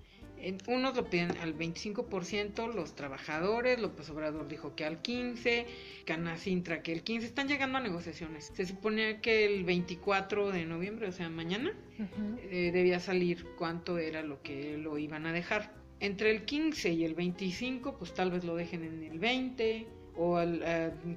unos 0.67 0.95
lo 0.95 1.09
piden 1.09 1.37
al 1.37 1.57
25%, 1.57 2.73
los 2.73 2.95
trabajadores, 2.95 3.79
López 3.79 4.09
Obrador 4.09 4.47
dijo 4.47 4.75
que 4.75 4.85
al 4.85 5.01
15%, 5.01 5.65
Canacintra 6.05 6.81
que 6.81 6.93
el 6.93 7.03
15%, 7.03 7.23
están 7.23 7.47
llegando 7.47 7.77
a 7.77 7.81
negociaciones. 7.81 8.51
Se 8.53 8.65
suponía 8.65 9.21
que 9.21 9.45
el 9.45 9.63
24 9.63 10.51
de 10.51 10.65
noviembre, 10.65 11.07
o 11.07 11.11
sea, 11.11 11.29
mañana, 11.29 11.73
eh, 12.49 12.71
debía 12.73 12.99
salir 12.99 13.45
cuánto 13.57 13.97
era 13.97 14.23
lo 14.23 14.41
que 14.41 14.77
lo 14.77 14.97
iban 14.97 15.25
a 15.25 15.33
dejar. 15.33 15.78
Entre 15.99 16.31
el 16.31 16.45
15 16.45 16.91
y 16.91 17.03
el 17.03 17.13
25, 17.13 17.97
pues 17.97 18.13
tal 18.13 18.31
vez 18.31 18.43
lo 18.43 18.55
dejen 18.55 18.83
en 18.83 19.03
el 19.03 19.19
20 19.19 19.87
o 20.21 20.37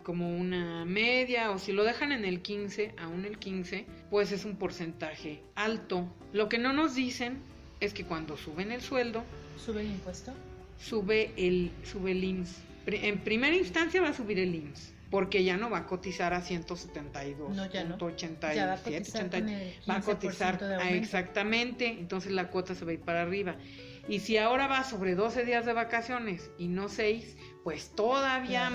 como 0.05 0.37
una 0.37 0.85
media, 0.85 1.51
o 1.51 1.59
si 1.59 1.73
lo 1.73 1.83
dejan 1.83 2.13
en 2.13 2.25
el 2.25 2.41
15, 2.41 2.95
aún 2.99 3.25
el 3.25 3.39
15, 3.39 3.85
pues 4.11 4.31
es 4.31 4.45
un 4.45 4.57
porcentaje 4.57 5.43
alto. 5.57 6.07
Lo 6.33 6.49
que 6.49 6.59
no 6.59 6.73
nos 6.73 6.95
dicen 6.95 7.39
es 7.81 7.95
que 7.95 8.05
cuando 8.05 8.37
suben 8.37 8.71
el 8.71 8.81
sueldo... 8.81 9.25
¿Sube 9.57 9.81
el 9.81 9.89
impuesto? 9.89 10.33
Sube 10.79 11.33
el, 11.37 11.73
sube 11.83 12.13
el 12.13 12.23
IMSS. 12.23 12.63
En 12.87 13.19
primera 13.19 13.57
instancia 13.57 14.01
va 14.01 14.11
a 14.11 14.15
subir 14.15 14.39
el 14.39 14.55
IMSS 14.55 14.95
porque 15.13 15.45
ya 15.45 15.59
no 15.59 15.69
va 15.69 15.79
a 15.79 15.87
cotizar 15.87 16.33
a 16.33 16.41
172, 16.41 17.55
no, 17.55 17.71
ya 17.71 17.85
no. 17.85 17.99
ya 18.55 18.67
va 18.67 18.73
a 18.73 18.79
cotizar, 18.79 19.31
va 19.89 19.97
a 19.97 20.01
cotizar 20.01 20.59
exactamente, 20.91 21.87
entonces 21.87 22.33
la 22.33 22.49
cuota 22.49 22.75
se 22.75 22.87
va 22.87 22.93
a 22.93 22.95
ir 22.95 23.01
para 23.01 23.21
arriba. 23.21 23.57
Y 24.09 24.21
si 24.21 24.37
ahora 24.37 24.67
va 24.67 24.85
sobre 24.85 25.15
12 25.15 25.45
días 25.45 25.65
de 25.65 25.73
vacaciones 25.73 26.51
y 26.59 26.69
no 26.69 26.89
6, 26.89 27.37
pues 27.63 27.91
todavía 27.91 28.71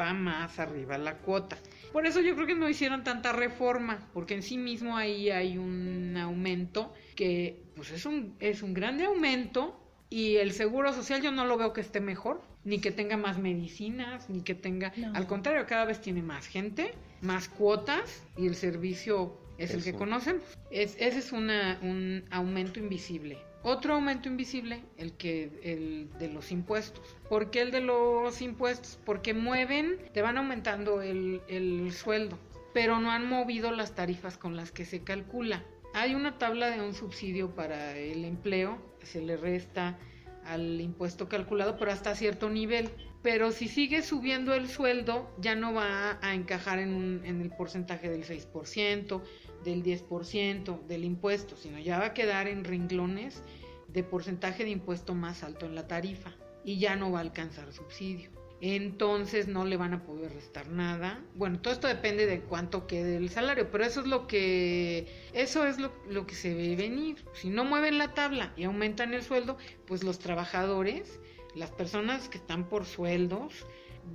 va 0.00 0.14
más 0.14 0.58
arriba 0.58 0.96
la 0.98 1.18
cuota. 1.18 1.58
Por 1.92 2.06
eso 2.06 2.20
yo 2.20 2.34
creo 2.34 2.46
que 2.46 2.54
no 2.54 2.68
hicieron 2.68 3.04
tanta 3.04 3.32
reforma, 3.32 4.08
porque 4.14 4.34
en 4.34 4.42
sí 4.42 4.56
mismo 4.56 4.96
ahí 4.96 5.30
hay 5.30 5.58
un 5.58 6.16
aumento 6.16 6.94
que 7.14 7.62
pues 7.74 7.90
es 7.90 8.06
un, 8.06 8.36
es 8.40 8.62
un 8.62 8.74
grande 8.74 9.04
aumento 9.04 9.80
y 10.08 10.36
el 10.36 10.52
seguro 10.52 10.92
social 10.92 11.20
yo 11.22 11.30
no 11.30 11.44
lo 11.44 11.56
veo 11.56 11.72
que 11.72 11.80
esté 11.80 12.00
mejor, 12.00 12.42
ni 12.64 12.80
que 12.80 12.90
tenga 12.90 13.16
más 13.16 13.38
medicinas, 13.38 14.28
ni 14.28 14.42
que 14.42 14.54
tenga, 14.54 14.92
al 15.14 15.26
contrario, 15.26 15.66
cada 15.66 15.84
vez 15.84 16.00
tiene 16.00 16.22
más 16.22 16.46
gente, 16.46 16.92
más 17.22 17.48
cuotas 17.48 18.22
y 18.36 18.46
el 18.46 18.54
servicio 18.54 19.38
es 19.58 19.72
el 19.72 19.82
que 19.82 19.92
conocen. 19.92 20.40
Es, 20.70 20.96
ese 20.98 21.18
es 21.18 21.32
una, 21.32 21.78
un 21.82 22.24
aumento 22.30 22.80
invisible. 22.80 23.38
Otro 23.62 23.94
aumento 23.94 24.28
invisible, 24.28 24.82
el 24.96 25.12
que 25.12 25.50
el 25.62 26.08
de 26.18 26.28
los 26.28 26.50
impuestos. 26.50 27.16
¿Por 27.28 27.50
qué 27.50 27.60
el 27.60 27.70
de 27.70 27.82
los 27.82 28.40
impuestos? 28.40 28.98
Porque 29.04 29.34
mueven, 29.34 29.98
te 30.14 30.22
van 30.22 30.38
aumentando 30.38 31.02
el, 31.02 31.42
el 31.46 31.92
sueldo, 31.92 32.38
pero 32.72 33.00
no 33.00 33.10
han 33.10 33.28
movido 33.28 33.70
las 33.70 33.94
tarifas 33.94 34.38
con 34.38 34.56
las 34.56 34.72
que 34.72 34.86
se 34.86 35.02
calcula. 35.02 35.62
Hay 35.92 36.14
una 36.14 36.38
tabla 36.38 36.70
de 36.70 36.80
un 36.80 36.94
subsidio 36.94 37.54
para 37.54 37.98
el 37.98 38.24
empleo, 38.24 38.78
se 39.02 39.20
le 39.20 39.36
resta 39.36 39.98
al 40.44 40.80
impuesto 40.80 41.28
calculado, 41.28 41.76
pero 41.78 41.92
hasta 41.92 42.14
cierto 42.14 42.48
nivel. 42.48 42.90
Pero 43.22 43.52
si 43.52 43.68
sigue 43.68 44.00
subiendo 44.02 44.54
el 44.54 44.68
sueldo, 44.68 45.30
ya 45.38 45.54
no 45.54 45.74
va 45.74 46.18
a 46.22 46.34
encajar 46.34 46.78
en, 46.78 47.20
en 47.24 47.42
el 47.42 47.50
porcentaje 47.50 48.08
del 48.08 48.24
6%, 48.24 49.20
del 49.64 49.82
10% 49.82 50.86
del 50.86 51.04
impuesto, 51.04 51.56
sino 51.56 51.78
ya 51.78 51.98
va 51.98 52.06
a 52.06 52.14
quedar 52.14 52.48
en 52.48 52.64
renglones 52.64 53.42
de 53.88 54.02
porcentaje 54.02 54.64
de 54.64 54.70
impuesto 54.70 55.14
más 55.14 55.42
alto 55.42 55.66
en 55.66 55.74
la 55.74 55.86
tarifa 55.86 56.34
y 56.64 56.78
ya 56.78 56.96
no 56.96 57.10
va 57.10 57.18
a 57.18 57.22
alcanzar 57.22 57.72
subsidio. 57.72 58.30
Entonces 58.62 59.48
no 59.48 59.64
le 59.64 59.78
van 59.78 59.94
a 59.94 60.04
poder 60.04 60.34
restar 60.34 60.68
nada. 60.68 61.24
Bueno, 61.34 61.60
todo 61.60 61.72
esto 61.72 61.88
depende 61.88 62.26
de 62.26 62.40
cuánto 62.40 62.86
quede 62.86 63.16
el 63.16 63.30
salario, 63.30 63.70
pero 63.70 63.84
eso 63.84 64.00
es 64.00 64.06
lo 64.06 64.26
que 64.26 65.08
eso 65.32 65.66
es 65.66 65.78
lo, 65.78 65.92
lo 66.10 66.26
que 66.26 66.34
se 66.34 66.54
ve 66.54 66.76
venir. 66.76 67.24
Si 67.32 67.48
no 67.48 67.64
mueven 67.64 67.96
la 67.96 68.12
tabla 68.12 68.52
y 68.58 68.64
aumentan 68.64 69.14
el 69.14 69.22
sueldo, 69.22 69.56
pues 69.86 70.04
los 70.04 70.18
trabajadores, 70.18 71.20
las 71.54 71.70
personas 71.70 72.28
que 72.28 72.36
están 72.36 72.68
por 72.68 72.84
sueldos, 72.84 73.66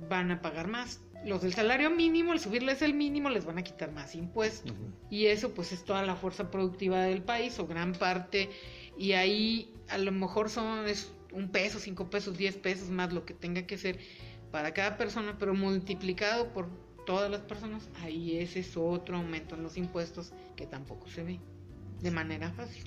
van 0.08 0.30
a 0.30 0.40
pagar 0.40 0.68
más 0.68 1.00
los 1.26 1.42
del 1.42 1.52
salario 1.52 1.90
mínimo, 1.90 2.32
al 2.32 2.40
subirles 2.40 2.82
el 2.82 2.94
mínimo, 2.94 3.28
les 3.28 3.44
van 3.44 3.58
a 3.58 3.62
quitar 3.62 3.92
más 3.92 4.14
impuestos. 4.14 4.72
Y 5.10 5.26
eso 5.26 5.52
pues 5.52 5.72
es 5.72 5.84
toda 5.84 6.02
la 6.04 6.16
fuerza 6.16 6.50
productiva 6.50 7.02
del 7.02 7.22
país 7.22 7.58
o 7.58 7.66
gran 7.66 7.92
parte. 7.92 8.48
Y 8.96 9.12
ahí 9.12 9.74
a 9.88 9.98
lo 9.98 10.12
mejor 10.12 10.48
son 10.48 10.86
es 10.86 11.12
un 11.32 11.50
peso, 11.50 11.78
cinco 11.78 12.08
pesos, 12.08 12.38
diez 12.38 12.56
pesos 12.56 12.88
más 12.88 13.12
lo 13.12 13.24
que 13.26 13.34
tenga 13.34 13.66
que 13.66 13.76
ser 13.76 13.98
para 14.50 14.72
cada 14.72 14.96
persona, 14.96 15.36
pero 15.38 15.54
multiplicado 15.54 16.52
por 16.52 16.68
todas 17.04 17.30
las 17.30 17.40
personas, 17.40 17.88
ahí 18.02 18.38
ese 18.38 18.60
es 18.60 18.76
otro 18.76 19.16
aumento 19.16 19.54
en 19.54 19.62
los 19.62 19.76
impuestos 19.76 20.32
que 20.56 20.66
tampoco 20.66 21.08
se 21.08 21.22
ve 21.22 21.40
de 22.02 22.10
manera 22.10 22.50
fácil. 22.52 22.84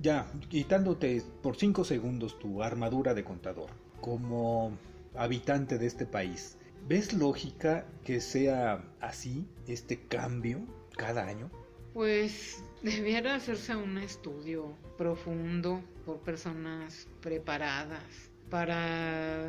Ya, 0.00 0.30
quitándote 0.48 1.22
por 1.42 1.56
cinco 1.56 1.84
segundos 1.84 2.38
tu 2.38 2.62
armadura 2.62 3.14
de 3.14 3.24
contador, 3.24 3.70
como 4.00 4.72
habitante 5.16 5.78
de 5.78 5.86
este 5.86 6.06
país, 6.06 6.57
¿Ves 6.86 7.12
lógica 7.12 7.86
que 8.04 8.20
sea 8.20 8.84
así 9.00 9.46
este 9.66 10.00
cambio 10.06 10.60
cada 10.96 11.26
año? 11.26 11.50
Pues 11.94 12.62
debiera 12.82 13.34
hacerse 13.34 13.74
un 13.76 13.98
estudio 13.98 14.74
profundo 14.96 15.82
por 16.06 16.18
personas 16.20 17.08
preparadas 17.20 18.30
para 18.50 19.48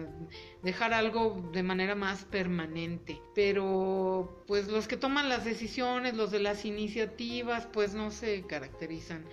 dejar 0.63 0.93
algo 0.93 1.49
de 1.53 1.63
manera 1.63 1.95
más 1.95 2.25
permanente. 2.25 3.21
Pero 3.35 4.43
pues 4.47 4.67
los 4.67 4.87
que 4.87 4.97
toman 4.97 5.29
las 5.29 5.45
decisiones, 5.45 6.15
los 6.15 6.31
de 6.31 6.39
las 6.39 6.65
iniciativas, 6.65 7.67
pues 7.67 7.93
no 7.93 8.11
se 8.11 8.45
caracterizan 8.45 9.23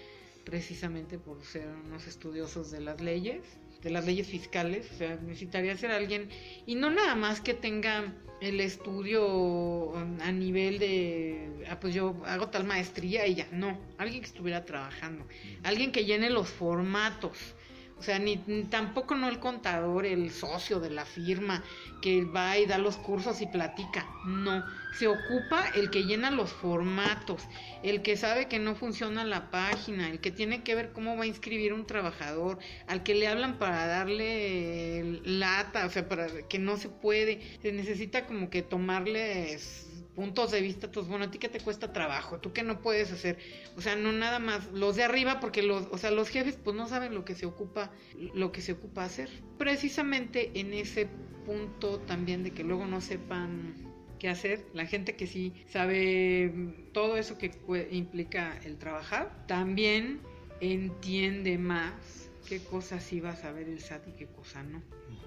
precisamente 0.45 1.19
por 1.19 1.43
ser 1.43 1.67
unos 1.85 2.07
estudiosos 2.07 2.71
de 2.71 2.81
las 2.81 3.01
leyes 3.01 3.43
de 3.87 3.93
las 3.93 4.05
leyes 4.05 4.27
fiscales, 4.27 4.91
o 4.93 4.99
sea, 4.99 5.15
necesitaría 5.15 5.77
ser 5.77 5.93
alguien, 5.93 6.29
y 6.67 6.75
no 6.75 6.91
nada 6.91 7.15
más 7.15 7.41
que 7.41 7.55
tenga 7.55 8.13
el 8.41 8.59
estudio 8.59 9.95
a 9.97 10.33
nivel 10.33 10.81
de, 10.81 11.65
ah, 11.71 11.79
pues 11.79 11.95
yo 11.95 12.21
hago 12.27 12.49
tal 12.49 12.65
maestría 12.65 13.29
y 13.29 13.37
ya, 13.37 13.47
no, 13.53 13.79
alguien 13.97 14.23
que 14.23 14.27
estuviera 14.27 14.65
trabajando, 14.65 15.25
alguien 15.63 15.93
que 15.93 16.05
llene 16.05 16.31
los 16.31 16.49
formatos, 16.49 17.55
o 17.99 18.03
sea, 18.03 18.19
ni, 18.19 18.37
tampoco 18.71 19.15
no 19.15 19.29
el 19.29 19.39
contador, 19.39 20.05
el 20.05 20.31
socio 20.31 20.81
de 20.81 20.91
la 20.91 21.07
firma 21.07 21.65
que 22.03 22.25
va 22.25 22.59
y 22.59 22.67
da 22.67 22.77
los 22.77 22.99
cursos 22.99 23.41
y 23.41 23.47
platica. 23.47 24.07
No, 24.27 24.65
se 24.99 25.09
ocupa 25.09 25.65
el 25.75 25.91
que 25.91 26.05
llena 26.05 26.31
los 26.31 26.53
formatos, 26.53 27.43
el 27.83 28.03
que 28.03 28.17
sabe 28.17 28.49
que 28.49 28.59
no 28.59 28.75
funciona 28.75 29.25
la 29.25 29.51
página, 29.51 30.11
el 30.11 30.21
que 30.21 30.31
tiene 30.31 30.63
que 30.63 30.75
ver 30.75 30.93
cómo 30.93 31.17
va 31.17 31.25
a 31.25 31.27
inscribir 31.27 31.73
un 31.73 31.87
trabajador, 31.87 32.59
al 32.87 33.03
que 33.03 33.15
le 33.15 33.29
hablan 33.29 33.59
para 33.59 33.87
darle 33.87 35.21
lata, 35.25 35.87
o 35.87 35.91
sea, 35.91 36.07
para 36.07 36.27
que 36.49 36.59
no 36.59 36.77
se 36.77 36.91
puede. 36.91 37.41
Se 37.63 37.73
necesita 37.73 38.27
como 38.27 38.51
que 38.51 38.61
tomarles 38.61 39.86
puntos 40.17 40.51
de 40.51 40.63
vista, 40.63 40.91
pues 40.91 41.07
bueno, 41.07 41.27
a 41.27 41.31
ti 41.31 41.39
que 41.39 41.51
te 41.51 41.61
cuesta 41.61 41.93
trabajo, 41.93 42.41
tú 42.41 42.53
que 42.53 42.63
no 42.63 42.81
puedes 42.81 43.13
hacer, 43.13 43.39
o 43.77 43.83
sea, 43.83 43.95
no 43.95 44.11
nada 44.13 44.39
más 44.39 44.67
los 44.73 44.97
de 44.97 45.05
arriba, 45.05 45.39
porque 45.39 45.63
los, 45.63 45.87
o 45.93 45.99
sea, 45.99 46.11
los 46.11 46.31
jefes 46.31 46.57
pues 46.57 46.75
no 46.75 46.89
saben 46.89 47.15
lo 47.15 47.25
que 47.25 47.35
se 47.35 47.45
ocupa, 47.47 47.93
lo 48.35 48.51
que 48.51 48.63
se 48.63 48.73
ocupa 48.73 49.05
hacer. 49.05 49.29
Precisamente 49.59 50.51
en 50.55 50.73
ese 50.73 51.07
punto 51.45 51.99
también 52.01 52.43
de 52.43 52.51
que 52.51 52.65
luego 52.65 52.87
no 52.87 53.01
sepan 53.01 53.75
qué 54.19 54.31
hacer, 54.31 54.65
la 54.73 54.87
gente 54.87 55.15
que 55.15 55.27
sí 55.27 55.53
sabe 55.69 56.75
todo 56.93 57.19
eso 57.19 57.37
que 57.37 57.53
implica 57.91 58.59
el 58.65 58.79
trabajar, 58.79 59.45
también 59.47 60.21
entiende 60.61 61.59
más 61.59 62.31
qué 62.49 62.63
cosas 62.65 63.05
sí 63.05 63.21
va 63.21 63.31
a 63.31 63.37
saber 63.37 63.69
el 63.69 63.81
SAT 63.81 64.09
y 64.09 64.13
qué 64.13 64.27
cosa 64.27 64.63
no. 64.63 64.83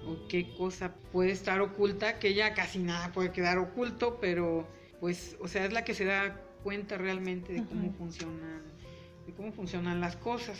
O 0.06 0.26
qué 0.28 0.52
cosa 0.56 0.94
puede 1.12 1.30
estar 1.30 1.60
oculta, 1.60 2.18
que 2.18 2.34
ya 2.34 2.54
casi 2.54 2.78
nada 2.78 3.12
puede 3.12 3.32
quedar 3.32 3.58
oculto, 3.58 4.18
pero 4.20 4.66
pues, 5.00 5.36
o 5.40 5.48
sea, 5.48 5.64
es 5.64 5.72
la 5.72 5.84
que 5.84 5.94
se 5.94 6.04
da 6.04 6.40
cuenta 6.62 6.98
realmente 6.98 7.54
de 7.54 7.64
cómo 7.64 7.92
funcionan, 7.92 8.62
de 9.26 9.32
cómo 9.32 9.52
funcionan 9.52 10.00
las 10.00 10.16
cosas. 10.16 10.58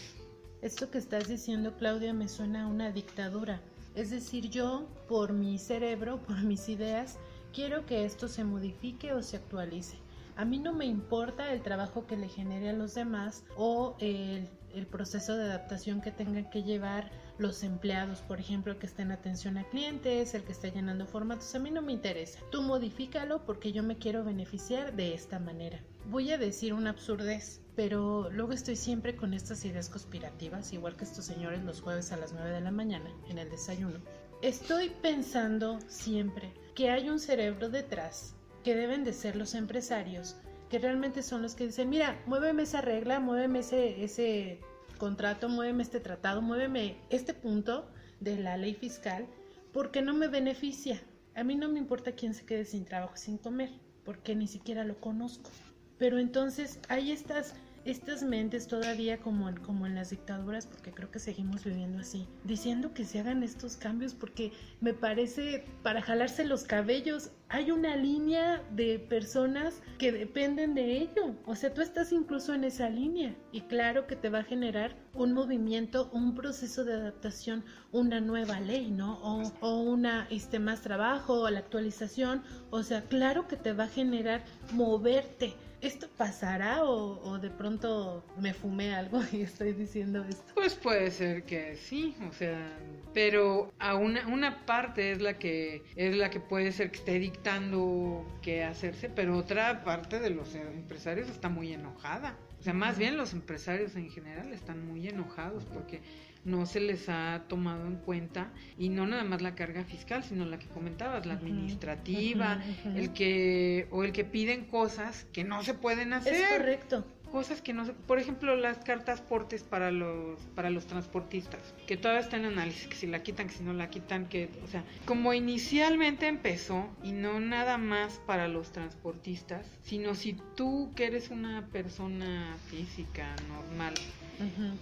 Esto 0.63 0.91
que 0.91 0.99
estás 0.99 1.29
diciendo, 1.29 1.75
Claudia, 1.79 2.13
me 2.13 2.29
suena 2.29 2.65
a 2.65 2.67
una 2.67 2.91
dictadura. 2.91 3.61
Es 3.95 4.11
decir, 4.11 4.51
yo, 4.51 4.89
por 5.09 5.33
mi 5.33 5.59
cerebro, 5.59 6.19
por 6.27 6.43
mis 6.43 6.69
ideas, 6.69 7.19
quiero 7.53 7.87
que 7.87 8.05
esto 8.05 8.29
se 8.29 8.45
modifique 8.45 9.13
o 9.13 9.23
se 9.23 9.37
actualice. 9.37 9.97
A 10.37 10.45
mí 10.45 10.59
no 10.59 10.73
me 10.73 10.87
importa 10.87 11.53
el 11.53 11.61
trabajo 11.63 12.07
que 12.07 12.17
le 12.17 12.29
genere 12.29 12.71
a 12.71 12.75
los 12.75 12.95
demás 12.95 13.45
o 13.57 13.97
el 13.99 14.49
el 14.75 14.87
proceso 14.87 15.37
de 15.37 15.45
adaptación 15.45 16.01
que 16.01 16.13
tengan 16.13 16.49
que 16.51 16.63
llevar 16.63 17.11
los 17.39 17.63
empleados, 17.63 18.21
por 18.21 18.39
ejemplo, 18.39 18.79
que 18.79 18.87
esté 18.87 19.03
en 19.03 19.13
atención 19.13 19.57
a 19.57 19.65
clientes, 19.65 20.35
el 20.35 20.45
que 20.45 20.53
esté 20.53 20.71
llenando 20.71 21.07
formatos, 21.07 21.55
a 21.55 21.59
mí 21.59 21.71
no 21.71 21.83
me 21.83 21.93
interesa. 21.93 22.39
Tú 22.51 22.63
modifícalo 22.63 23.45
porque 23.47 23.73
yo 23.73 23.83
me 23.83 23.97
quiero 23.97 24.25
beneficiar 24.25 24.95
de 24.95 25.15
esta 25.15 25.39
manera. 25.39 25.81
Voy 26.07 26.31
a 26.33 26.39
decir 26.39 26.75
una 26.75 26.91
absurdez, 26.91 27.61
pero 27.77 28.31
luego 28.31 28.53
estoy 28.53 28.77
siempre 28.77 29.17
con 29.17 29.33
estas 29.33 29.65
ideas 29.65 29.89
conspirativas, 29.89 30.73
igual 30.73 30.97
que 30.97 31.05
estos 31.05 31.25
señores 31.25 31.63
los 31.63 31.81
jueves 31.81 32.13
a 32.13 32.17
las 32.17 32.33
9 32.33 32.51
de 32.51 32.61
la 32.61 32.71
mañana 32.71 33.11
en 33.29 33.39
el 33.39 33.51
desayuno. 33.51 34.01
Estoy 34.43 34.91
pensando 35.03 35.79
siempre 35.87 36.53
que 36.75 36.91
hay 36.91 37.11
un 37.11 37.21
cerebro 37.21 37.69
detrás, 37.69 38.35
que 38.65 38.75
deben 38.75 39.05
de 39.05 39.13
ser 39.13 39.37
los 39.37 39.55
empresarios, 39.55 40.37
que 40.71 40.79
realmente 40.79 41.23
son 41.23 41.43
los 41.43 41.57
que 41.57 41.67
dicen, 41.67 41.91
mira, 41.91 42.23
muéveme 42.27 42.63
esa 42.63 42.81
regla, 42.81 43.19
muéveme 43.19 43.59
ese, 43.59 44.05
ese 44.05 44.61
contrato, 44.99 45.49
muéveme 45.49 45.83
este 45.83 45.99
tratado, 45.99 46.41
muéveme 46.41 46.97
este 47.11 47.35
punto 47.35 47.91
de 48.21 48.39
la 48.39 48.57
ley 48.57 48.75
fiscal, 48.75 49.27
porque 49.73 50.01
no 50.01 50.15
me 50.15 50.29
beneficia. 50.29 51.03
A 51.35 51.43
mí 51.43 51.57
no 51.57 51.69
me 51.69 51.81
importa 51.81 52.13
quién 52.13 52.35
se 52.35 52.47
quede 52.47 52.65
sin 52.65 52.85
trabajo, 52.85 53.17
sin 53.17 53.37
comer, 53.37 53.71
porque 54.05 54.37
ni 54.37 54.47
siquiera 54.47 54.85
lo 54.85 55.01
conozco. 55.01 55.51
Pero 55.99 56.19
entonces 56.19 56.79
hay 56.89 57.11
estas 57.11 57.55
estas 57.85 58.23
mentes 58.23 58.67
todavía 58.67 59.19
como 59.19 59.49
en, 59.49 59.57
como 59.57 59.87
en 59.87 59.95
las 59.95 60.11
dictaduras, 60.11 60.67
porque 60.67 60.93
creo 60.93 61.11
que 61.11 61.19
seguimos 61.19 61.65
viviendo 61.65 61.99
así, 61.99 62.29
diciendo 62.45 62.93
que 62.95 63.05
se 63.05 63.21
hagan 63.21 63.43
estos 63.43 63.77
cambios 63.77 64.15
porque 64.15 64.53
me 64.81 64.95
parece 64.95 65.65
para 65.83 66.03
jalarse 66.03 66.45
los 66.45 66.65
cabellos 66.65 67.31
hay 67.53 67.73
una 67.73 67.97
línea 67.97 68.63
de 68.71 69.01
personas 69.01 69.83
que 69.99 70.13
dependen 70.13 70.75
de 70.75 70.99
ello. 70.99 71.35
O 71.47 71.57
sea, 71.57 71.75
tú 71.75 71.81
estás 71.83 72.13
incluso 72.13 72.55
en 72.55 72.63
esa 72.63 72.89
línea 72.89 73.35
y 73.51 73.63
claro 73.63 74.07
que 74.07 74.15
te 74.15 74.31
va 74.31 74.39
a 74.39 74.45
generar 74.45 74.97
un 75.15 75.33
movimiento, 75.33 76.11
un 76.13 76.37
proceso 76.37 76.85
de 76.85 76.95
adaptación, 76.95 77.65
una 77.91 78.21
nueva 78.21 78.61
ley, 78.61 78.93
¿no? 78.93 79.19
O, 79.23 79.53
o 79.61 79.81
una, 79.81 80.29
este, 80.31 80.61
más 80.61 80.83
trabajo, 80.83 81.41
o 81.41 81.51
la 81.51 81.59
actualización. 81.59 82.45
O 82.71 82.85
sea, 82.85 83.03
claro 83.03 83.49
que 83.49 83.57
te 83.57 83.73
va 83.73 83.85
a 83.85 83.89
generar 83.89 84.45
moverte 84.73 85.57
¿Esto 85.81 86.09
pasará 86.17 86.85
o, 86.85 87.39
de 87.39 87.51
pronto 87.51 88.25
me 88.39 88.53
fumé 88.53 88.95
algo 88.95 89.21
y 89.33 89.43
estoy 89.43 89.73
diciendo 89.73 90.25
esto? 90.29 90.53
Pues 90.55 90.75
puede 90.75 91.11
ser 91.11 91.45
que 91.45 91.77
sí, 91.77 92.15
o 92.29 92.33
sea, 92.33 92.77
pero 93.15 93.73
a 93.79 93.95
una, 93.95 94.27
una 94.29 94.67
parte 94.67 95.13
es 95.13 95.23
la 95.23 95.39
que 95.39 95.83
es 95.97 96.15
la 96.17 96.29
que 96.29 96.41
puede 96.41 96.73
ser 96.73 96.91
que 96.91 96.99
esté 96.99 97.19
dictando 97.19 98.27
qué 98.43 98.63
hacerse, 98.63 99.09
pero 99.09 99.37
otra 99.39 99.83
parte 99.83 100.21
de 100.21 100.31
los 100.31 100.55
empresarios 100.55 101.29
está 101.31 101.49
muy 101.49 101.73
enojada. 101.73 102.37
O 102.59 102.63
sea, 102.63 102.75
más 102.75 102.99
bien 102.99 103.17
los 103.17 103.33
empresarios 103.33 103.97
en 103.97 104.11
general 104.11 104.53
están 104.53 104.87
muy 104.87 105.09
enojados 105.09 105.65
porque 105.65 106.03
no 106.45 106.67
se 106.67 106.81
les 106.81 107.09
ha 107.09 107.45
tomado 107.49 107.87
en 107.87 107.97
cuenta 107.97 108.53
y 108.79 108.89
no 108.89 109.07
nada 109.07 109.25
más 109.25 109.43
la 109.43 109.55
carga 109.55 109.85
fiscal, 109.85 110.25
sino 110.25 110.45
la 110.45 110.59
que 110.59 110.67
comentabas, 110.67 111.27
la 111.27 111.35
administrativa, 111.35 112.63
el 112.97 113.13
que 113.13 113.89
o 113.91 114.05
el 114.05 114.13
que 114.13 114.25
piden 114.25 114.65
cosas 114.65 115.27
que 115.33 115.45
no 115.45 115.63
se 115.63 115.75
pueden 115.75 116.13
hacer. 116.13 116.35
Es 116.35 116.49
correcto 116.49 117.05
cosas 117.31 117.63
que 117.63 117.73
no 117.73 117.85
sé, 117.85 117.93
por 117.93 118.19
ejemplo, 118.19 118.57
las 118.57 118.79
cartas 118.79 119.21
portes 119.21 119.63
para 119.63 119.91
los 119.91 120.41
para 120.55 120.71
los 120.71 120.87
transportistas, 120.87 121.75
que 121.87 121.97
todavía 121.97 122.21
está 122.21 122.37
en 122.37 122.47
análisis, 122.47 122.89
que 122.89 122.97
si 122.97 123.07
la 123.07 123.23
quitan, 123.23 123.49
que 123.49 123.55
si 123.55 123.63
no 123.63 123.73
la 123.73 123.89
quitan, 123.89 124.29
que, 124.29 124.51
o 124.65 124.67
sea, 124.67 124.85
como 125.07 125.33
inicialmente 125.33 126.27
empezó 126.27 126.89
y 127.03 127.13
no 127.13 127.41
nada 127.41 127.79
más 127.79 128.21
para 128.27 128.49
los 128.49 128.73
transportistas, 128.73 129.67
sino 129.83 130.15
si 130.15 130.35
tú 130.57 130.93
que 130.95 131.07
eres 131.07 131.31
una 131.31 131.67
persona 131.69 132.57
física 132.69 133.35
normal 133.49 133.95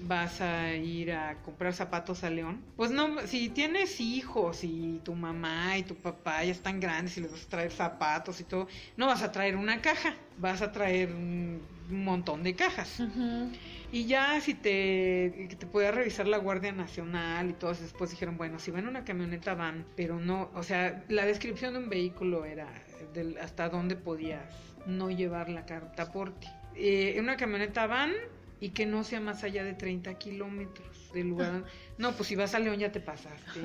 vas 0.02 0.40
a 0.40 0.74
ir 0.74 1.12
a 1.12 1.36
comprar 1.42 1.74
zapatos 1.74 2.24
a 2.24 2.30
León, 2.30 2.62
pues 2.76 2.90
no, 2.90 3.20
si 3.26 3.48
tienes 3.48 4.00
hijos 4.00 4.64
y 4.64 5.00
tu 5.04 5.14
mamá 5.14 5.78
y 5.78 5.82
tu 5.82 5.94
papá 5.94 6.44
ya 6.44 6.52
están 6.52 6.80
grandes 6.80 7.16
y 7.16 7.20
les 7.20 7.32
vas 7.32 7.44
a 7.44 7.48
traer 7.48 7.70
zapatos 7.70 8.40
y 8.40 8.44
todo, 8.44 8.68
no 8.96 9.06
vas 9.06 9.22
a 9.22 9.32
traer 9.32 9.56
una 9.56 9.80
caja, 9.80 10.14
vas 10.38 10.62
a 10.62 10.72
traer 10.72 11.10
un 11.10 11.60
montón 11.90 12.42
de 12.42 12.54
cajas. 12.54 13.02
Y 13.90 14.04
ya 14.04 14.40
si 14.40 14.54
te, 14.54 15.48
te 15.58 15.66
podía 15.66 15.90
revisar 15.90 16.26
la 16.26 16.36
Guardia 16.36 16.72
Nacional 16.72 17.50
y 17.50 17.52
todos 17.54 17.80
después 17.80 18.10
dijeron, 18.10 18.36
bueno, 18.36 18.58
si 18.58 18.70
van 18.70 18.86
una 18.86 19.04
camioneta 19.04 19.54
van, 19.54 19.86
pero 19.96 20.20
no, 20.20 20.50
o 20.54 20.62
sea, 20.62 21.04
la 21.08 21.24
descripción 21.24 21.72
de 21.72 21.80
un 21.80 21.88
vehículo 21.88 22.44
era 22.44 22.68
del, 23.14 23.38
hasta 23.38 23.70
dónde 23.70 23.96
podías 23.96 24.44
no 24.86 25.10
llevar 25.10 25.48
la 25.48 25.64
carta 25.64 26.04
aporte. 26.04 26.46
Eh, 26.74 27.14
en 27.16 27.24
una 27.24 27.36
camioneta 27.36 27.86
van 27.86 28.12
y 28.60 28.70
que 28.70 28.86
no 28.86 29.04
sea 29.04 29.20
más 29.20 29.44
allá 29.44 29.64
de 29.64 29.74
30 29.74 30.14
kilómetros 30.14 31.10
del 31.12 31.28
lugar. 31.28 31.64
No, 31.98 32.12
pues 32.12 32.28
si 32.28 32.36
vas 32.36 32.54
a 32.54 32.58
León 32.60 32.78
ya 32.78 32.92
te 32.92 33.00
pasaste. 33.00 33.60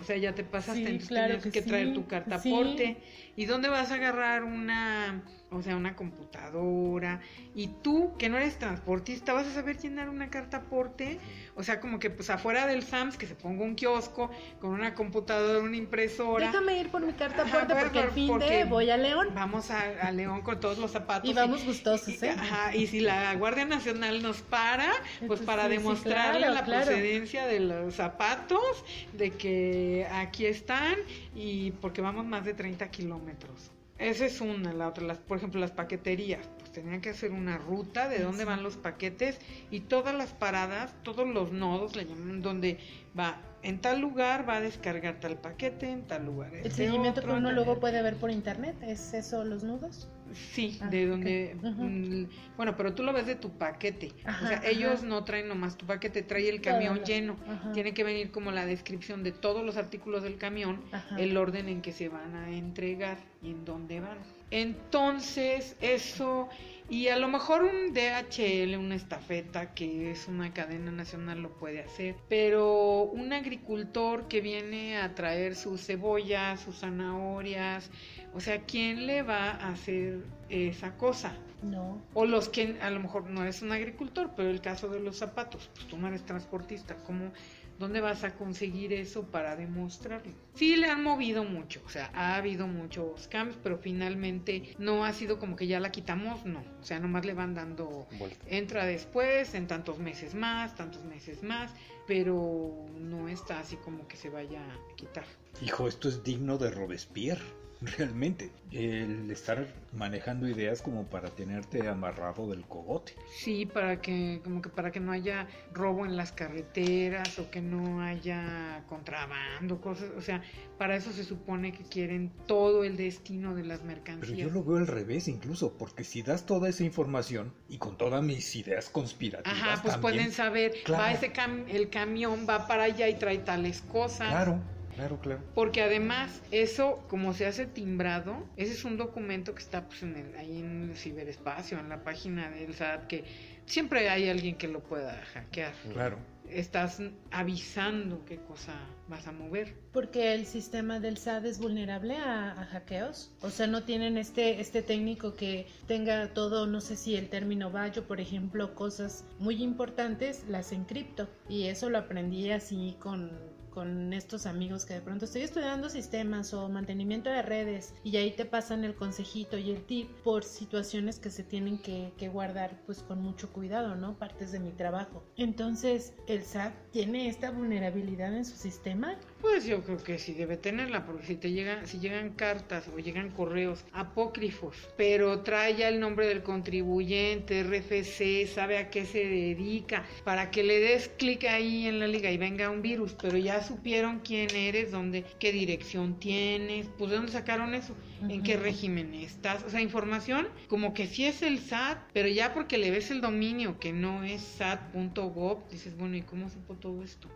O 0.00 0.04
sea, 0.04 0.16
ya 0.16 0.34
te 0.34 0.44
pasaste, 0.44 0.82
entonces 0.82 1.08
tienes 1.08 1.46
que, 1.46 1.62
traer 1.62 1.94
tu 1.94 2.06
carta 2.06 2.36
aporte. 2.36 2.98
¿Y 3.36 3.46
dónde 3.46 3.68
vas 3.68 3.90
a 3.92 3.94
agarrar 3.94 4.44
una 4.44 5.22
o 5.50 5.62
sea, 5.62 5.76
una 5.76 5.94
computadora, 5.94 7.20
y 7.54 7.68
tú, 7.68 8.12
que 8.18 8.28
no 8.28 8.36
eres 8.36 8.58
transportista, 8.58 9.32
vas 9.32 9.46
a 9.46 9.52
saber 9.52 9.78
llenar 9.78 10.08
una 10.08 10.28
carta 10.28 10.58
aporte, 10.58 11.20
o 11.54 11.62
sea, 11.62 11.80
como 11.80 11.98
que 11.98 12.10
pues 12.10 12.30
afuera 12.30 12.66
del 12.66 12.82
SAMS, 12.82 13.16
que 13.16 13.26
se 13.26 13.34
ponga 13.34 13.64
un 13.64 13.76
kiosco 13.76 14.30
con 14.60 14.70
una 14.70 14.94
computadora, 14.94 15.60
una 15.60 15.76
impresora. 15.76 16.46
Déjame 16.46 16.78
ir 16.80 16.90
por 16.90 17.00
mi 17.00 17.12
carta 17.12 17.42
aporte 17.42 17.74
porque 17.74 18.00
el 18.00 18.10
fin 18.10 18.38
de 18.38 18.64
voy 18.64 18.90
a 18.90 18.96
León. 18.96 19.28
Vamos 19.34 19.70
a, 19.70 20.10
León 20.10 20.42
con 20.42 20.58
todos 20.58 20.78
los 20.78 20.90
zapatos. 20.90 21.30
Y 21.30 21.32
vamos 21.32 21.64
gustosos, 21.64 22.22
¿eh? 22.22 22.30
Ajá, 22.30 22.74
y 22.74 22.86
si 22.86 23.00
la 23.00 23.34
Guardia 23.34 23.64
Nacional 23.64 24.22
nos 24.22 24.42
para, 24.42 24.90
pues 25.26 25.40
para 25.40 25.68
demostrarle 25.68 26.50
la 26.50 26.64
procedencia 26.64 27.46
de 27.46 27.60
los 27.60 27.94
zapatos, 27.94 28.84
de 29.12 29.30
que 29.30 30.06
aquí 30.10 30.46
están, 30.46 30.96
y 31.34 31.70
porque 31.72 32.00
vamos 32.02 32.26
más 32.26 32.44
de 32.44 32.54
30 32.54 32.90
kilómetros. 32.90 33.75
Esa 33.98 34.26
es 34.26 34.40
una, 34.42 34.74
la 34.74 34.88
otra, 34.88 35.04
las, 35.04 35.18
por 35.18 35.38
ejemplo, 35.38 35.58
las 35.58 35.70
paqueterías, 35.70 36.46
pues 36.58 36.70
tenían 36.70 37.00
que 37.00 37.10
hacer 37.10 37.32
una 37.32 37.56
ruta 37.56 38.08
de 38.08 38.18
dónde 38.18 38.44
van 38.44 38.62
los 38.62 38.76
paquetes 38.76 39.38
y 39.70 39.80
todas 39.80 40.14
las 40.14 40.34
paradas, 40.34 40.94
todos 41.02 41.26
los 41.26 41.50
nodos, 41.52 41.96
le 41.96 42.04
llaman, 42.04 42.42
donde 42.42 42.78
va 43.18 43.40
en 43.66 43.80
tal 43.80 44.00
lugar 44.00 44.48
va 44.48 44.58
a 44.58 44.60
descargar 44.60 45.18
tal 45.18 45.38
paquete, 45.38 45.90
en 45.90 46.06
tal 46.06 46.24
lugar. 46.24 46.54
El 46.54 46.70
seguimiento 46.70 47.20
que 47.20 47.30
uno 47.30 47.50
luego 47.50 47.80
puede 47.80 48.00
ver 48.00 48.14
por 48.14 48.30
internet, 48.30 48.76
¿es 48.82 49.12
eso 49.12 49.44
los 49.44 49.64
nudos? 49.64 50.08
Sí, 50.52 50.78
ah, 50.80 50.86
de 50.88 51.06
donde... 51.06 51.56
Mm, 51.60 52.56
bueno, 52.56 52.76
pero 52.76 52.94
tú 52.94 53.02
lo 53.02 53.12
ves 53.12 53.26
de 53.26 53.34
tu 53.34 53.50
paquete. 53.50 54.12
o 54.24 54.46
sea, 54.46 54.62
ellos 54.64 55.02
no 55.02 55.24
traen 55.24 55.48
nomás 55.48 55.76
tu 55.76 55.84
paquete, 55.84 56.22
trae 56.22 56.48
el 56.48 56.60
camión 56.60 57.02
lleno. 57.04 57.36
Tiene 57.74 57.92
que 57.92 58.04
venir 58.04 58.30
como 58.30 58.52
la 58.52 58.66
descripción 58.66 59.24
de 59.24 59.32
todos 59.32 59.64
los 59.64 59.76
artículos 59.76 60.22
del 60.22 60.36
camión, 60.36 60.82
el 61.18 61.36
orden 61.36 61.68
en 61.68 61.82
que 61.82 61.92
se 61.92 62.08
van 62.08 62.36
a 62.36 62.50
entregar 62.52 63.18
y 63.42 63.50
en 63.50 63.64
dónde 63.64 63.98
van. 63.98 64.18
Entonces, 64.52 65.76
eso 65.80 66.48
y 66.88 67.08
a 67.08 67.16
lo 67.16 67.28
mejor 67.28 67.64
un 67.64 67.92
DHL, 67.92 68.76
una 68.76 68.94
estafeta, 68.94 69.74
que 69.74 70.12
es 70.12 70.28
una 70.28 70.52
cadena 70.52 70.92
nacional, 70.92 71.40
lo 71.40 71.50
puede 71.50 71.80
hacer. 71.80 72.14
Pero 72.28 73.02
un 73.02 73.32
agricultor 73.32 74.28
que 74.28 74.40
viene 74.40 74.98
a 74.98 75.14
traer 75.14 75.56
sus 75.56 75.84
cebollas, 75.84 76.60
sus 76.60 76.80
zanahorias, 76.80 77.90
o 78.34 78.40
sea, 78.40 78.62
¿quién 78.62 79.06
le 79.06 79.22
va 79.22 79.50
a 79.50 79.70
hacer 79.70 80.20
esa 80.48 80.96
cosa? 80.96 81.36
No. 81.62 82.00
O 82.14 82.24
los 82.24 82.48
que 82.48 82.78
a 82.80 82.90
lo 82.90 83.00
mejor 83.00 83.28
no 83.28 83.42
eres 83.42 83.62
un 83.62 83.72
agricultor, 83.72 84.32
pero 84.36 84.50
el 84.50 84.60
caso 84.60 84.88
de 84.88 85.00
los 85.00 85.16
zapatos, 85.16 85.68
pues 85.74 85.86
tú 85.88 85.98
no 85.98 86.06
eres 86.06 86.24
transportista, 86.24 86.94
¿cómo? 87.04 87.32
¿Dónde 87.78 88.00
vas 88.00 88.24
a 88.24 88.34
conseguir 88.34 88.92
eso 88.92 89.24
para 89.24 89.54
demostrarlo? 89.56 90.32
Sí, 90.54 90.76
le 90.76 90.88
han 90.88 91.02
movido 91.02 91.44
mucho, 91.44 91.82
o 91.84 91.88
sea, 91.90 92.10
ha 92.14 92.36
habido 92.36 92.66
muchos 92.66 93.28
cambios, 93.28 93.58
pero 93.62 93.76
finalmente 93.76 94.74
no 94.78 95.04
ha 95.04 95.12
sido 95.12 95.38
como 95.38 95.56
que 95.56 95.66
ya 95.66 95.78
la 95.80 95.90
quitamos, 95.90 96.46
no. 96.46 96.64
O 96.80 96.84
sea, 96.84 96.98
nomás 96.98 97.26
le 97.26 97.34
van 97.34 97.54
dando, 97.54 98.06
entra 98.46 98.86
después, 98.86 99.54
en 99.54 99.66
tantos 99.66 99.98
meses 99.98 100.34
más, 100.34 100.74
tantos 100.74 101.04
meses 101.04 101.42
más, 101.42 101.72
pero 102.06 102.86
no 102.98 103.28
está 103.28 103.60
así 103.60 103.76
como 103.76 104.08
que 104.08 104.16
se 104.16 104.30
vaya 104.30 104.62
a 104.62 104.96
quitar. 104.96 105.24
Hijo, 105.60 105.88
esto 105.88 106.08
es 106.08 106.22
digno 106.22 106.56
de 106.58 106.70
Robespierre. 106.70 107.65
Realmente. 107.86 108.50
El 108.72 109.30
estar 109.30 109.66
manejando 109.92 110.48
ideas 110.48 110.82
como 110.82 111.06
para 111.06 111.30
tenerte 111.30 111.88
amarrado 111.88 112.50
del 112.50 112.64
cogote. 112.66 113.14
Sí, 113.38 113.64
para 113.64 114.00
que, 114.00 114.40
como 114.42 114.60
que 114.60 114.68
para 114.68 114.90
que 114.90 115.00
no 115.00 115.12
haya 115.12 115.46
robo 115.72 116.04
en 116.04 116.16
las 116.16 116.32
carreteras 116.32 117.38
o 117.38 117.50
que 117.50 117.62
no 117.62 118.02
haya 118.02 118.84
contrabando, 118.88 119.80
cosas, 119.80 120.10
o 120.16 120.20
sea, 120.20 120.42
para 120.78 120.96
eso 120.96 121.12
se 121.12 121.24
supone 121.24 121.72
que 121.72 121.84
quieren 121.84 122.32
todo 122.46 122.84
el 122.84 122.96
destino 122.96 123.54
de 123.54 123.62
las 123.62 123.82
mercancías. 123.84 124.36
Pero 124.36 124.48
yo 124.48 124.54
lo 124.54 124.64
veo 124.64 124.78
al 124.78 124.86
revés 124.86 125.28
incluso, 125.28 125.78
porque 125.78 126.04
si 126.04 126.22
das 126.22 126.44
toda 126.44 126.68
esa 126.68 126.84
información 126.84 127.54
y 127.68 127.78
con 127.78 127.96
todas 127.96 128.22
mis 128.22 128.54
ideas 128.56 128.90
conspirativas. 128.90 129.58
Ajá, 129.58 129.82
pues 129.82 129.96
pueden 129.98 130.32
saber, 130.32 130.74
va 130.90 131.12
ese 131.12 131.32
el 131.68 131.88
camión 131.90 132.46
va 132.48 132.66
para 132.66 132.84
allá 132.84 133.08
y 133.08 133.14
trae 133.14 133.38
tales 133.38 133.80
cosas. 133.80 134.28
Claro 134.28 134.75
Claro, 134.96 135.20
claro. 135.20 135.42
Porque 135.54 135.82
además, 135.82 136.40
eso, 136.50 137.04
como 137.08 137.34
se 137.34 137.46
hace 137.46 137.66
timbrado, 137.66 138.48
ese 138.56 138.72
es 138.72 138.84
un 138.84 138.96
documento 138.96 139.54
que 139.54 139.62
está 139.62 139.86
pues, 139.86 140.02
en 140.02 140.16
el, 140.16 140.36
ahí 140.36 140.58
en 140.58 140.90
el 140.90 140.96
ciberespacio, 140.96 141.78
en 141.78 141.90
la 141.90 142.02
página 142.02 142.50
del 142.50 142.74
SAT, 142.74 143.06
que 143.06 143.24
siempre 143.66 144.08
hay 144.08 144.30
alguien 144.30 144.56
que 144.56 144.68
lo 144.68 144.80
pueda 144.82 145.22
hackear. 145.34 145.74
Claro. 145.92 146.18
Estás 146.48 147.02
avisando 147.30 148.24
qué 148.24 148.38
cosa 148.38 148.72
vas 149.08 149.26
a 149.26 149.32
mover. 149.32 149.74
Porque 149.92 150.32
el 150.32 150.46
sistema 150.46 150.98
del 150.98 151.18
SAT 151.18 151.44
es 151.44 151.58
vulnerable 151.58 152.16
a, 152.16 152.52
a 152.52 152.64
hackeos. 152.66 153.34
O 153.42 153.50
sea, 153.50 153.66
no 153.66 153.82
tienen 153.82 154.16
este, 154.16 154.60
este 154.60 154.80
técnico 154.80 155.34
que 155.34 155.66
tenga 155.86 156.32
todo, 156.32 156.66
no 156.66 156.80
sé 156.80 156.96
si 156.96 157.16
el 157.16 157.28
término 157.28 157.70
vallo, 157.70 158.06
por 158.06 158.20
ejemplo, 158.20 158.74
cosas 158.74 159.26
muy 159.38 159.62
importantes, 159.62 160.44
las 160.48 160.72
encripto. 160.72 161.28
Y 161.48 161.64
eso 161.66 161.90
lo 161.90 161.98
aprendí 161.98 162.50
así 162.50 162.96
con 162.98 163.55
con 163.76 164.14
estos 164.14 164.46
amigos 164.46 164.86
que 164.86 164.94
de 164.94 165.02
pronto 165.02 165.26
estoy 165.26 165.42
estudiando 165.42 165.90
sistemas 165.90 166.54
o 166.54 166.66
mantenimiento 166.70 167.28
de 167.28 167.42
redes 167.42 167.92
y 168.04 168.16
ahí 168.16 168.30
te 168.30 168.46
pasan 168.46 168.84
el 168.84 168.94
consejito 168.94 169.58
y 169.58 169.70
el 169.70 169.84
tip 169.84 170.10
por 170.24 170.44
situaciones 170.44 171.18
que 171.18 171.28
se 171.28 171.44
tienen 171.44 171.76
que, 171.76 172.10
guardar 172.32 172.80
pues 172.86 173.02
con 173.02 173.20
mucho 173.20 173.52
cuidado, 173.52 173.94
¿no? 173.94 174.18
Partes 174.18 174.50
de 174.50 174.60
mi 174.60 174.72
trabajo. 174.72 175.22
Entonces, 175.36 176.14
¿el 176.26 176.42
SAT 176.42 176.72
tiene 176.96 177.28
esta 177.28 177.50
vulnerabilidad 177.50 178.34
en 178.34 178.46
su 178.46 178.56
sistema? 178.56 179.18
Pues 179.42 179.66
yo 179.66 179.84
creo 179.84 180.02
que 180.02 180.18
sí 180.18 180.32
debe 180.32 180.56
tenerla, 180.56 181.04
porque 181.04 181.26
si 181.26 181.36
te 181.36 181.52
llegan, 181.52 181.86
si 181.86 181.98
llegan 181.98 182.30
cartas 182.30 182.88
o 182.88 182.98
llegan 182.98 183.28
correos 183.32 183.84
apócrifos, 183.92 184.88
pero 184.96 185.40
trae 185.42 185.76
ya 185.76 185.90
el 185.90 186.00
nombre 186.00 186.26
del 186.26 186.42
contribuyente, 186.42 187.64
RFC, 187.64 188.46
sabe 188.46 188.78
a 188.78 188.88
qué 188.88 189.04
se 189.04 189.26
dedica, 189.26 190.06
para 190.24 190.50
que 190.50 190.64
le 190.64 190.80
des 190.80 191.10
clic 191.18 191.44
ahí 191.44 191.86
en 191.86 191.98
la 191.98 192.06
liga 192.06 192.30
y 192.30 192.38
venga 192.38 192.70
un 192.70 192.80
virus, 192.80 193.14
pero 193.20 193.36
ya 193.36 193.62
supieron 193.62 194.20
quién 194.20 194.48
eres, 194.56 194.90
dónde, 194.90 195.22
qué 195.38 195.52
dirección 195.52 196.18
tienes, 196.18 196.88
pues 196.96 197.10
de 197.10 197.16
dónde 197.18 197.32
sacaron 197.32 197.74
eso, 197.74 197.94
en 198.28 198.42
qué 198.42 198.56
régimen 198.56 199.14
estás, 199.14 199.62
o 199.64 199.70
sea, 199.70 199.80
información 199.80 200.48
como 200.68 200.94
que 200.94 201.06
sí 201.06 201.24
es 201.24 201.42
el 201.42 201.58
SAT, 201.58 201.98
pero 202.12 202.28
ya 202.28 202.54
porque 202.54 202.78
le 202.78 202.90
ves 202.90 203.10
el 203.10 203.20
dominio 203.20 203.78
que 203.78 203.92
no 203.92 204.24
es 204.24 204.42
sat.gov, 204.42 205.68
dices, 205.70 205.96
bueno, 205.96 206.16
¿y 206.16 206.22
cómo 206.22 206.48
supo 206.48 206.74
todo 206.74 207.02
esto? 207.02 207.28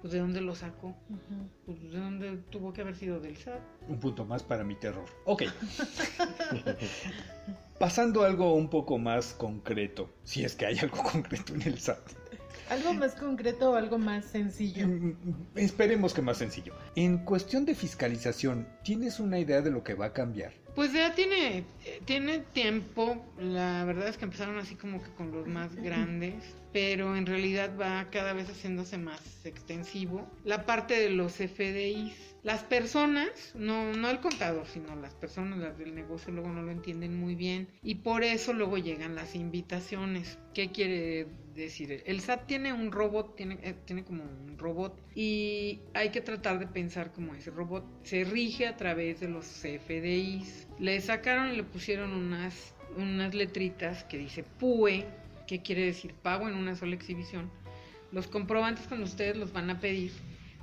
Pues 0.00 0.12
de 0.12 0.18
dónde 0.18 0.40
lo 0.40 0.54
sacó, 0.54 0.94
pues 1.64 1.80
de 1.82 1.98
dónde 1.98 2.36
tuvo 2.50 2.72
que 2.72 2.82
haber 2.82 2.96
sido 2.96 3.20
del 3.20 3.36
SAT. 3.36 3.60
Un 3.88 4.00
punto 4.00 4.24
más 4.24 4.42
para 4.42 4.64
mi 4.64 4.74
terror. 4.74 5.06
Ok. 5.24 5.44
Pasando 7.78 8.22
a 8.22 8.26
algo 8.26 8.54
un 8.54 8.70
poco 8.70 8.96
más 8.96 9.34
concreto, 9.34 10.08
si 10.24 10.44
es 10.44 10.56
que 10.56 10.64
hay 10.64 10.78
algo 10.78 11.02
concreto 11.12 11.54
en 11.54 11.62
el 11.62 11.78
SAT. 11.78 11.98
Algo 12.68 12.94
más 12.94 13.14
concreto 13.14 13.70
o 13.70 13.74
algo 13.74 13.98
más 13.98 14.24
sencillo. 14.24 14.88
Mm, 14.88 15.14
Esperemos 15.54 16.12
que 16.12 16.22
más 16.22 16.38
sencillo. 16.38 16.74
En 16.96 17.18
cuestión 17.18 17.64
de 17.64 17.74
fiscalización, 17.74 18.66
¿tienes 18.82 19.20
una 19.20 19.38
idea 19.38 19.60
de 19.62 19.70
lo 19.70 19.84
que 19.84 19.94
va 19.94 20.06
a 20.06 20.12
cambiar? 20.12 20.52
Pues 20.74 20.92
ya 20.92 21.14
tiene, 21.14 21.64
eh, 21.84 22.02
tiene 22.04 22.40
tiempo, 22.40 23.24
la 23.38 23.84
verdad 23.84 24.08
es 24.08 24.18
que 24.18 24.26
empezaron 24.26 24.58
así 24.58 24.74
como 24.74 25.02
que 25.02 25.10
con 25.12 25.32
los 25.32 25.46
más 25.46 25.74
grandes, 25.76 26.34
pero 26.72 27.16
en 27.16 27.24
realidad 27.24 27.70
va 27.80 28.08
cada 28.10 28.34
vez 28.34 28.50
haciéndose 28.50 28.98
más 28.98 29.46
extensivo. 29.46 30.28
La 30.44 30.66
parte 30.66 31.00
de 31.00 31.08
los 31.08 31.32
FDIs, 31.36 32.35
las 32.46 32.62
personas, 32.62 33.28
no, 33.56 33.92
no 33.92 34.08
el 34.08 34.20
contador, 34.20 34.68
sino 34.68 34.94
las 34.94 35.16
personas, 35.16 35.58
las 35.58 35.76
del 35.78 35.96
negocio 35.96 36.32
luego 36.32 36.48
no 36.48 36.62
lo 36.62 36.70
entienden 36.70 37.18
muy 37.18 37.34
bien 37.34 37.66
y 37.82 37.96
por 37.96 38.22
eso 38.22 38.52
luego 38.52 38.78
llegan 38.78 39.16
las 39.16 39.34
invitaciones. 39.34 40.38
¿Qué 40.54 40.70
quiere 40.70 41.26
decir? 41.56 42.04
El 42.06 42.20
SAT 42.20 42.46
tiene 42.46 42.72
un 42.72 42.92
robot, 42.92 43.34
tiene, 43.34 43.58
eh, 43.64 43.74
tiene 43.84 44.04
como 44.04 44.22
un 44.22 44.56
robot 44.58 44.96
y 45.16 45.80
hay 45.92 46.10
que 46.10 46.20
tratar 46.20 46.60
de 46.60 46.68
pensar 46.68 47.12
como 47.12 47.34
ese 47.34 47.50
robot 47.50 47.84
se 48.04 48.22
rige 48.22 48.68
a 48.68 48.76
través 48.76 49.18
de 49.18 49.26
los 49.26 49.44
CFDIs. 49.44 50.68
Le 50.78 51.00
sacaron 51.00 51.52
y 51.52 51.56
le 51.56 51.64
pusieron 51.64 52.12
unas, 52.12 52.76
unas 52.96 53.34
letritas 53.34 54.04
que 54.04 54.18
dice 54.18 54.44
PUE, 54.44 55.04
que 55.48 55.62
quiere 55.62 55.84
decir 55.84 56.14
pago 56.14 56.48
en 56.48 56.54
una 56.54 56.76
sola 56.76 56.94
exhibición. 56.94 57.50
Los 58.12 58.28
comprobantes 58.28 58.86
cuando 58.86 59.04
ustedes 59.04 59.36
los 59.36 59.52
van 59.52 59.68
a 59.68 59.80
pedir, 59.80 60.12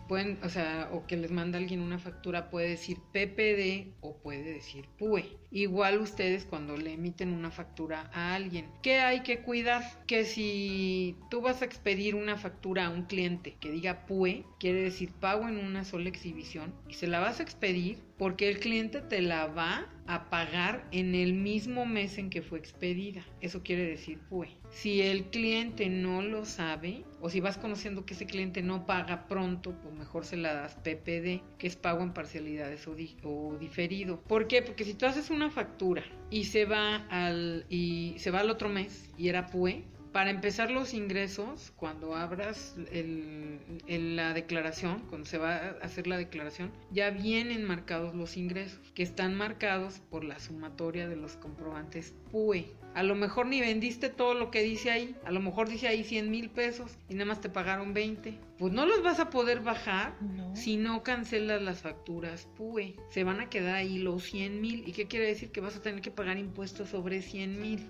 pueden, 0.08 0.40
o 0.44 0.50
sea, 0.50 0.90
o 0.92 1.06
que 1.08 1.18
les 1.18 1.32
manda 1.32 1.58
alguien 1.58 1.82
una 1.82 2.00
factura, 2.00 2.50
puede 2.50 2.70
decir 2.70 2.98
PPD 3.12 3.94
o 4.02 4.18
puede 4.18 4.44
decir 4.44 4.86
PUE. 4.98 5.38
Igual 5.52 6.00
ustedes 6.00 6.46
cuando 6.46 6.78
le 6.78 6.94
emiten 6.94 7.32
una 7.32 7.52
factura 7.52 8.10
a 8.14 8.34
alguien, 8.34 8.70
¿qué 8.82 9.00
hay 9.00 9.22
que 9.22 9.40
cuidar? 9.40 9.84
Que 10.08 10.26
si 10.26 11.16
tú 11.30 11.42
vas 11.42 11.62
a 11.62 11.66
expedir 11.66 12.16
una 12.16 12.38
factura 12.38 12.88
a 12.88 12.90
un 12.90 13.04
cliente 13.04 13.56
que 13.60 13.72
diga 13.72 14.06
PUE, 14.06 14.46
quiere 14.60 14.82
decir 14.82 15.12
pago 15.12 15.48
en 15.48 15.58
una 15.58 15.84
sola 15.84 16.10
exhibición, 16.10 16.74
y 16.88 16.96
se 16.96 17.08
la 17.08 17.20
vas 17.20 17.40
a 17.40 17.44
expedir 17.44 18.00
porque 18.18 18.50
el 18.50 18.60
cliente 18.60 19.02
te 19.02 19.22
la 19.22 19.48
va 19.48 19.90
a 20.08 20.30
pagar 20.30 20.88
en 20.92 21.16
el 21.16 21.34
mismo 21.34 21.86
mes 21.86 22.18
en 22.18 22.30
que 22.30 22.42
fue 22.42 22.60
expedida. 22.60 23.24
Eso 23.42 23.64
quiere 23.64 23.86
decir 23.86 24.20
PUE. 24.30 24.63
Si 24.74 25.02
el 25.02 25.26
cliente 25.26 25.88
no 25.88 26.22
lo 26.24 26.46
sabe, 26.46 27.04
o 27.22 27.30
si 27.30 27.40
vas 27.40 27.58
conociendo 27.58 28.06
que 28.06 28.16
ese 28.16 28.26
cliente 28.26 28.62
no 28.64 28.86
paga 28.86 29.28
pronto, 29.28 29.72
pues 29.82 29.94
mejor 29.94 30.26
se 30.26 30.36
la 30.36 30.54
das 30.54 30.76
PPD, 30.76 31.42
que 31.60 31.68
es 31.68 31.76
pago 31.76 32.02
en 32.02 32.12
parcialidades 32.14 32.88
o, 32.88 32.96
di- 32.96 33.16
o 33.24 33.56
diferido. 33.60 34.20
¿Por 34.22 34.48
qué? 34.48 34.62
Porque 34.64 34.84
si 34.84 34.96
tú 34.96 35.06
haces 35.06 35.30
una 35.30 35.52
factura 35.52 36.04
y 36.32 36.46
se 36.46 36.66
va 36.66 36.96
al 37.10 37.66
y 37.70 38.16
se 38.18 38.32
va 38.32 38.40
al 38.40 38.50
otro 38.50 38.68
mes 38.70 39.10
y 39.18 39.28
era 39.30 39.48
PUE, 39.48 39.84
para 40.14 40.30
empezar 40.30 40.70
los 40.72 40.94
ingresos, 40.94 41.74
cuando 41.76 42.16
abras 42.16 42.76
el- 42.92 43.60
el- 43.88 44.16
la 44.16 44.34
declaración, 44.34 45.00
cuando 45.10 45.26
se 45.28 45.38
va 45.40 45.56
a 45.56 45.70
hacer 45.82 46.08
la 46.08 46.18
declaración, 46.18 46.72
ya 46.92 47.10
vienen 47.10 47.64
marcados 47.66 48.14
los 48.16 48.38
ingresos, 48.38 48.80
que 48.94 49.04
están 49.04 49.34
marcados 49.36 50.00
por 50.12 50.24
la 50.24 50.40
sumatoria 50.40 51.08
de 51.10 51.16
los 51.16 51.36
comprobantes 51.36 52.14
PUE. 52.32 52.68
A 52.94 53.02
lo 53.02 53.16
mejor 53.16 53.48
ni 53.48 53.60
vendiste 53.60 54.10
todo 54.10 54.36
lo 54.36 54.52
que 54.52 54.62
dice 54.62 54.92
ahí, 54.92 55.16
a 55.26 55.32
lo 55.32 55.40
mejor 55.40 55.68
dice 55.68 55.88
ahí 55.88 56.04
100 56.04 56.30
mil 56.30 56.52
pesos 56.52 56.92
y 57.10 57.16
nada 57.16 57.26
más 57.26 57.42
te 57.42 57.50
pagaron 57.50 57.96
20. 57.96 58.38
Pues 58.60 58.72
no 58.72 58.86
los 58.86 59.02
vas 59.02 59.20
a 59.20 59.32
poder 59.32 59.62
bajar 59.62 60.14
No. 60.22 60.56
si 60.56 60.78
no 60.78 61.02
cancelas 61.02 61.60
las 61.64 61.82
facturas 61.82 62.48
PUE. 62.56 62.96
Se 63.10 63.24
van 63.24 63.40
a 63.40 63.50
quedar 63.50 63.74
ahí 63.76 63.98
los 63.98 64.22
100 64.24 64.62
mil. 64.62 64.88
¿Y 64.88 64.92
qué 64.92 65.08
quiere 65.08 65.26
decir? 65.26 65.50
Que 65.50 65.60
vas 65.60 65.76
a 65.76 65.82
tener 65.82 66.02
que 66.02 66.12
pagar 66.12 66.38
impuestos 66.38 66.90
sobre 66.90 67.24
100 67.24 67.60
mil. 67.60 67.88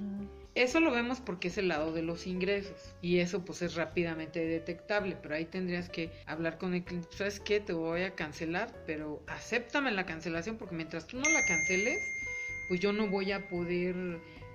Eso 0.55 0.79
lo 0.79 0.91
vemos 0.91 1.19
porque 1.19 1.47
es 1.47 1.57
el 1.57 1.67
lado 1.67 1.93
de 1.93 2.03
los 2.03 2.27
ingresos 2.27 2.93
y 3.01 3.19
eso 3.19 3.43
pues 3.43 3.63
es 3.63 3.73
rápidamente 3.73 4.45
detectable, 4.45 5.17
pero 5.19 5.33
ahí 5.33 5.45
tendrías 5.45 5.89
que 5.89 6.11
hablar 6.27 6.59
con 6.59 6.75
el 6.75 6.83
cliente, 6.83 7.07
¿sabes 7.11 7.39
qué? 7.39 7.59
Te 7.59 7.73
voy 7.73 8.03
a 8.03 8.13
cancelar, 8.13 8.71
pero 8.85 9.23
acéptame 9.25 9.91
la 9.91 10.05
cancelación 10.05 10.57
porque 10.57 10.75
mientras 10.75 11.07
tú 11.07 11.17
no 11.17 11.27
la 11.27 11.43
canceles, 11.43 11.97
pues 12.67 12.79
yo 12.79 12.93
no 12.93 13.07
voy 13.07 13.31
a 13.31 13.47
poder, 13.47 13.95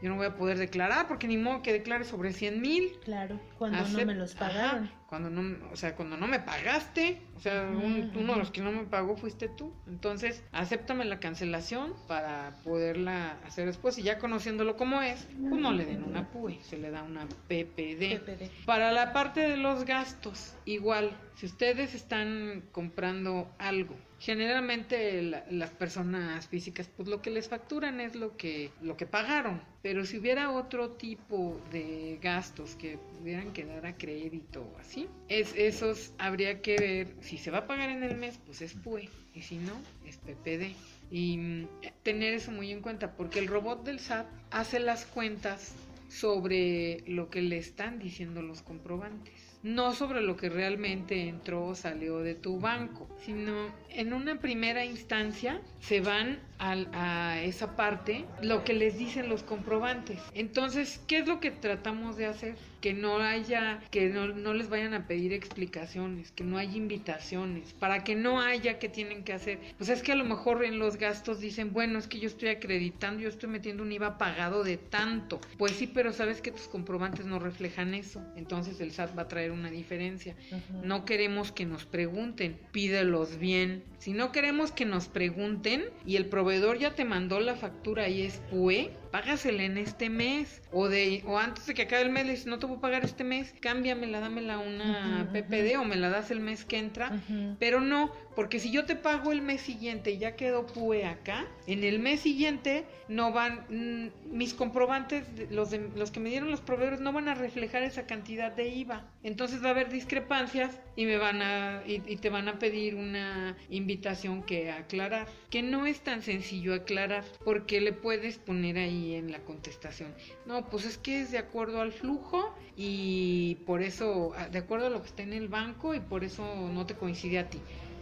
yo 0.02 0.08
no 0.10 0.16
voy 0.16 0.26
a 0.26 0.36
poder 0.36 0.58
declarar 0.58 1.08
porque 1.08 1.26
ni 1.28 1.36
modo 1.36 1.62
que 1.62 1.72
declare 1.72 2.04
sobre 2.04 2.32
100 2.32 2.60
mil. 2.60 2.92
Claro, 3.04 3.40
cuando 3.58 3.78
no 3.88 4.04
me 4.06 4.14
los 4.14 4.34
pagaron. 4.34 4.84
Ajá, 4.84 4.94
cuando 5.08 5.30
no, 5.30 5.56
o 5.72 5.76
sea, 5.76 5.96
cuando 5.96 6.16
no 6.18 6.26
me 6.26 6.38
pagaste, 6.38 7.22
o 7.34 7.40
sea, 7.40 7.62
un- 7.62 8.10
uno 8.14 8.34
de 8.34 8.38
los 8.38 8.50
que 8.50 8.60
no 8.60 8.70
me 8.72 8.84
pagó 8.84 9.16
fuiste 9.16 9.48
tú. 9.48 9.72
Entonces, 9.86 10.44
acéptame 10.52 11.04
la 11.06 11.18
cancelación 11.18 11.94
para 12.06 12.52
poderla 12.62 13.38
hacer 13.46 13.66
después. 13.66 13.96
Y 13.98 14.02
ya 14.02 14.18
conociéndolo 14.18 14.76
como 14.76 15.00
es, 15.00 15.26
pues 15.48 15.60
no 15.60 15.72
le 15.72 15.86
den 15.86 16.02
una 16.04 16.28
PUE, 16.30 16.58
se 16.62 16.76
le 16.76 16.90
da 16.90 17.02
una 17.02 17.26
PPD. 17.48 18.18
PPD. 18.20 18.50
Para 18.66 18.92
la 18.92 19.12
parte 19.14 19.40
de 19.40 19.56
los 19.56 19.84
gastos, 19.86 20.54
igual, 20.66 21.10
si 21.36 21.46
ustedes 21.46 21.94
están 21.94 22.62
comprando 22.72 23.50
algo, 23.58 23.96
generalmente 24.18 25.22
la- 25.22 25.44
las 25.50 25.70
personas 25.70 26.48
físicas, 26.48 26.88
pues 26.96 27.08
lo 27.08 27.22
que 27.22 27.30
les 27.30 27.48
facturan 27.48 28.00
es 28.00 28.14
lo 28.14 28.36
que, 28.36 28.70
lo 28.80 28.96
que 28.96 29.06
pagaron. 29.06 29.62
Pero 29.82 30.04
si 30.04 30.18
hubiera 30.18 30.50
otro 30.50 30.90
tipo 30.92 31.60
de 31.70 32.18
gastos 32.20 32.74
que 32.76 32.98
pudieran 32.98 33.52
quedar 33.52 33.86
a 33.86 33.96
crédito 33.96 34.62
o 34.62 34.78
así, 34.78 35.08
es, 35.28 35.54
esos 35.56 36.12
habría 36.18 36.60
que 36.62 36.78
ver 36.78 37.16
si 37.20 37.38
se 37.38 37.50
va 37.50 37.58
a 37.58 37.66
pagar 37.66 37.90
en 37.90 38.02
el 38.02 38.16
mes, 38.16 38.38
pues 38.44 38.60
es 38.62 38.74
PUE, 38.74 39.08
y 39.32 39.42
si 39.42 39.58
no, 39.58 39.74
es 40.04 40.16
PPD. 40.18 40.74
Y 41.10 41.36
mm, 41.38 41.68
tener 42.02 42.34
eso 42.34 42.50
muy 42.50 42.70
en 42.72 42.80
cuenta, 42.82 43.14
porque 43.16 43.38
el 43.38 43.46
robot 43.46 43.84
del 43.84 43.96
SAT 44.00 44.26
hace 44.50 44.80
las 44.80 45.06
cuentas 45.06 45.74
sobre 46.08 47.04
lo 47.06 47.30
que 47.30 47.42
le 47.42 47.58
están 47.58 47.98
diciendo 47.98 48.42
los 48.42 48.62
comprobantes. 48.62 49.37
No 49.62 49.92
sobre 49.92 50.20
lo 50.20 50.36
que 50.36 50.48
realmente 50.48 51.28
entró 51.28 51.66
o 51.66 51.74
salió 51.74 52.18
de 52.20 52.34
tu 52.34 52.60
banco, 52.60 53.08
sino 53.24 53.52
en 53.90 54.12
una 54.12 54.40
primera 54.40 54.84
instancia 54.84 55.60
se 55.80 56.00
van 56.00 56.40
a, 56.58 57.40
esa 57.42 57.76
parte 57.76 58.24
lo 58.42 58.64
que 58.64 58.74
les 58.74 58.98
dicen 58.98 59.28
los 59.28 59.42
comprobantes. 59.42 60.20
Entonces, 60.34 61.00
¿qué 61.06 61.18
es 61.18 61.26
lo 61.26 61.40
que 61.40 61.50
tratamos 61.50 62.16
de 62.16 62.26
hacer? 62.26 62.56
Que 62.80 62.94
no 62.94 63.18
haya, 63.18 63.80
que 63.90 64.08
no, 64.08 64.28
no 64.28 64.54
les 64.54 64.68
vayan 64.68 64.94
a 64.94 65.06
pedir 65.06 65.32
explicaciones, 65.32 66.32
que 66.32 66.44
no 66.44 66.58
haya 66.58 66.76
invitaciones, 66.76 67.72
para 67.74 68.04
que 68.04 68.14
no 68.14 68.40
haya 68.40 68.78
que 68.78 68.88
tienen 68.88 69.24
que 69.24 69.32
hacer. 69.32 69.58
Pues 69.76 69.90
es 69.90 70.02
que 70.02 70.12
a 70.12 70.16
lo 70.16 70.24
mejor 70.24 70.64
en 70.64 70.78
los 70.78 70.96
gastos 70.96 71.40
dicen, 71.40 71.72
bueno, 71.72 71.98
es 71.98 72.06
que 72.06 72.20
yo 72.20 72.28
estoy 72.28 72.48
acreditando, 72.48 73.20
yo 73.22 73.28
estoy 73.28 73.48
metiendo 73.48 73.82
un 73.82 73.92
IVA 73.92 74.18
pagado 74.18 74.64
de 74.64 74.76
tanto. 74.76 75.40
Pues 75.56 75.72
sí, 75.72 75.86
pero 75.86 76.12
sabes 76.12 76.40
que 76.40 76.50
tus 76.50 76.68
comprobantes 76.68 77.26
no 77.26 77.38
reflejan 77.38 77.94
eso. 77.94 78.22
Entonces 78.36 78.80
el 78.80 78.92
SAT 78.92 79.16
va 79.16 79.22
a 79.22 79.28
traer 79.28 79.50
una 79.50 79.70
diferencia. 79.70 80.36
No 80.82 81.04
queremos 81.04 81.52
que 81.52 81.66
nos 81.66 81.84
pregunten, 81.84 82.58
pídelos 82.72 83.38
bien. 83.38 83.82
Si 83.98 84.12
no 84.12 84.32
queremos 84.32 84.72
que 84.72 84.84
nos 84.84 85.08
pregunten 85.08 85.84
y 86.06 86.16
el 86.16 86.26
proveedor 86.26 86.78
ya 86.78 86.94
te 86.94 87.04
mandó 87.04 87.40
la 87.40 87.56
factura 87.56 88.08
y 88.08 88.22
es 88.22 88.40
PUE, 88.50 88.90
págasela 89.10 89.62
en 89.62 89.78
este 89.78 90.10
mes. 90.10 90.62
O 90.72 90.88
de 90.88 91.22
o 91.26 91.38
antes 91.38 91.66
de 91.66 91.74
que 91.74 91.82
acabe 91.82 92.02
el 92.02 92.10
mes, 92.10 92.26
le 92.26 92.32
dices, 92.32 92.46
no 92.46 92.58
te 92.58 92.66
voy 92.66 92.78
a 92.78 92.80
pagar 92.80 93.04
este 93.04 93.24
mes, 93.24 93.54
cámbiamela, 93.60 94.20
dámela 94.20 94.58
una 94.58 95.28
PPD 95.32 95.78
o 95.78 95.84
me 95.84 95.96
la 95.96 96.10
das 96.10 96.30
el 96.30 96.40
mes 96.40 96.64
que 96.64 96.78
entra. 96.78 97.22
Pero 97.58 97.80
no, 97.80 98.12
porque 98.34 98.60
si 98.60 98.70
yo 98.70 98.84
te 98.84 98.96
pago 98.96 99.32
el 99.32 99.42
mes 99.42 99.60
siguiente 99.60 100.10
y 100.12 100.18
ya 100.18 100.36
quedó 100.36 100.66
PUE 100.66 101.06
acá, 101.06 101.46
en 101.66 101.84
el 101.84 101.98
mes 101.98 102.20
siguiente 102.20 102.84
no 103.08 103.32
van, 103.32 103.64
mm, 103.68 104.36
mis 104.36 104.54
comprobantes, 104.54 105.24
los, 105.50 105.70
de, 105.70 105.88
los 105.96 106.10
que 106.10 106.20
me 106.20 106.30
dieron 106.30 106.50
los 106.50 106.60
proveedores, 106.60 107.00
no 107.00 107.12
van 107.12 107.28
a 107.28 107.34
reflejar 107.34 107.82
esa 107.82 108.06
cantidad 108.06 108.52
de 108.52 108.68
IVA. 108.68 109.06
Entonces 109.22 109.62
va 109.62 109.68
a 109.68 109.70
haber 109.70 109.90
discrepancias 109.90 110.78
y 110.96 111.06
me 111.06 111.16
van 111.16 111.40
a, 111.42 111.82
y, 111.86 112.02
y 112.06 112.16
te 112.16 112.30
van 112.30 112.48
a 112.48 112.58
pedir 112.58 112.94
una 112.94 113.56
invitación 113.70 114.42
que 114.42 114.70
aclarar. 114.70 115.26
Que 115.50 115.62
no 115.62 115.86
es 115.86 116.00
tan 116.00 116.22
sencillo 116.22 116.74
aclarar, 116.74 117.24
porque 117.44 117.80
le 117.80 117.92
puedes 117.92 118.38
poner 118.38 118.78
ahí 118.78 118.97
en 119.14 119.32
la 119.32 119.40
contestación. 119.40 120.14
No, 120.46 120.68
pues 120.68 120.84
es 120.84 120.98
que 120.98 121.20
es 121.20 121.30
de 121.30 121.38
acuerdo 121.38 121.80
al 121.80 121.92
flujo 121.92 122.54
y 122.76 123.56
por 123.66 123.82
eso, 123.82 124.32
de 124.50 124.58
acuerdo 124.58 124.86
a 124.86 124.90
lo 124.90 125.00
que 125.00 125.08
está 125.08 125.22
en 125.22 125.32
el 125.32 125.48
banco 125.48 125.94
y 125.94 126.00
por 126.00 126.24
eso 126.24 126.68
no 126.72 126.86
te 126.86 126.94
coincide 126.94 127.38
a 127.38 127.48
ti. 127.48 127.60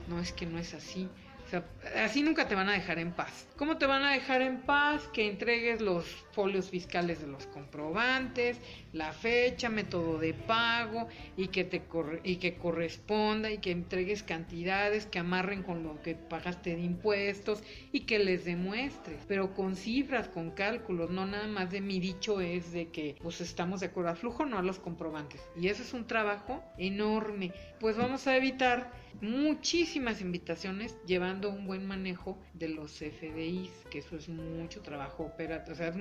No, 0.08 0.20
es 0.20 0.32
que 0.32 0.46
no 0.46 0.58
es 0.58 0.74
así. 0.74 1.08
O 1.46 1.48
sea, 1.48 1.64
así 2.04 2.22
nunca 2.22 2.48
te 2.48 2.56
van 2.56 2.68
a 2.68 2.72
dejar 2.72 2.98
en 2.98 3.12
paz. 3.12 3.46
¿Cómo 3.56 3.78
te 3.78 3.86
van 3.86 4.02
a 4.02 4.10
dejar 4.10 4.42
en 4.42 4.62
paz? 4.62 5.08
Que 5.12 5.28
entregues 5.28 5.80
los 5.80 6.04
folios 6.32 6.70
fiscales 6.70 7.20
de 7.20 7.28
los 7.28 7.46
comprobantes, 7.46 8.58
la 8.96 9.12
fecha, 9.12 9.68
método 9.68 10.18
de 10.18 10.32
pago 10.32 11.08
y 11.36 11.48
que 11.48 11.64
te 11.64 11.82
y 12.24 12.36
que 12.36 12.54
corresponda 12.54 13.50
y 13.50 13.58
que 13.58 13.70
entregues 13.70 14.22
cantidades 14.22 15.06
que 15.06 15.18
amarren 15.18 15.62
con 15.62 15.82
lo 15.82 16.00
que 16.02 16.14
pagaste 16.14 16.74
de 16.74 16.82
impuestos 16.82 17.62
y 17.92 18.00
que 18.00 18.18
les 18.18 18.44
demuestres, 18.44 19.22
pero 19.28 19.54
con 19.54 19.76
cifras, 19.76 20.28
con 20.28 20.50
cálculos, 20.50 21.10
no 21.10 21.26
nada 21.26 21.46
más 21.46 21.70
de 21.70 21.80
mi 21.80 22.00
dicho 22.00 22.40
es 22.40 22.72
de 22.72 22.88
que 22.88 23.16
pues 23.22 23.40
estamos 23.40 23.80
de 23.80 23.86
acuerdo 23.86 24.10
al 24.10 24.16
flujo, 24.16 24.46
no 24.46 24.58
a 24.58 24.62
los 24.62 24.78
comprobantes. 24.78 25.40
Y 25.60 25.68
eso 25.68 25.82
es 25.82 25.92
un 25.92 26.06
trabajo 26.06 26.62
enorme. 26.78 27.52
Pues 27.80 27.96
vamos 27.96 28.26
a 28.26 28.36
evitar 28.36 28.92
muchísimas 29.20 30.20
invitaciones 30.20 30.96
llevando 31.06 31.50
un 31.50 31.66
buen 31.66 31.86
manejo 31.86 32.38
de 32.54 32.68
los 32.68 32.92
FDIs, 32.98 33.70
que 33.90 33.98
eso 33.98 34.16
es 34.16 34.28
mucho 34.28 34.82
trabajo 34.82 35.24
operativo. 35.24 35.72
O 35.72 35.76
sea, 35.76 35.92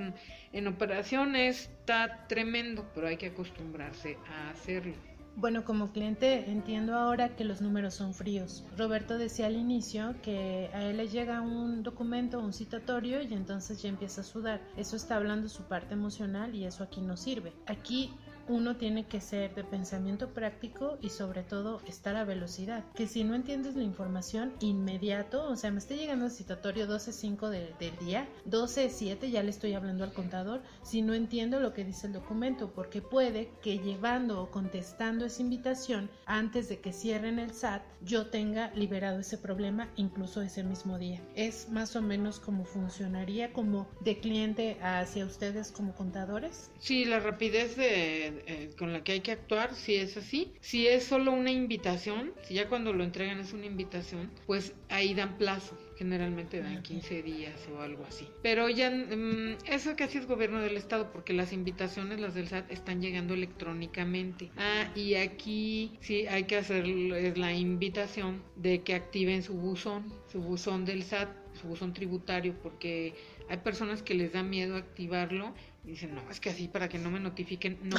en 0.51 0.67
operación 0.67 1.35
está 1.35 2.27
tremendo, 2.27 2.84
pero 2.93 3.07
hay 3.07 3.17
que 3.17 3.27
acostumbrarse 3.27 4.17
a 4.27 4.49
hacerlo. 4.51 4.93
Bueno, 5.37 5.65
como 5.65 5.91
cliente 5.91 6.49
entiendo 6.49 6.95
ahora 6.95 7.35
que 7.35 7.43
los 7.43 7.59
números 7.61 7.95
son 7.95 8.13
fríos. 8.13 8.63
Roberto 8.77 9.17
decía 9.17 9.47
al 9.47 9.57
inicio 9.57 10.15
que 10.21 10.69
a 10.73 10.83
él 10.85 10.95
le 10.95 11.09
llega 11.09 11.41
un 11.41 11.83
documento, 11.83 12.39
un 12.39 12.53
citatorio 12.53 13.21
y 13.21 13.33
entonces 13.33 13.81
ya 13.81 13.89
empieza 13.89 14.21
a 14.21 14.23
sudar. 14.23 14.61
Eso 14.77 14.95
está 14.95 15.17
hablando 15.17 15.49
su 15.49 15.63
parte 15.63 15.93
emocional 15.93 16.55
y 16.55 16.63
eso 16.63 16.85
aquí 16.85 17.01
no 17.01 17.17
sirve. 17.17 17.51
Aquí 17.67 18.13
uno 18.47 18.77
tiene 18.77 19.05
que 19.05 19.21
ser 19.21 19.53
de 19.55 19.63
pensamiento 19.63 20.29
práctico 20.29 20.97
y 21.01 21.09
sobre 21.09 21.43
todo 21.43 21.81
estar 21.87 22.15
a 22.15 22.25
velocidad. 22.25 22.83
Que 22.95 23.07
si 23.07 23.23
no 23.23 23.35
entiendes 23.35 23.75
la 23.75 23.83
información 23.83 24.53
inmediato, 24.59 25.49
o 25.49 25.55
sea, 25.55 25.71
me 25.71 25.79
está 25.79 25.95
llegando 25.95 26.25
el 26.25 26.31
citatorio 26.31 26.87
12.5 26.87 27.49
del 27.49 27.97
día, 27.99 28.27
12.7 28.47 29.29
ya 29.29 29.43
le 29.43 29.49
estoy 29.49 29.73
hablando 29.73 30.03
al 30.03 30.13
contador, 30.13 30.61
si 30.83 31.01
no 31.01 31.13
entiendo 31.13 31.59
lo 31.59 31.73
que 31.73 31.83
dice 31.83 32.07
el 32.07 32.13
documento, 32.13 32.71
porque 32.73 33.01
puede 33.01 33.49
que 33.61 33.79
llevando 33.79 34.41
o 34.41 34.51
contestando 34.51 35.25
esa 35.25 35.41
invitación 35.41 36.09
antes 36.25 36.69
de 36.69 36.79
que 36.79 36.93
cierren 36.93 37.39
el 37.39 37.51
SAT, 37.51 37.83
yo 38.01 38.27
tenga 38.27 38.71
liberado 38.75 39.19
ese 39.19 39.37
problema 39.37 39.89
incluso 39.95 40.41
ese 40.41 40.63
mismo 40.63 40.97
día. 40.97 41.21
Es 41.35 41.69
más 41.69 41.95
o 41.95 42.01
menos 42.01 42.39
como 42.39 42.65
funcionaría 42.65 43.53
como 43.53 43.87
de 44.01 44.19
cliente 44.19 44.77
hacia 44.81 45.25
ustedes 45.25 45.71
como 45.71 45.95
contadores. 45.95 46.71
Sí, 46.79 47.05
la 47.05 47.19
rapidez 47.19 47.75
de 47.75 48.34
eh, 48.47 48.71
con 48.77 48.93
la 48.93 49.03
que 49.03 49.13
hay 49.13 49.21
que 49.21 49.31
actuar, 49.31 49.73
si 49.75 49.95
es 49.95 50.17
así. 50.17 50.53
Si 50.61 50.87
es 50.87 51.03
solo 51.03 51.31
una 51.31 51.51
invitación, 51.51 52.33
si 52.43 52.55
ya 52.55 52.67
cuando 52.67 52.93
lo 52.93 53.03
entregan 53.03 53.39
es 53.39 53.53
una 53.53 53.65
invitación, 53.65 54.31
pues 54.45 54.73
ahí 54.89 55.13
dan 55.13 55.37
plazo. 55.37 55.77
Generalmente 55.97 56.61
dan 56.61 56.83
15 56.83 57.23
días 57.23 57.55
o 57.73 57.81
algo 57.81 58.03
así. 58.05 58.27
Pero 58.41 58.67
ya, 58.67 58.91
mm, 58.91 59.57
eso 59.67 59.95
casi 59.95 60.17
es 60.17 60.27
gobierno 60.27 60.59
del 60.59 60.75
Estado, 60.75 61.09
porque 61.11 61.31
las 61.31 61.53
invitaciones, 61.53 62.19
las 62.19 62.35
del 62.35 62.49
SAT, 62.49 62.69
están 62.69 63.01
llegando 63.01 63.33
electrónicamente. 63.33 64.51
Ah, 64.57 64.91
y 64.93 65.15
aquí 65.15 65.97
sí 66.01 66.27
hay 66.27 66.43
que 66.43 66.57
hacer 66.57 66.85
la 66.85 67.53
invitación 67.53 68.43
de 68.57 68.81
que 68.81 68.93
activen 68.93 69.41
su 69.41 69.53
buzón, 69.53 70.13
su 70.29 70.41
buzón 70.41 70.83
del 70.83 71.03
SAT, 71.03 71.29
su 71.61 71.67
buzón 71.67 71.93
tributario, 71.93 72.53
porque 72.61 73.13
hay 73.47 73.57
personas 73.57 74.03
que 74.03 74.13
les 74.13 74.33
da 74.33 74.43
miedo 74.43 74.75
activarlo 74.75 75.53
dicen, 75.85 76.15
no, 76.15 76.29
es 76.29 76.39
que 76.39 76.49
así 76.49 76.67
para 76.67 76.89
que 76.89 76.97
no 76.97 77.11
me 77.11 77.19
notifiquen. 77.19 77.77
No, 77.83 77.97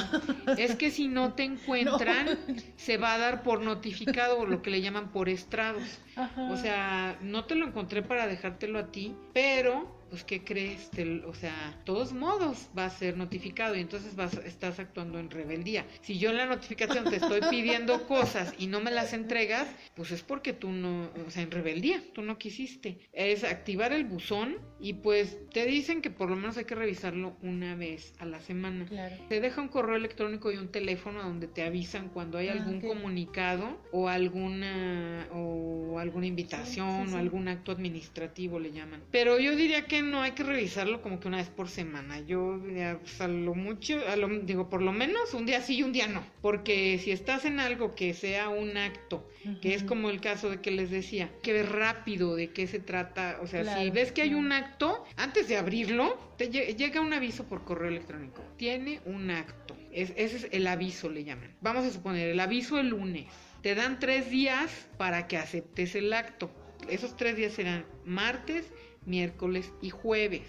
es 0.57 0.75
que 0.75 0.91
si 0.91 1.07
no 1.07 1.33
te 1.33 1.43
encuentran, 1.45 2.37
se 2.75 2.97
va 2.97 3.13
a 3.13 3.17
dar 3.17 3.43
por 3.43 3.61
notificado, 3.61 4.39
o 4.39 4.45
lo 4.45 4.61
que 4.61 4.69
le 4.69 4.81
llaman 4.81 5.11
por 5.11 5.29
estrados. 5.29 5.99
O 6.37 6.57
sea, 6.57 7.17
no 7.21 7.45
te 7.45 7.55
lo 7.55 7.67
encontré 7.67 8.01
para 8.01 8.27
dejártelo 8.27 8.79
a 8.79 8.91
ti, 8.91 9.15
pero 9.33 9.96
pues 10.09 10.23
¿qué 10.23 10.43
crees? 10.43 10.89
o 11.25 11.33
sea, 11.33 11.79
todos 11.85 12.13
modos 12.13 12.69
va 12.77 12.85
a 12.85 12.89
ser 12.89 13.17
notificado 13.17 13.75
y 13.75 13.81
entonces 13.81 14.15
vas, 14.15 14.33
estás 14.45 14.79
actuando 14.79 15.19
en 15.19 15.29
rebeldía. 15.29 15.85
Si 16.01 16.17
yo 16.17 16.29
en 16.29 16.37
la 16.37 16.45
notificación 16.45 17.05
te 17.05 17.17
estoy 17.17 17.41
pidiendo 17.49 18.07
cosas 18.07 18.53
y 18.57 18.67
no 18.67 18.79
me 18.79 18.91
las 18.91 19.13
entregas, 19.13 19.67
pues 19.95 20.11
es 20.11 20.23
porque 20.23 20.53
tú 20.53 20.71
no, 20.71 21.09
o 21.25 21.29
sea, 21.29 21.43
en 21.43 21.51
rebeldía, 21.51 22.01
tú 22.13 22.21
no 22.21 22.37
quisiste. 22.37 22.99
Es 23.13 23.43
activar 23.43 23.93
el 23.93 24.05
buzón 24.05 24.57
y 24.79 24.93
pues 24.93 25.37
te 25.51 25.65
dicen 25.65 26.01
que 26.01 26.09
por 26.09 26.29
lo 26.29 26.35
menos 26.35 26.57
hay 26.57 26.65
que 26.65 26.75
revisarlo 26.75 27.37
una 27.41 27.75
vez 27.75 28.13
a 28.19 28.25
la 28.25 28.41
semana. 28.41 28.87
Te 29.29 29.41
deja 29.41 29.61
un 29.61 29.67
correo 29.67 29.95
electrónico 29.95 30.51
y 30.51 30.57
un 30.57 30.69
teléfono 30.69 31.21
donde 31.21 31.47
te 31.47 31.63
avisan 31.63 32.09
cuando 32.09 32.37
hay 32.37 32.49
ah, 32.49 32.53
algún 32.53 32.81
comunicado 32.81 33.81
o 33.91 34.07
alguna 34.07 35.27
o 35.31 35.99
alguna 35.99 36.27
invitación 36.27 37.13
o 37.13 37.17
algún 37.17 37.47
acto 37.47 37.71
administrativo 37.71 38.59
le 38.59 38.71
llaman. 38.71 39.03
Pero 39.11 39.39
yo 39.39 39.55
diría 39.55 39.85
que 39.85 39.96
no 40.01 40.21
hay 40.21 40.31
que 40.31 40.43
revisarlo 40.43 41.01
como 41.01 41.19
que 41.19 41.27
una 41.27 41.37
vez 41.37 41.49
por 41.49 41.69
semana. 41.69 42.19
Yo, 42.21 42.59
pues, 42.61 43.21
a 43.21 43.27
lo 43.27 43.55
mucho, 43.55 43.99
a 44.07 44.15
lo, 44.15 44.27
digo, 44.27 44.69
por 44.69 44.81
lo 44.81 44.91
menos 44.91 45.33
un 45.33 45.45
día 45.45 45.61
sí 45.61 45.77
y 45.77 45.83
un 45.83 45.93
día 45.93 46.07
no. 46.07 46.23
Porque 46.41 46.99
si 47.03 47.11
estás 47.11 47.45
en 47.45 47.59
algo 47.59 47.95
que 47.95 48.13
sea 48.13 48.49
un 48.49 48.77
acto, 48.77 49.27
que 49.61 49.73
es 49.73 49.83
como 49.83 50.09
el 50.09 50.19
caso 50.19 50.49
de 50.49 50.61
que 50.61 50.71
les 50.71 50.89
decía, 50.89 51.29
que 51.41 51.53
ves 51.53 51.69
rápido 51.69 52.35
de 52.35 52.51
qué 52.51 52.67
se 52.67 52.79
trata. 52.79 53.39
O 53.41 53.47
sea, 53.47 53.77
si 53.77 53.89
ves 53.89 54.11
que 54.11 54.21
hay 54.21 54.33
un 54.33 54.51
acto, 54.51 55.03
antes 55.15 55.47
de 55.47 55.57
abrirlo, 55.57 56.17
te 56.37 56.49
llega 56.49 57.01
un 57.01 57.13
aviso 57.13 57.45
por 57.45 57.63
correo 57.63 57.89
electrónico. 57.89 58.43
Tiene 58.57 59.01
un 59.05 59.31
acto. 59.31 59.75
ese 59.91 60.23
es 60.23 60.47
el 60.51 60.67
aviso, 60.67 61.09
le 61.09 61.23
llaman. 61.23 61.55
Vamos 61.61 61.85
a 61.85 61.91
suponer, 61.91 62.29
el 62.29 62.39
aviso 62.39 62.79
el 62.79 62.89
lunes. 62.89 63.27
Te 63.61 63.75
dan 63.75 63.99
tres 63.99 64.29
días 64.29 64.87
para 64.97 65.27
que 65.27 65.37
aceptes 65.37 65.95
el 65.95 66.13
acto. 66.13 66.51
Esos 66.89 67.15
tres 67.17 67.35
días 67.35 67.53
serán 67.53 67.85
martes, 68.05 68.65
miércoles 69.05 69.71
y 69.81 69.89
jueves. 69.89 70.43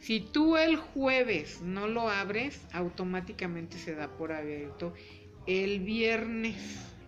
Si 0.00 0.20
tú 0.20 0.56
el 0.56 0.76
jueves 0.76 1.60
no 1.62 1.88
lo 1.88 2.08
abres, 2.08 2.60
automáticamente 2.72 3.78
se 3.78 3.94
da 3.94 4.16
por 4.16 4.32
abierto 4.32 4.92
el 5.46 5.80
viernes. 5.80 6.56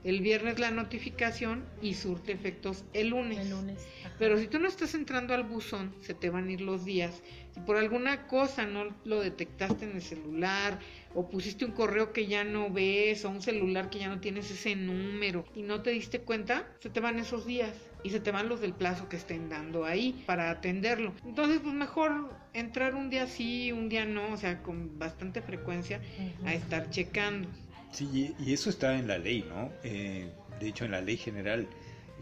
El 0.05 0.21
viernes 0.21 0.59
la 0.59 0.71
notificación 0.71 1.65
y 1.81 1.95
surte 1.95 2.33
efectos 2.33 2.85
el 2.93 3.09
lunes. 3.09 3.39
El 3.39 3.51
lunes. 3.51 3.87
Pero 4.19 4.39
si 4.39 4.47
tú 4.47 4.59
no 4.59 4.69
estás 4.69 4.95
entrando 4.95 5.35
al 5.35 5.45
buzón, 5.45 5.95
se 6.01 6.15
te 6.15 6.31
van 6.31 6.49
a 6.49 6.53
ir 6.53 6.61
los 6.61 6.85
días. 6.85 7.23
Si 7.55 7.61
por 7.61 7.77
alguna 7.77 8.27
cosa 8.27 8.67
no 8.67 8.95
lo 9.05 9.21
detectaste 9.21 9.85
en 9.85 9.97
el 9.97 10.03
celular 10.03 10.79
o 11.15 11.29
pusiste 11.29 11.65
un 11.65 11.73
correo 11.73 12.13
que 12.13 12.27
ya 12.27 12.45
no 12.45 12.71
ves 12.71 13.25
o 13.25 13.31
un 13.31 13.43
celular 13.43 13.91
que 13.91 13.99
ya 13.99 14.09
no 14.09 14.21
tienes 14.21 14.51
ese 14.51 14.75
número 14.75 15.45
y 15.55 15.63
no 15.63 15.83
te 15.83 15.91
diste 15.91 16.21
cuenta, 16.21 16.67
se 16.81 16.91
te 16.91 17.01
van 17.01 17.19
esos 17.19 17.47
días 17.47 17.75
y 18.03 18.11
se 18.11 18.21
te 18.21 18.31
van 18.31 18.49
los 18.49 18.61
del 18.61 18.73
plazo 18.73 19.09
que 19.09 19.17
estén 19.17 19.49
dando 19.49 19.85
ahí 19.85 20.23
para 20.27 20.51
atenderlo. 20.51 21.13
Entonces, 21.25 21.61
pues 21.63 21.75
mejor 21.75 22.31
entrar 22.53 22.95
un 22.95 23.11
día 23.11 23.27
sí, 23.27 23.73
un 23.73 23.89
día 23.89 24.05
no, 24.05 24.33
o 24.33 24.37
sea, 24.37 24.63
con 24.63 24.99
bastante 24.99 25.43
frecuencia 25.43 26.01
a 26.45 26.55
estar 26.55 26.91
checando. 26.91 27.49
Sí, 27.93 28.35
y 28.39 28.53
eso 28.53 28.71
está 28.71 28.99
en 28.99 29.07
la 29.07 29.19
ley, 29.19 29.45
¿no? 29.49 29.71
Eh, 29.85 30.31
de 30.59 30.69
hecho, 30.69 30.85
en 30.85 30.93
la 30.93 31.01
ley 31.01 31.17
general 31.17 31.69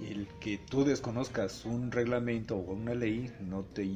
el 0.02 0.26
que 0.40 0.58
tú 0.58 0.84
desconozcas 0.84 1.64
un 1.64 1.92
reglamento 1.92 2.56
o 2.56 2.72
una 2.72 2.94
ley 2.94 3.30
no 3.40 3.64
te 3.64 3.86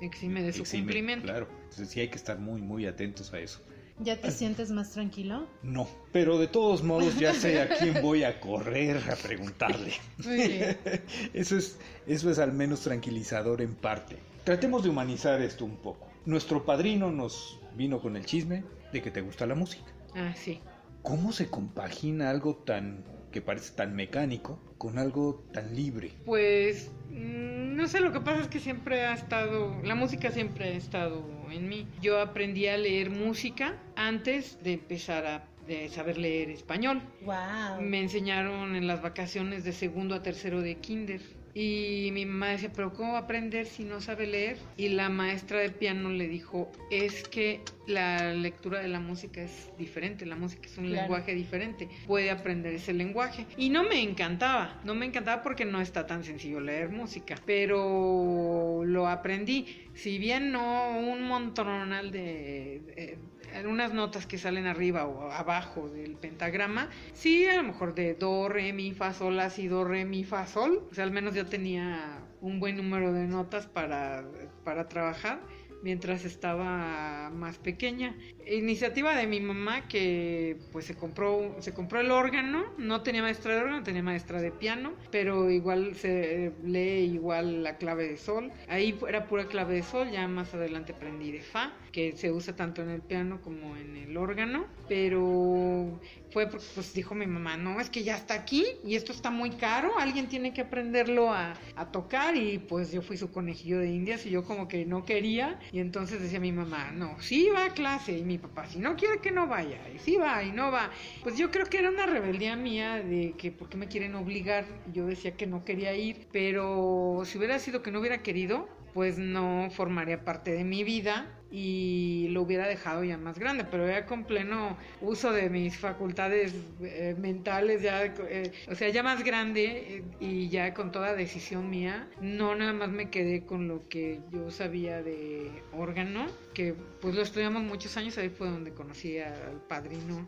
exime 0.00 0.42
de 0.42 0.52
su 0.52 0.62
exime, 0.62 0.82
cumplimiento. 0.82 1.26
Claro, 1.26 1.48
entonces 1.64 1.88
sí 1.88 2.00
hay 2.00 2.08
que 2.08 2.16
estar 2.16 2.38
muy, 2.38 2.60
muy 2.60 2.86
atentos 2.86 3.32
a 3.32 3.38
eso. 3.38 3.60
¿Ya 3.98 4.16
te 4.16 4.30
sientes 4.30 4.70
más 4.70 4.90
tranquilo? 4.90 5.46
No, 5.62 5.86
pero 6.12 6.38
de 6.38 6.48
todos 6.48 6.82
modos 6.82 7.16
ya 7.18 7.34
sé 7.34 7.60
a 7.60 7.68
quién 7.68 8.02
voy 8.02 8.24
a 8.24 8.40
correr 8.40 8.98
a 9.10 9.14
preguntarle. 9.14 9.92
Muy 10.24 10.48
bien. 10.48 10.78
Eso 11.34 11.56
es, 11.56 11.78
eso 12.06 12.30
es 12.30 12.38
al 12.38 12.52
menos 12.52 12.80
tranquilizador 12.80 13.60
en 13.60 13.74
parte. 13.74 14.16
Tratemos 14.44 14.82
de 14.82 14.88
humanizar 14.88 15.40
esto 15.40 15.64
un 15.64 15.76
poco. 15.76 16.08
Nuestro 16.24 16.64
padrino 16.64 17.12
nos 17.12 17.60
vino 17.76 18.00
con 18.00 18.16
el 18.16 18.24
chisme 18.26 18.64
de 18.92 19.02
que 19.02 19.10
te 19.10 19.20
gusta 19.20 19.46
la 19.46 19.54
música. 19.54 19.84
Ah, 20.14 20.34
sí. 20.34 20.58
¿Cómo 21.02 21.32
se 21.32 21.50
compagina 21.50 22.30
algo 22.30 22.56
tan 22.56 23.04
que 23.32 23.40
parece 23.40 23.74
tan 23.74 23.96
mecánico 23.96 24.60
con 24.78 24.98
algo 24.98 25.44
tan 25.52 25.74
libre? 25.74 26.12
Pues 26.24 26.90
mm, 27.10 27.74
no 27.74 27.88
sé, 27.88 28.00
lo 28.00 28.12
que 28.12 28.20
pasa 28.20 28.42
es 28.42 28.48
que 28.48 28.60
siempre 28.60 29.06
ha 29.06 29.14
estado, 29.14 29.80
la 29.82 29.94
música 29.94 30.30
siempre 30.30 30.66
ha 30.66 30.76
estado 30.76 31.24
en 31.50 31.68
mí. 31.68 31.88
Yo 32.00 32.20
aprendí 32.20 32.68
a 32.68 32.76
leer 32.76 33.10
música 33.10 33.76
antes 33.96 34.62
de 34.62 34.74
empezar 34.74 35.26
a 35.26 35.48
de 35.66 35.88
saber 35.88 36.18
leer 36.18 36.50
español. 36.50 37.00
Wow. 37.24 37.80
Me 37.80 38.00
enseñaron 38.00 38.74
en 38.74 38.86
las 38.86 39.00
vacaciones 39.00 39.64
de 39.64 39.72
segundo 39.72 40.14
a 40.14 40.22
tercero 40.22 40.60
de 40.60 40.76
kinder. 40.76 41.20
Y 41.54 42.10
mi 42.12 42.24
mamá 42.26 42.48
decía, 42.50 42.72
pero 42.74 42.92
¿cómo 42.94 43.12
va 43.12 43.18
a 43.18 43.22
aprender 43.22 43.66
si 43.66 43.84
no 43.84 44.00
sabe 44.00 44.26
leer? 44.26 44.58
Y 44.76 44.88
la 44.88 45.08
maestra 45.08 45.58
de 45.58 45.70
piano 45.70 46.08
le 46.10 46.26
dijo, 46.28 46.70
es 46.90 47.24
que 47.24 47.60
la 47.86 48.32
lectura 48.32 48.80
de 48.80 48.86
la 48.88 49.00
música 49.00 49.42
es 49.42 49.68
diferente, 49.76 50.24
la 50.24 50.36
música 50.36 50.66
es 50.66 50.78
un 50.78 50.86
Claro. 50.86 51.02
lenguaje 51.02 51.34
diferente, 51.34 51.88
puede 52.06 52.30
aprender 52.30 52.72
ese 52.74 52.92
lenguaje. 52.92 53.44
Y 53.56 53.70
no 53.70 53.82
me 53.82 54.00
encantaba, 54.00 54.80
no 54.84 54.94
me 54.94 55.04
encantaba 55.04 55.42
porque 55.42 55.64
no 55.64 55.80
está 55.80 56.06
tan 56.06 56.22
sencillo 56.22 56.60
leer 56.60 56.90
música, 56.90 57.36
pero 57.44 58.82
lo 58.84 59.08
aprendí. 59.08 59.66
Si 59.94 60.18
bien 60.18 60.52
no 60.52 60.96
un 60.98 61.22
montonal 61.22 62.10
de... 62.12 62.82
de- 62.86 63.18
unas 63.66 63.92
notas 63.92 64.26
que 64.26 64.38
salen 64.38 64.66
arriba 64.66 65.06
o 65.06 65.30
abajo 65.30 65.88
del 65.88 66.16
pentagrama, 66.16 66.88
sí, 67.12 67.46
a 67.46 67.56
lo 67.56 67.62
mejor 67.62 67.94
de 67.94 68.14
do, 68.14 68.48
re, 68.48 68.72
mi, 68.72 68.92
fa, 68.92 69.12
sol, 69.12 69.36
la, 69.36 69.50
si, 69.50 69.68
do, 69.68 69.84
re, 69.84 70.04
mi, 70.04 70.24
fa, 70.24 70.46
sol, 70.46 70.86
o 70.90 70.94
sea, 70.94 71.04
al 71.04 71.12
menos 71.12 71.34
ya 71.34 71.44
tenía 71.44 72.20
un 72.40 72.58
buen 72.60 72.76
número 72.76 73.12
de 73.12 73.26
notas 73.26 73.66
para, 73.66 74.24
para 74.64 74.88
trabajar 74.88 75.40
mientras 75.82 76.24
estaba 76.24 77.30
más 77.30 77.58
pequeña. 77.58 78.16
Iniciativa 78.46 79.14
de 79.14 79.26
mi 79.26 79.40
mamá 79.40 79.86
que 79.88 80.56
pues 80.70 80.86
se 80.86 80.94
compró 80.94 81.56
se 81.60 81.74
compró 81.74 82.00
el 82.00 82.10
órgano, 82.10 82.64
no 82.78 83.02
tenía 83.02 83.22
maestra 83.22 83.54
de 83.54 83.60
órgano, 83.62 83.82
tenía 83.82 84.02
maestra 84.02 84.40
de 84.40 84.50
piano, 84.50 84.94
pero 85.10 85.50
igual 85.50 85.94
se 85.96 86.52
lee 86.64 87.10
igual 87.12 87.62
la 87.62 87.76
clave 87.76 88.08
de 88.08 88.16
sol. 88.16 88.50
Ahí 88.68 88.98
era 89.06 89.26
pura 89.26 89.46
clave 89.46 89.74
de 89.74 89.82
sol, 89.82 90.10
ya 90.10 90.26
más 90.28 90.54
adelante 90.54 90.92
aprendí 90.92 91.32
de 91.32 91.42
fa, 91.42 91.72
que 91.92 92.16
se 92.16 92.32
usa 92.32 92.56
tanto 92.56 92.82
en 92.82 92.88
el 92.88 93.02
piano 93.02 93.40
como 93.42 93.76
en 93.76 93.96
el 93.96 94.16
órgano, 94.16 94.66
pero 94.88 96.00
fue 96.30 96.46
porque 96.46 96.66
pues 96.74 96.94
dijo 96.94 97.14
mi 97.14 97.26
mamá, 97.26 97.56
no, 97.58 97.78
es 97.80 97.90
que 97.90 98.02
ya 98.02 98.16
está 98.16 98.34
aquí 98.34 98.64
y 98.84 98.96
esto 98.96 99.12
está 99.12 99.30
muy 99.30 99.50
caro, 99.50 99.98
alguien 99.98 100.26
tiene 100.28 100.54
que 100.54 100.62
aprenderlo 100.62 101.30
a, 101.32 101.54
a 101.76 101.92
tocar 101.92 102.36
y 102.36 102.58
pues 102.58 102.90
yo 102.90 103.02
fui 103.02 103.18
su 103.18 103.30
conejillo 103.30 103.78
de 103.78 103.90
indias 103.90 104.24
y 104.24 104.30
yo 104.30 104.44
como 104.44 104.66
que 104.66 104.86
no 104.86 105.04
quería. 105.04 105.60
Y 105.70 105.80
entonces 105.80 106.22
decía 106.22 106.40
mi 106.40 106.52
mamá, 106.52 106.90
no, 106.92 107.20
sí 107.20 107.48
va 107.54 107.66
a 107.66 107.74
clase 107.74 108.16
y 108.18 108.24
mi 108.24 108.38
papá, 108.38 108.66
si 108.66 108.78
no 108.78 108.96
quiere 108.96 109.18
que 109.18 109.30
no 109.30 109.46
vaya 109.46 109.78
y 109.94 109.98
sí 109.98 110.16
va 110.16 110.42
y 110.42 110.50
no 110.50 110.70
va, 110.70 110.90
pues 111.22 111.36
yo 111.36 111.50
creo 111.50 111.66
que 111.66 111.78
era 111.78 111.90
una 111.90 112.06
rebeldía 112.06 112.56
mía 112.56 113.02
de 113.02 113.34
que 113.36 113.52
por 113.52 113.68
qué 113.68 113.76
me 113.76 113.88
quieren 113.88 114.14
obligar, 114.14 114.64
yo 114.92 115.06
decía 115.06 115.36
que 115.36 115.46
no 115.46 115.64
quería 115.64 115.94
ir, 115.94 116.26
pero 116.32 117.22
si 117.24 117.36
hubiera 117.36 117.58
sido 117.58 117.82
que 117.82 117.90
no 117.90 118.00
hubiera 118.00 118.22
querido, 118.22 118.68
pues 118.94 119.18
no 119.18 119.68
formaría 119.70 120.24
parte 120.24 120.52
de 120.52 120.64
mi 120.64 120.84
vida 120.84 121.41
y 121.52 122.28
lo 122.30 122.42
hubiera 122.42 122.66
dejado 122.66 123.04
ya 123.04 123.18
más 123.18 123.38
grande, 123.38 123.64
pero 123.70 123.86
ya 123.86 124.06
con 124.06 124.24
pleno 124.24 124.78
uso 125.02 125.32
de 125.32 125.50
mis 125.50 125.76
facultades 125.76 126.54
eh, 126.80 127.14
mentales, 127.18 127.82
ya, 127.82 128.06
eh, 128.06 128.50
o 128.70 128.74
sea, 128.74 128.88
ya 128.88 129.02
más 129.02 129.22
grande 129.22 129.64
eh, 129.98 130.04
y 130.18 130.48
ya 130.48 130.72
con 130.72 130.90
toda 130.90 131.14
decisión 131.14 131.68
mía, 131.68 132.08
no 132.22 132.54
nada 132.54 132.72
más 132.72 132.88
me 132.88 133.10
quedé 133.10 133.44
con 133.44 133.68
lo 133.68 133.86
que 133.90 134.20
yo 134.32 134.50
sabía 134.50 135.02
de 135.02 135.50
órgano, 135.72 136.26
que 136.54 136.74
pues 137.02 137.14
lo 137.14 137.20
estudiamos 137.20 137.62
muchos 137.62 137.98
años, 137.98 138.16
ahí 138.16 138.30
fue 138.30 138.48
donde 138.48 138.72
conocí 138.72 139.18
al 139.18 139.60
padrino 139.68 140.26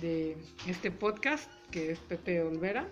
de 0.00 0.36
este 0.66 0.90
podcast, 0.90 1.48
que 1.70 1.92
es 1.92 2.00
Pepe 2.00 2.42
Olvera 2.42 2.88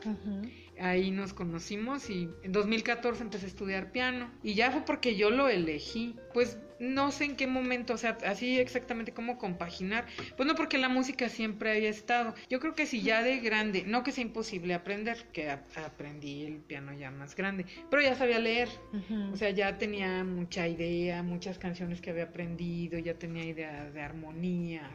ahí 0.78 1.10
nos 1.10 1.34
conocimos 1.34 2.08
y 2.08 2.30
en 2.42 2.52
2014 2.52 3.22
empecé 3.22 3.44
a 3.44 3.48
estudiar 3.48 3.92
piano 3.92 4.30
y 4.42 4.54
ya 4.54 4.70
fue 4.70 4.80
porque 4.86 5.14
yo 5.14 5.30
lo 5.30 5.48
elegí. 5.48 6.16
Pues 6.32 6.56
no 6.80 7.12
sé 7.12 7.26
en 7.26 7.36
qué 7.36 7.46
momento, 7.46 7.94
o 7.94 7.96
sea, 7.98 8.18
así 8.26 8.58
exactamente 8.58 9.12
cómo 9.12 9.38
compaginar. 9.38 10.06
Pues 10.36 10.46
no 10.46 10.54
porque 10.54 10.78
la 10.78 10.88
música 10.88 11.28
siempre 11.28 11.70
haya 11.70 11.88
estado. 11.90 12.34
Yo 12.48 12.58
creo 12.58 12.74
que 12.74 12.86
si 12.86 13.02
ya 13.02 13.22
de 13.22 13.38
grande, 13.38 13.84
no 13.86 14.02
que 14.02 14.12
sea 14.12 14.22
imposible 14.22 14.74
aprender, 14.74 15.26
que 15.32 15.50
a- 15.50 15.62
aprendí 15.84 16.44
el 16.44 16.56
piano 16.56 16.92
ya 16.94 17.10
más 17.10 17.36
grande, 17.36 17.66
pero 17.90 18.02
ya 18.02 18.14
sabía 18.16 18.38
leer. 18.38 18.68
O 19.32 19.36
sea, 19.36 19.50
ya 19.50 19.78
tenía 19.78 20.24
mucha 20.24 20.66
idea, 20.66 21.22
muchas 21.22 21.58
canciones 21.58 22.00
que 22.00 22.10
había 22.10 22.24
aprendido, 22.24 22.98
ya 22.98 23.14
tenía 23.14 23.44
idea 23.44 23.90
de 23.90 24.00
armonías, 24.02 24.90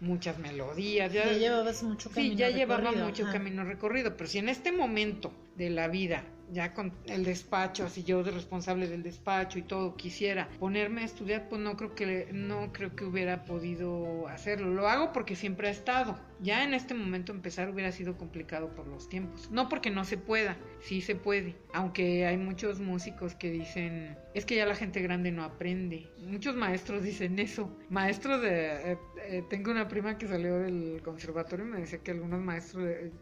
muchas 0.00 0.38
melodías. 0.38 1.12
Ya, 1.12 1.26
ya 1.26 1.32
llevabas 1.36 1.82
mucho 1.82 2.10
camino 2.10 2.32
Sí, 2.32 2.38
ya 2.38 2.50
llevaba 2.50 2.92
mucho 2.92 3.24
ajá. 3.24 3.32
camino 3.32 3.64
recorrido, 3.64 4.16
pero 4.16 4.30
si 4.30 4.38
en 4.38 4.48
este 4.48 4.70
momento 4.72 5.32
de 5.56 5.70
la 5.70 5.88
vida, 5.88 6.24
ya 6.52 6.72
con 6.74 6.92
el 7.06 7.24
despacho, 7.24 7.84
así 7.84 8.04
yo 8.04 8.22
de 8.22 8.30
responsable 8.30 8.88
del 8.88 9.02
despacho 9.02 9.58
y 9.58 9.62
todo, 9.62 9.96
quisiera 9.96 10.48
ponerme 10.58 11.02
a 11.02 11.04
estudiar, 11.04 11.48
pues 11.48 11.60
no 11.60 11.76
creo 11.76 11.94
que 11.94 12.28
no 12.32 12.72
creo 12.72 12.94
que 12.94 13.04
hubiera 13.04 13.44
podido 13.44 14.28
hacerlo. 14.28 14.70
Lo 14.70 14.88
hago 14.88 15.12
porque 15.12 15.36
siempre 15.36 15.68
ha 15.68 15.70
estado. 15.70 16.18
Ya 16.40 16.62
en 16.62 16.72
este 16.72 16.94
momento 16.94 17.32
empezar 17.32 17.68
hubiera 17.68 17.90
sido 17.90 18.16
complicado 18.16 18.74
por 18.74 18.86
los 18.86 19.08
tiempos. 19.08 19.50
No 19.50 19.68
porque 19.68 19.90
no 19.90 20.04
se 20.04 20.16
pueda, 20.18 20.56
sí 20.80 21.00
se 21.00 21.16
puede. 21.16 21.56
Aunque 21.74 22.26
hay 22.26 22.36
muchos 22.36 22.78
músicos 22.78 23.34
que 23.34 23.50
dicen, 23.50 24.16
es 24.34 24.44
que 24.44 24.54
ya 24.54 24.64
la 24.64 24.76
gente 24.76 25.02
grande 25.02 25.32
no 25.32 25.42
aprende. 25.42 26.08
Muchos 26.18 26.54
maestros 26.54 27.02
dicen 27.02 27.38
eso. 27.38 27.76
Maestros 27.90 28.40
de... 28.40 28.92
eh, 28.92 28.98
eh, 29.26 29.44
tengo 29.50 29.70
una 29.72 29.88
prima 29.88 30.16
que 30.16 30.28
salió 30.28 30.58
del 30.58 31.02
conservatorio 31.02 31.66
y 31.66 31.68
me 31.68 31.80
decía 31.80 31.98
que 31.98 32.12
algunos 32.12 32.40
maestros 32.40 32.84
le, 32.84 33.12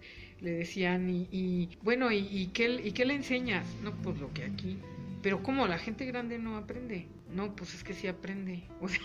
le 0.41 0.51
decían, 0.53 1.09
y, 1.09 1.29
y, 1.31 1.79
bueno, 1.83 2.13
¿y, 2.13 2.19
y 2.31 2.49
qué, 2.49 2.81
¿y 2.83 2.93
qué 2.93 3.05
le 3.05 3.15
enseñas? 3.15 3.67
No, 3.83 3.93
pues 4.03 4.19
lo 4.19 4.33
que 4.33 4.45
aquí. 4.45 4.79
Pero 5.23 5.43
como 5.43 5.67
la 5.67 5.79
gente 5.79 6.05
grande 6.05 6.39
no 6.39 6.57
aprende. 6.57 7.09
No, 7.35 7.55
pues 7.57 7.75
es 7.75 7.83
que 7.83 7.95
sí 7.95 8.07
aprende. 8.07 8.65
O 8.81 8.89
sea, 8.89 9.03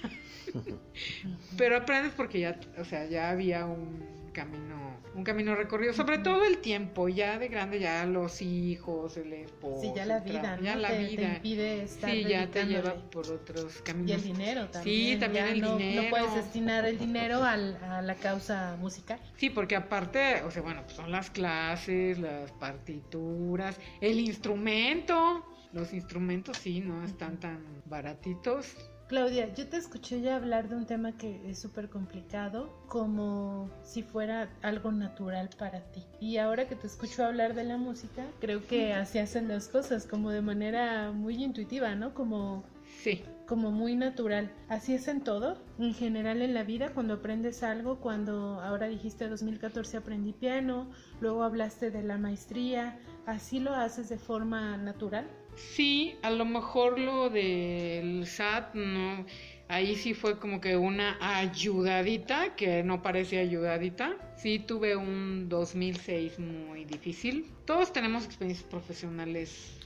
pero 1.58 1.78
aprendes 1.78 2.14
porque 2.14 2.40
ya, 2.40 2.60
o 2.78 2.86
sea, 2.86 3.06
ya 3.06 3.30
había 3.30 3.66
un 3.66 4.21
camino, 4.32 5.00
un 5.14 5.24
camino 5.24 5.56
recorrido, 5.56 5.94
sobre 5.94 6.18
todo 6.20 6.46
el 6.46 6.60
tiempo, 6.60 7.10
ya 7.10 7.38
de 7.38 7.48
grande, 7.50 7.80
ya 7.80 8.06
los 8.06 8.42
hijos, 8.42 9.18
el 9.18 9.34
esposo, 9.34 9.82
Sí, 9.82 9.92
ya 9.96 10.06
la 10.06 10.20
vida, 10.20 10.58
¿no? 10.58 10.64
ya 10.64 10.76
la 10.76 10.90
te, 10.90 10.96
te 10.98 11.04
vida. 11.10 11.36
impide 11.36 11.84
estar 11.84 12.10
Sí, 12.12 12.24
ya 12.24 12.48
te 12.50 12.66
lleva 12.66 12.94
por 13.12 13.30
otros 13.30 13.78
Y 13.80 13.84
caminos. 13.84 14.12
el 14.12 14.24
dinero 14.24 14.68
también. 14.70 15.14
Sí, 15.14 15.20
también 15.20 15.46
ya 15.46 15.52
el 15.52 15.62
no, 15.62 15.78
dinero. 15.78 16.04
No 16.04 16.10
puedes 16.10 16.34
destinar 16.36 16.86
el 16.86 16.98
dinero 16.98 17.44
al- 17.44 17.76
a 17.84 18.02
la 18.02 18.16
causa 18.16 18.78
musical. 18.80 19.20
Sí, 19.36 19.50
porque 19.50 19.76
aparte, 19.76 20.42
o 20.44 20.52
sea, 20.52 20.62
bueno, 20.62 20.82
pues 20.84 20.96
son 20.96 21.12
las 21.12 21.30
clases, 21.30 22.18
las 22.20 22.52
partituras, 22.54 23.80
el 24.02 24.20
instrumento. 24.20 25.46
Los 25.74 25.94
instrumentos 25.94 26.58
sí, 26.58 26.82
no 26.82 27.04
están 27.04 27.40
tan 27.40 27.64
baratitos. 27.86 28.76
Claudia, 29.12 29.54
yo 29.54 29.68
te 29.68 29.76
escuché 29.76 30.22
ya 30.22 30.38
hablar 30.38 30.70
de 30.70 30.78
un 30.78 30.86
tema 30.86 31.18
que 31.18 31.42
es 31.50 31.60
súper 31.60 31.90
complicado, 31.90 32.74
como 32.88 33.70
si 33.84 34.04
fuera 34.04 34.48
algo 34.62 34.94
natural 34.94 35.50
para 35.60 35.82
ti. 35.92 36.02
Y 36.22 36.38
ahora 36.38 36.70
que 36.70 36.78
te 36.78 36.88
escucho 36.88 37.26
hablar 37.26 37.54
de 37.54 37.66
la 37.66 37.76
música, 37.76 38.26
creo 38.40 38.66
que 38.66 38.94
así 38.94 39.20
hacen 39.20 39.50
las 39.50 39.68
cosas, 39.68 40.08
como 40.08 40.32
de 40.32 40.42
manera 40.42 41.12
muy 41.12 41.44
intuitiva, 41.44 41.94
¿no? 41.94 42.14
Como 42.14 42.64
Sí, 43.02 43.22
como 43.48 43.72
muy 43.72 43.98
natural. 43.98 44.50
Así 44.70 44.94
es 44.94 45.10
en 45.10 45.20
todo, 45.26 45.58
en 45.78 45.94
general 45.94 46.42
en 46.42 46.54
la 46.54 46.64
vida, 46.64 46.94
cuando 46.94 47.16
aprendes 47.16 47.64
algo, 47.64 48.00
cuando 48.00 48.62
ahora 48.62 48.88
dijiste 48.88 49.28
2014 49.28 49.98
aprendí 49.98 50.32
piano, 50.32 50.90
luego 51.20 51.44
hablaste 51.44 51.92
de 51.92 52.02
la 52.02 52.18
maestría, 52.18 52.98
así 53.26 53.60
lo 53.60 53.76
haces 53.76 54.08
de 54.08 54.18
forma 54.18 54.78
natural. 54.78 55.28
Sí, 55.56 56.16
a 56.22 56.30
lo 56.30 56.46
mejor 56.46 57.00
lo 57.00 57.30
del 57.30 58.26
SAT, 58.28 58.76
no. 58.76 59.26
Ahí 59.68 59.96
sí 59.96 60.14
fue 60.14 60.38
como 60.38 60.60
que 60.60 60.76
una 60.76 61.18
ayudadita, 61.22 62.56
que 62.58 62.84
no 62.84 63.02
parece 63.02 63.40
ayudadita. 63.40 64.18
Sí, 64.36 64.60
tuve 64.60 64.96
un 64.98 65.48
2006 65.48 66.40
muy 66.40 66.84
difícil. 66.84 67.50
Todos 67.66 67.94
tenemos 67.94 68.26
experiencias 68.26 68.68
profesionales 68.70 69.80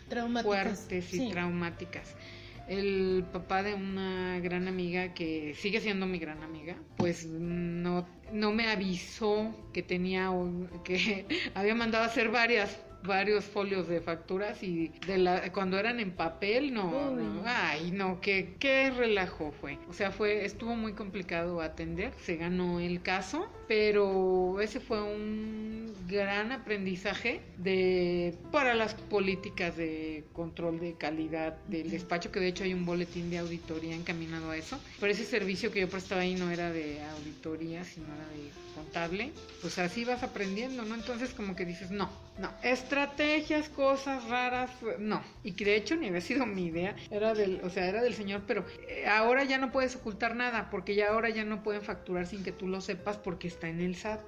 fuertes 0.43 1.13
y 1.13 1.19
sí. 1.19 1.29
traumáticas. 1.29 2.15
El 2.67 3.25
papá 3.31 3.61
de 3.61 3.75
una 3.75 4.39
gran 4.39 4.67
amiga 4.67 5.13
que 5.13 5.53
sigue 5.53 5.79
siendo 5.81 6.07
mi 6.07 6.17
gran 6.17 6.41
amiga, 6.41 6.75
pues 6.97 7.27
no, 7.27 8.07
no 8.31 8.51
me 8.53 8.67
avisó 8.69 9.53
que 9.71 9.83
tenía 9.83 10.31
un- 10.31 10.67
que 10.83 11.27
había 11.53 11.75
mandado 11.75 12.05
a 12.05 12.07
hacer 12.07 12.29
varias 12.29 12.75
varios 13.05 13.45
folios 13.45 13.87
de 13.87 14.01
facturas 14.01 14.63
y 14.63 14.89
de 15.07 15.17
la, 15.17 15.51
cuando 15.51 15.77
eran 15.77 15.99
en 15.99 16.11
papel, 16.11 16.73
no, 16.73 17.11
no. 17.11 17.43
ay, 17.45 17.91
no, 17.91 18.19
qué, 18.21 18.55
qué 18.59 18.91
relajo 18.91 19.51
fue. 19.61 19.77
O 19.89 19.93
sea, 19.93 20.11
fue, 20.11 20.45
estuvo 20.45 20.75
muy 20.75 20.93
complicado 20.93 21.61
atender, 21.61 22.13
se 22.21 22.35
ganó 22.37 22.79
el 22.79 23.01
caso, 23.01 23.47
pero 23.67 24.59
ese 24.61 24.79
fue 24.79 25.01
un 25.01 25.93
gran 26.07 26.51
aprendizaje 26.51 27.41
de 27.57 28.37
para 28.51 28.75
las 28.75 28.93
políticas 28.93 29.75
de 29.75 30.23
control 30.33 30.79
de 30.79 30.93
calidad 30.93 31.57
del 31.67 31.89
despacho, 31.89 32.31
que 32.31 32.39
de 32.39 32.47
hecho 32.47 32.63
hay 32.63 32.73
un 32.73 32.85
boletín 32.85 33.29
de 33.29 33.39
auditoría 33.39 33.95
encaminado 33.95 34.51
a 34.51 34.57
eso, 34.57 34.79
pero 34.99 35.11
ese 35.11 35.25
servicio 35.25 35.71
que 35.71 35.81
yo 35.81 35.89
prestaba 35.89 36.21
ahí 36.21 36.35
no 36.35 36.51
era 36.51 36.71
de 36.71 37.01
auditoría, 37.17 37.83
sino 37.83 38.07
era 38.07 38.27
de 38.29 38.51
contable, 38.75 39.31
pues 39.61 39.79
así 39.79 40.05
vas 40.05 40.21
aprendiendo, 40.21 40.83
¿no? 40.83 40.95
Entonces 40.95 41.33
como 41.33 41.55
que 41.55 41.65
dices, 41.65 41.91
no, 41.91 42.09
no, 42.37 42.51
estrategias, 42.95 43.67
cosas 43.69 44.23
raras, 44.29 44.69
no. 44.99 45.21
Y 45.43 45.51
que 45.51 45.65
de 45.65 45.75
hecho 45.75 45.95
ni 45.97 46.07
había 46.07 46.21
sido 46.21 46.45
mi 46.45 46.67
idea, 46.67 46.95
era 47.11 47.33
del, 47.33 47.59
o 47.63 47.69
sea, 47.69 47.87
era 47.87 48.01
del 48.01 48.13
señor, 48.13 48.43
pero 48.47 48.65
eh, 48.87 49.05
ahora 49.07 49.43
ya 49.43 49.57
no 49.57 49.71
puedes 49.71 49.95
ocultar 49.97 50.35
nada, 50.35 50.69
porque 50.69 50.95
ya 50.95 51.09
ahora 51.09 51.29
ya 51.29 51.43
no 51.43 51.61
pueden 51.61 51.81
facturar 51.81 52.25
sin 52.25 52.43
que 52.43 52.53
tú 52.53 52.67
lo 52.67 52.79
sepas 52.79 53.17
porque 53.17 53.47
está 53.47 53.67
en 53.67 53.81
el 53.81 53.95
SAT. 53.95 54.21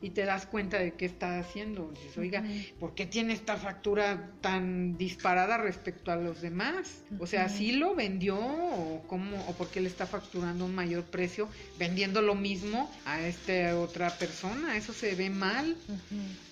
Y 0.00 0.10
te 0.10 0.24
das 0.24 0.46
cuenta 0.46 0.78
de 0.78 0.92
qué 0.92 1.04
está 1.04 1.38
haciendo. 1.38 1.90
Dices, 1.90 2.16
oiga, 2.16 2.42
¿por 2.80 2.94
qué 2.94 3.06
tiene 3.06 3.34
esta 3.34 3.56
factura 3.56 4.30
tan 4.40 4.96
disparada 4.96 5.58
respecto 5.58 6.10
a 6.10 6.16
los 6.16 6.40
demás? 6.40 7.02
O 7.18 7.26
sea, 7.26 7.48
¿sí 7.48 7.72
lo 7.72 7.94
vendió 7.94 8.38
o 8.38 9.04
cómo, 9.06 9.36
o 9.48 9.52
por 9.52 9.68
qué 9.68 9.80
le 9.80 9.88
está 9.88 10.06
facturando 10.06 10.64
un 10.64 10.74
mayor 10.74 11.04
precio 11.04 11.48
vendiendo 11.78 12.22
lo 12.22 12.34
mismo 12.34 12.90
a 13.04 13.20
esta 13.20 13.78
otra 13.78 14.10
persona? 14.10 14.76
Eso 14.76 14.92
se 14.92 15.14
ve 15.14 15.28
mal. 15.28 15.76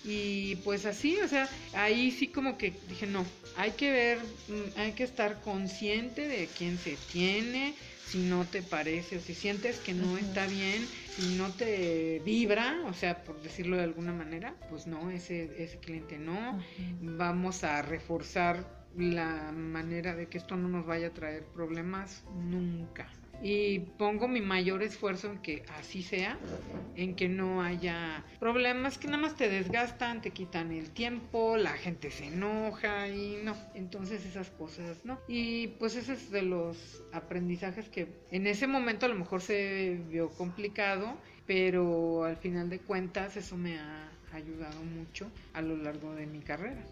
Y 0.03 0.57
pues 0.57 0.85
así, 0.85 1.17
o 1.19 1.27
sea, 1.27 1.36
ahí 1.73 2.11
sí 2.11 2.27
como 2.27 2.57
que 2.57 2.79
dije, 2.87 3.07
no, 3.07 3.25
hay 3.55 3.71
que 3.71 3.91
ver, 3.91 4.19
mm, 4.47 4.79
hay 4.79 4.91
que 4.93 5.03
estar 5.03 5.41
consciente 5.41 6.27
de 6.27 6.47
quién 6.47 6.77
se 6.77 6.97
tiene, 7.11 7.75
si 8.05 8.19
no 8.19 8.45
te 8.47 8.61
parece 8.61 9.17
o 9.17 9.19
si 9.19 9.33
sientes 9.33 9.79
que 9.79 9.93
no 9.93 10.17
está 10.17 10.45
bien, 10.45 10.87
si 11.15 11.35
no 11.35 11.53
te 11.53 12.21
vibra, 12.23 12.81
o 12.85 12.93
sea, 12.93 13.23
por 13.23 13.41
decirlo 13.41 13.77
de 13.77 13.83
alguna 13.83 14.13
manera, 14.13 14.55
pues 14.69 14.87
no, 14.87 15.09
ese, 15.09 15.51
ese 15.61 15.79
cliente 15.79 16.17
no. 16.17 16.59
Vamos 17.01 17.63
a 17.63 17.81
reforzar 17.81 18.87
la 18.95 19.51
manera 19.51 20.15
de 20.15 20.27
que 20.27 20.37
esto 20.37 20.55
no 20.55 20.69
nos 20.69 20.85
vaya 20.85 21.07
a 21.07 21.13
traer 21.13 21.43
problemas 21.45 22.23
nunca 22.35 23.07
y 23.41 23.79
pongo 23.79 24.27
mi 24.27 24.41
mayor 24.41 24.83
esfuerzo 24.83 25.31
en 25.31 25.39
que 25.39 25.63
así 25.77 26.01
sea, 26.01 26.37
en 26.95 27.15
que 27.15 27.29
no 27.29 27.61
haya 27.61 28.25
problemas 28.39 28.97
que 28.97 29.07
nada 29.07 29.19
más 29.19 29.35
te 29.35 29.49
desgastan, 29.49 30.21
te 30.21 30.31
quitan 30.31 30.71
el 30.71 30.89
tiempo, 30.89 31.57
la 31.57 31.73
gente 31.73 32.09
se 32.09 32.25
enoja 32.25 33.07
y 33.07 33.39
no, 33.43 33.55
entonces 33.75 34.25
esas 34.25 34.49
cosas, 34.49 35.05
¿no? 35.05 35.19
Y 35.27 35.67
pues 35.79 35.95
ese 35.95 36.13
es 36.13 36.31
de 36.31 36.41
los 36.41 37.03
aprendizajes 37.11 37.89
que 37.89 38.07
en 38.31 38.47
ese 38.47 38.67
momento 38.67 39.05
a 39.05 39.09
lo 39.09 39.15
mejor 39.15 39.41
se 39.41 39.99
vio 40.09 40.29
complicado, 40.29 41.15
pero 41.45 42.23
al 42.23 42.37
final 42.37 42.69
de 42.69 42.79
cuentas 42.79 43.37
eso 43.37 43.55
me 43.55 43.77
ha 43.79 44.09
ayudado 44.33 44.83
mucho 44.83 45.29
a 45.53 45.61
lo 45.61 45.77
largo 45.77 46.13
de 46.15 46.25
mi 46.25 46.39
carrera. 46.39 46.83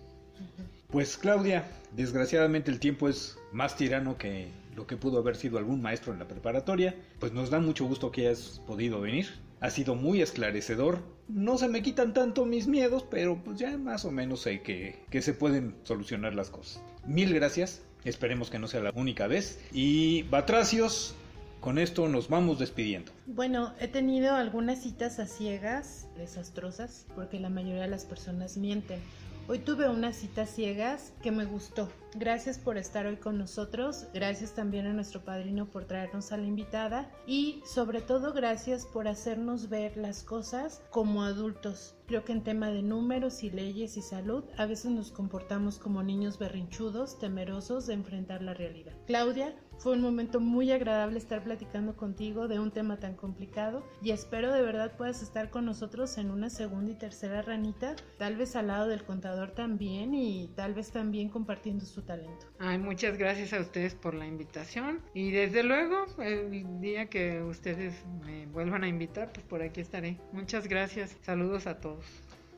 Pues 0.89 1.17
Claudia, 1.17 1.65
desgraciadamente 1.91 2.71
el 2.71 2.79
tiempo 2.79 3.09
es 3.09 3.37
más 3.51 3.75
tirano 3.75 4.17
que 4.17 4.47
lo 4.75 4.87
que 4.87 4.97
pudo 4.97 5.19
haber 5.19 5.35
sido 5.35 5.57
algún 5.57 5.81
maestro 5.81 6.13
en 6.13 6.19
la 6.19 6.27
preparatoria, 6.27 6.95
pues 7.19 7.31
nos 7.31 7.49
da 7.49 7.59
mucho 7.59 7.85
gusto 7.85 8.11
que 8.11 8.27
hayas 8.27 8.61
podido 8.67 9.01
venir. 9.01 9.27
Ha 9.61 9.69
sido 9.69 9.95
muy 9.95 10.21
esclarecedor. 10.21 10.99
No 11.27 11.57
se 11.57 11.67
me 11.67 11.81
quitan 11.81 12.13
tanto 12.13 12.45
mis 12.45 12.67
miedos, 12.67 13.05
pero 13.09 13.41
pues 13.43 13.57
ya 13.57 13.77
más 13.77 14.05
o 14.05 14.11
menos 14.11 14.41
sé 14.41 14.61
que, 14.61 15.03
que 15.09 15.21
se 15.21 15.33
pueden 15.33 15.75
solucionar 15.83 16.35
las 16.35 16.49
cosas. 16.49 16.83
Mil 17.05 17.33
gracias. 17.33 17.81
Esperemos 18.03 18.51
que 18.51 18.59
no 18.59 18.67
sea 18.67 18.81
la 18.81 18.91
única 18.93 19.25
vez. 19.25 19.59
Y 19.71 20.23
Batracios, 20.23 21.15
con 21.59 21.79
esto 21.79 22.07
nos 22.07 22.29
vamos 22.29 22.59
despidiendo. 22.59 23.11
Bueno, 23.25 23.73
he 23.79 23.87
tenido 23.87 24.35
algunas 24.35 24.83
citas 24.83 25.17
a 25.17 25.25
ciegas, 25.25 26.07
desastrosas, 26.15 27.07
porque 27.15 27.39
la 27.39 27.49
mayoría 27.49 27.81
de 27.81 27.87
las 27.87 28.05
personas 28.05 28.57
mienten. 28.57 28.99
Hoy 29.47 29.59
tuve 29.59 29.87
una 29.87 30.11
cita 30.11 30.47
ciegas 30.47 31.13
que 31.21 31.31
me 31.31 31.45
gustó. 31.45 31.87
Gracias 32.15 32.57
por 32.57 32.79
estar 32.79 33.05
hoy 33.05 33.17
con 33.17 33.37
nosotros. 33.37 34.07
Gracias 34.11 34.55
también 34.55 34.87
a 34.87 34.93
nuestro 34.93 35.23
padrino 35.23 35.67
por 35.67 35.85
traernos 35.85 36.31
a 36.31 36.37
la 36.37 36.47
invitada. 36.47 37.11
Y 37.27 37.61
sobre 37.63 38.01
todo 38.01 38.33
gracias 38.33 38.87
por 38.87 39.07
hacernos 39.07 39.69
ver 39.69 39.97
las 39.97 40.23
cosas 40.23 40.81
como 40.89 41.21
adultos. 41.21 41.93
Creo 42.07 42.23
que 42.23 42.31
en 42.31 42.43
tema 42.43 42.69
de 42.69 42.81
números 42.81 43.43
y 43.43 43.51
leyes 43.51 43.97
y 43.97 44.01
salud 44.01 44.45
a 44.57 44.65
veces 44.65 44.89
nos 44.91 45.11
comportamos 45.11 45.77
como 45.77 46.01
niños 46.01 46.39
berrinchudos, 46.39 47.19
temerosos 47.19 47.85
de 47.85 47.93
enfrentar 47.93 48.41
la 48.41 48.55
realidad. 48.55 48.93
Claudia, 49.05 49.53
fue 49.77 49.93
un 49.93 50.01
momento 50.01 50.39
muy 50.39 50.71
agradable 50.71 51.17
estar 51.17 51.43
platicando 51.43 51.95
contigo 51.95 52.47
de 52.47 52.59
un 52.59 52.71
tema 52.71 52.97
tan 52.99 53.15
complicado 53.15 53.85
y 54.01 54.11
espero 54.11 54.53
de 54.53 54.61
verdad 54.61 54.95
puedas 54.97 55.21
estar 55.21 55.49
con 55.49 55.65
nosotros 55.65 56.17
en 56.17 56.31
una 56.31 56.49
segunda 56.49 56.91
y 56.91 56.95
tercera 56.95 57.41
ranita, 57.41 57.95
tal 58.17 58.35
vez 58.35 58.55
al 58.55 58.67
lado 58.67 58.87
del 58.87 59.03
contador 59.03 59.51
también 59.51 60.13
y 60.13 60.47
tal 60.55 60.73
vez 60.73 60.91
también 60.91 61.29
compartiendo 61.29 61.85
su 61.85 62.01
talento. 62.01 62.47
Ay, 62.59 62.77
muchas 62.77 63.17
gracias 63.17 63.53
a 63.53 63.59
ustedes 63.59 63.95
por 63.95 64.13
la 64.13 64.25
invitación 64.25 65.01
y 65.13 65.31
desde 65.31 65.63
luego 65.63 66.05
el 66.19 66.79
día 66.79 67.07
que 67.07 67.41
ustedes 67.41 67.93
me 68.25 68.45
vuelvan 68.47 68.83
a 68.83 68.87
invitar, 68.87 69.31
pues 69.31 69.45
por 69.45 69.61
aquí 69.61 69.81
estaré. 69.81 70.17
Muchas 70.31 70.67
gracias. 70.67 71.15
Saludos 71.21 71.67
a 71.67 71.79
todos. 71.79 72.05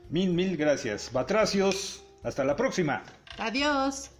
Mil, 0.10 0.34
mil 0.34 0.56
gracias. 0.56 1.12
Batracios, 1.12 2.04
hasta 2.24 2.44
la 2.44 2.56
próxima. 2.56 3.04
Adiós. 3.38 4.17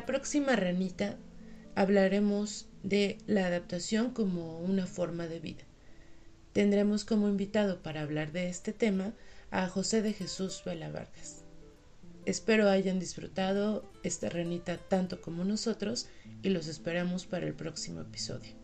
La 0.00 0.06
próxima 0.06 0.56
ranita 0.56 1.18
hablaremos 1.74 2.70
de 2.82 3.18
la 3.26 3.44
adaptación 3.44 4.12
como 4.14 4.58
una 4.58 4.86
forma 4.86 5.26
de 5.26 5.40
vida. 5.40 5.64
Tendremos 6.54 7.04
como 7.04 7.28
invitado 7.28 7.82
para 7.82 8.00
hablar 8.00 8.32
de 8.32 8.48
este 8.48 8.72
tema 8.72 9.12
a 9.50 9.68
José 9.68 10.00
de 10.00 10.14
Jesús 10.14 10.62
Vela 10.64 10.90
Vargas. 10.90 11.44
Espero 12.24 12.70
hayan 12.70 12.98
disfrutado 12.98 13.92
esta 14.02 14.30
ranita 14.30 14.78
tanto 14.78 15.20
como 15.20 15.44
nosotros 15.44 16.08
y 16.42 16.48
los 16.48 16.66
esperamos 16.66 17.26
para 17.26 17.46
el 17.46 17.52
próximo 17.52 18.00
episodio. 18.00 18.54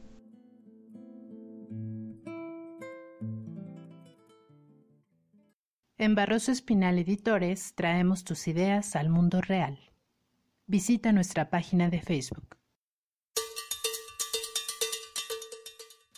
En 5.99 6.15
Barroso 6.15 6.51
Espinal 6.51 6.99
Editores 6.99 7.75
traemos 7.75 8.25
tus 8.25 8.49
ideas 8.49 8.97
al 8.97 9.11
mundo 9.11 9.43
real. 9.43 9.79
Visita 10.69 11.13
nuestra 11.13 11.49
página 11.49 11.89
de 11.91 12.01
Facebook. 12.03 12.57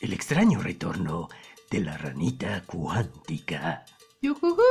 El 0.00 0.14
extraño 0.14 0.62
retorno 0.62 1.28
de 1.70 1.80
la 1.80 1.98
ranita 1.98 2.62
cuántica. 2.64 3.84
¡Yujujú! 4.22 4.62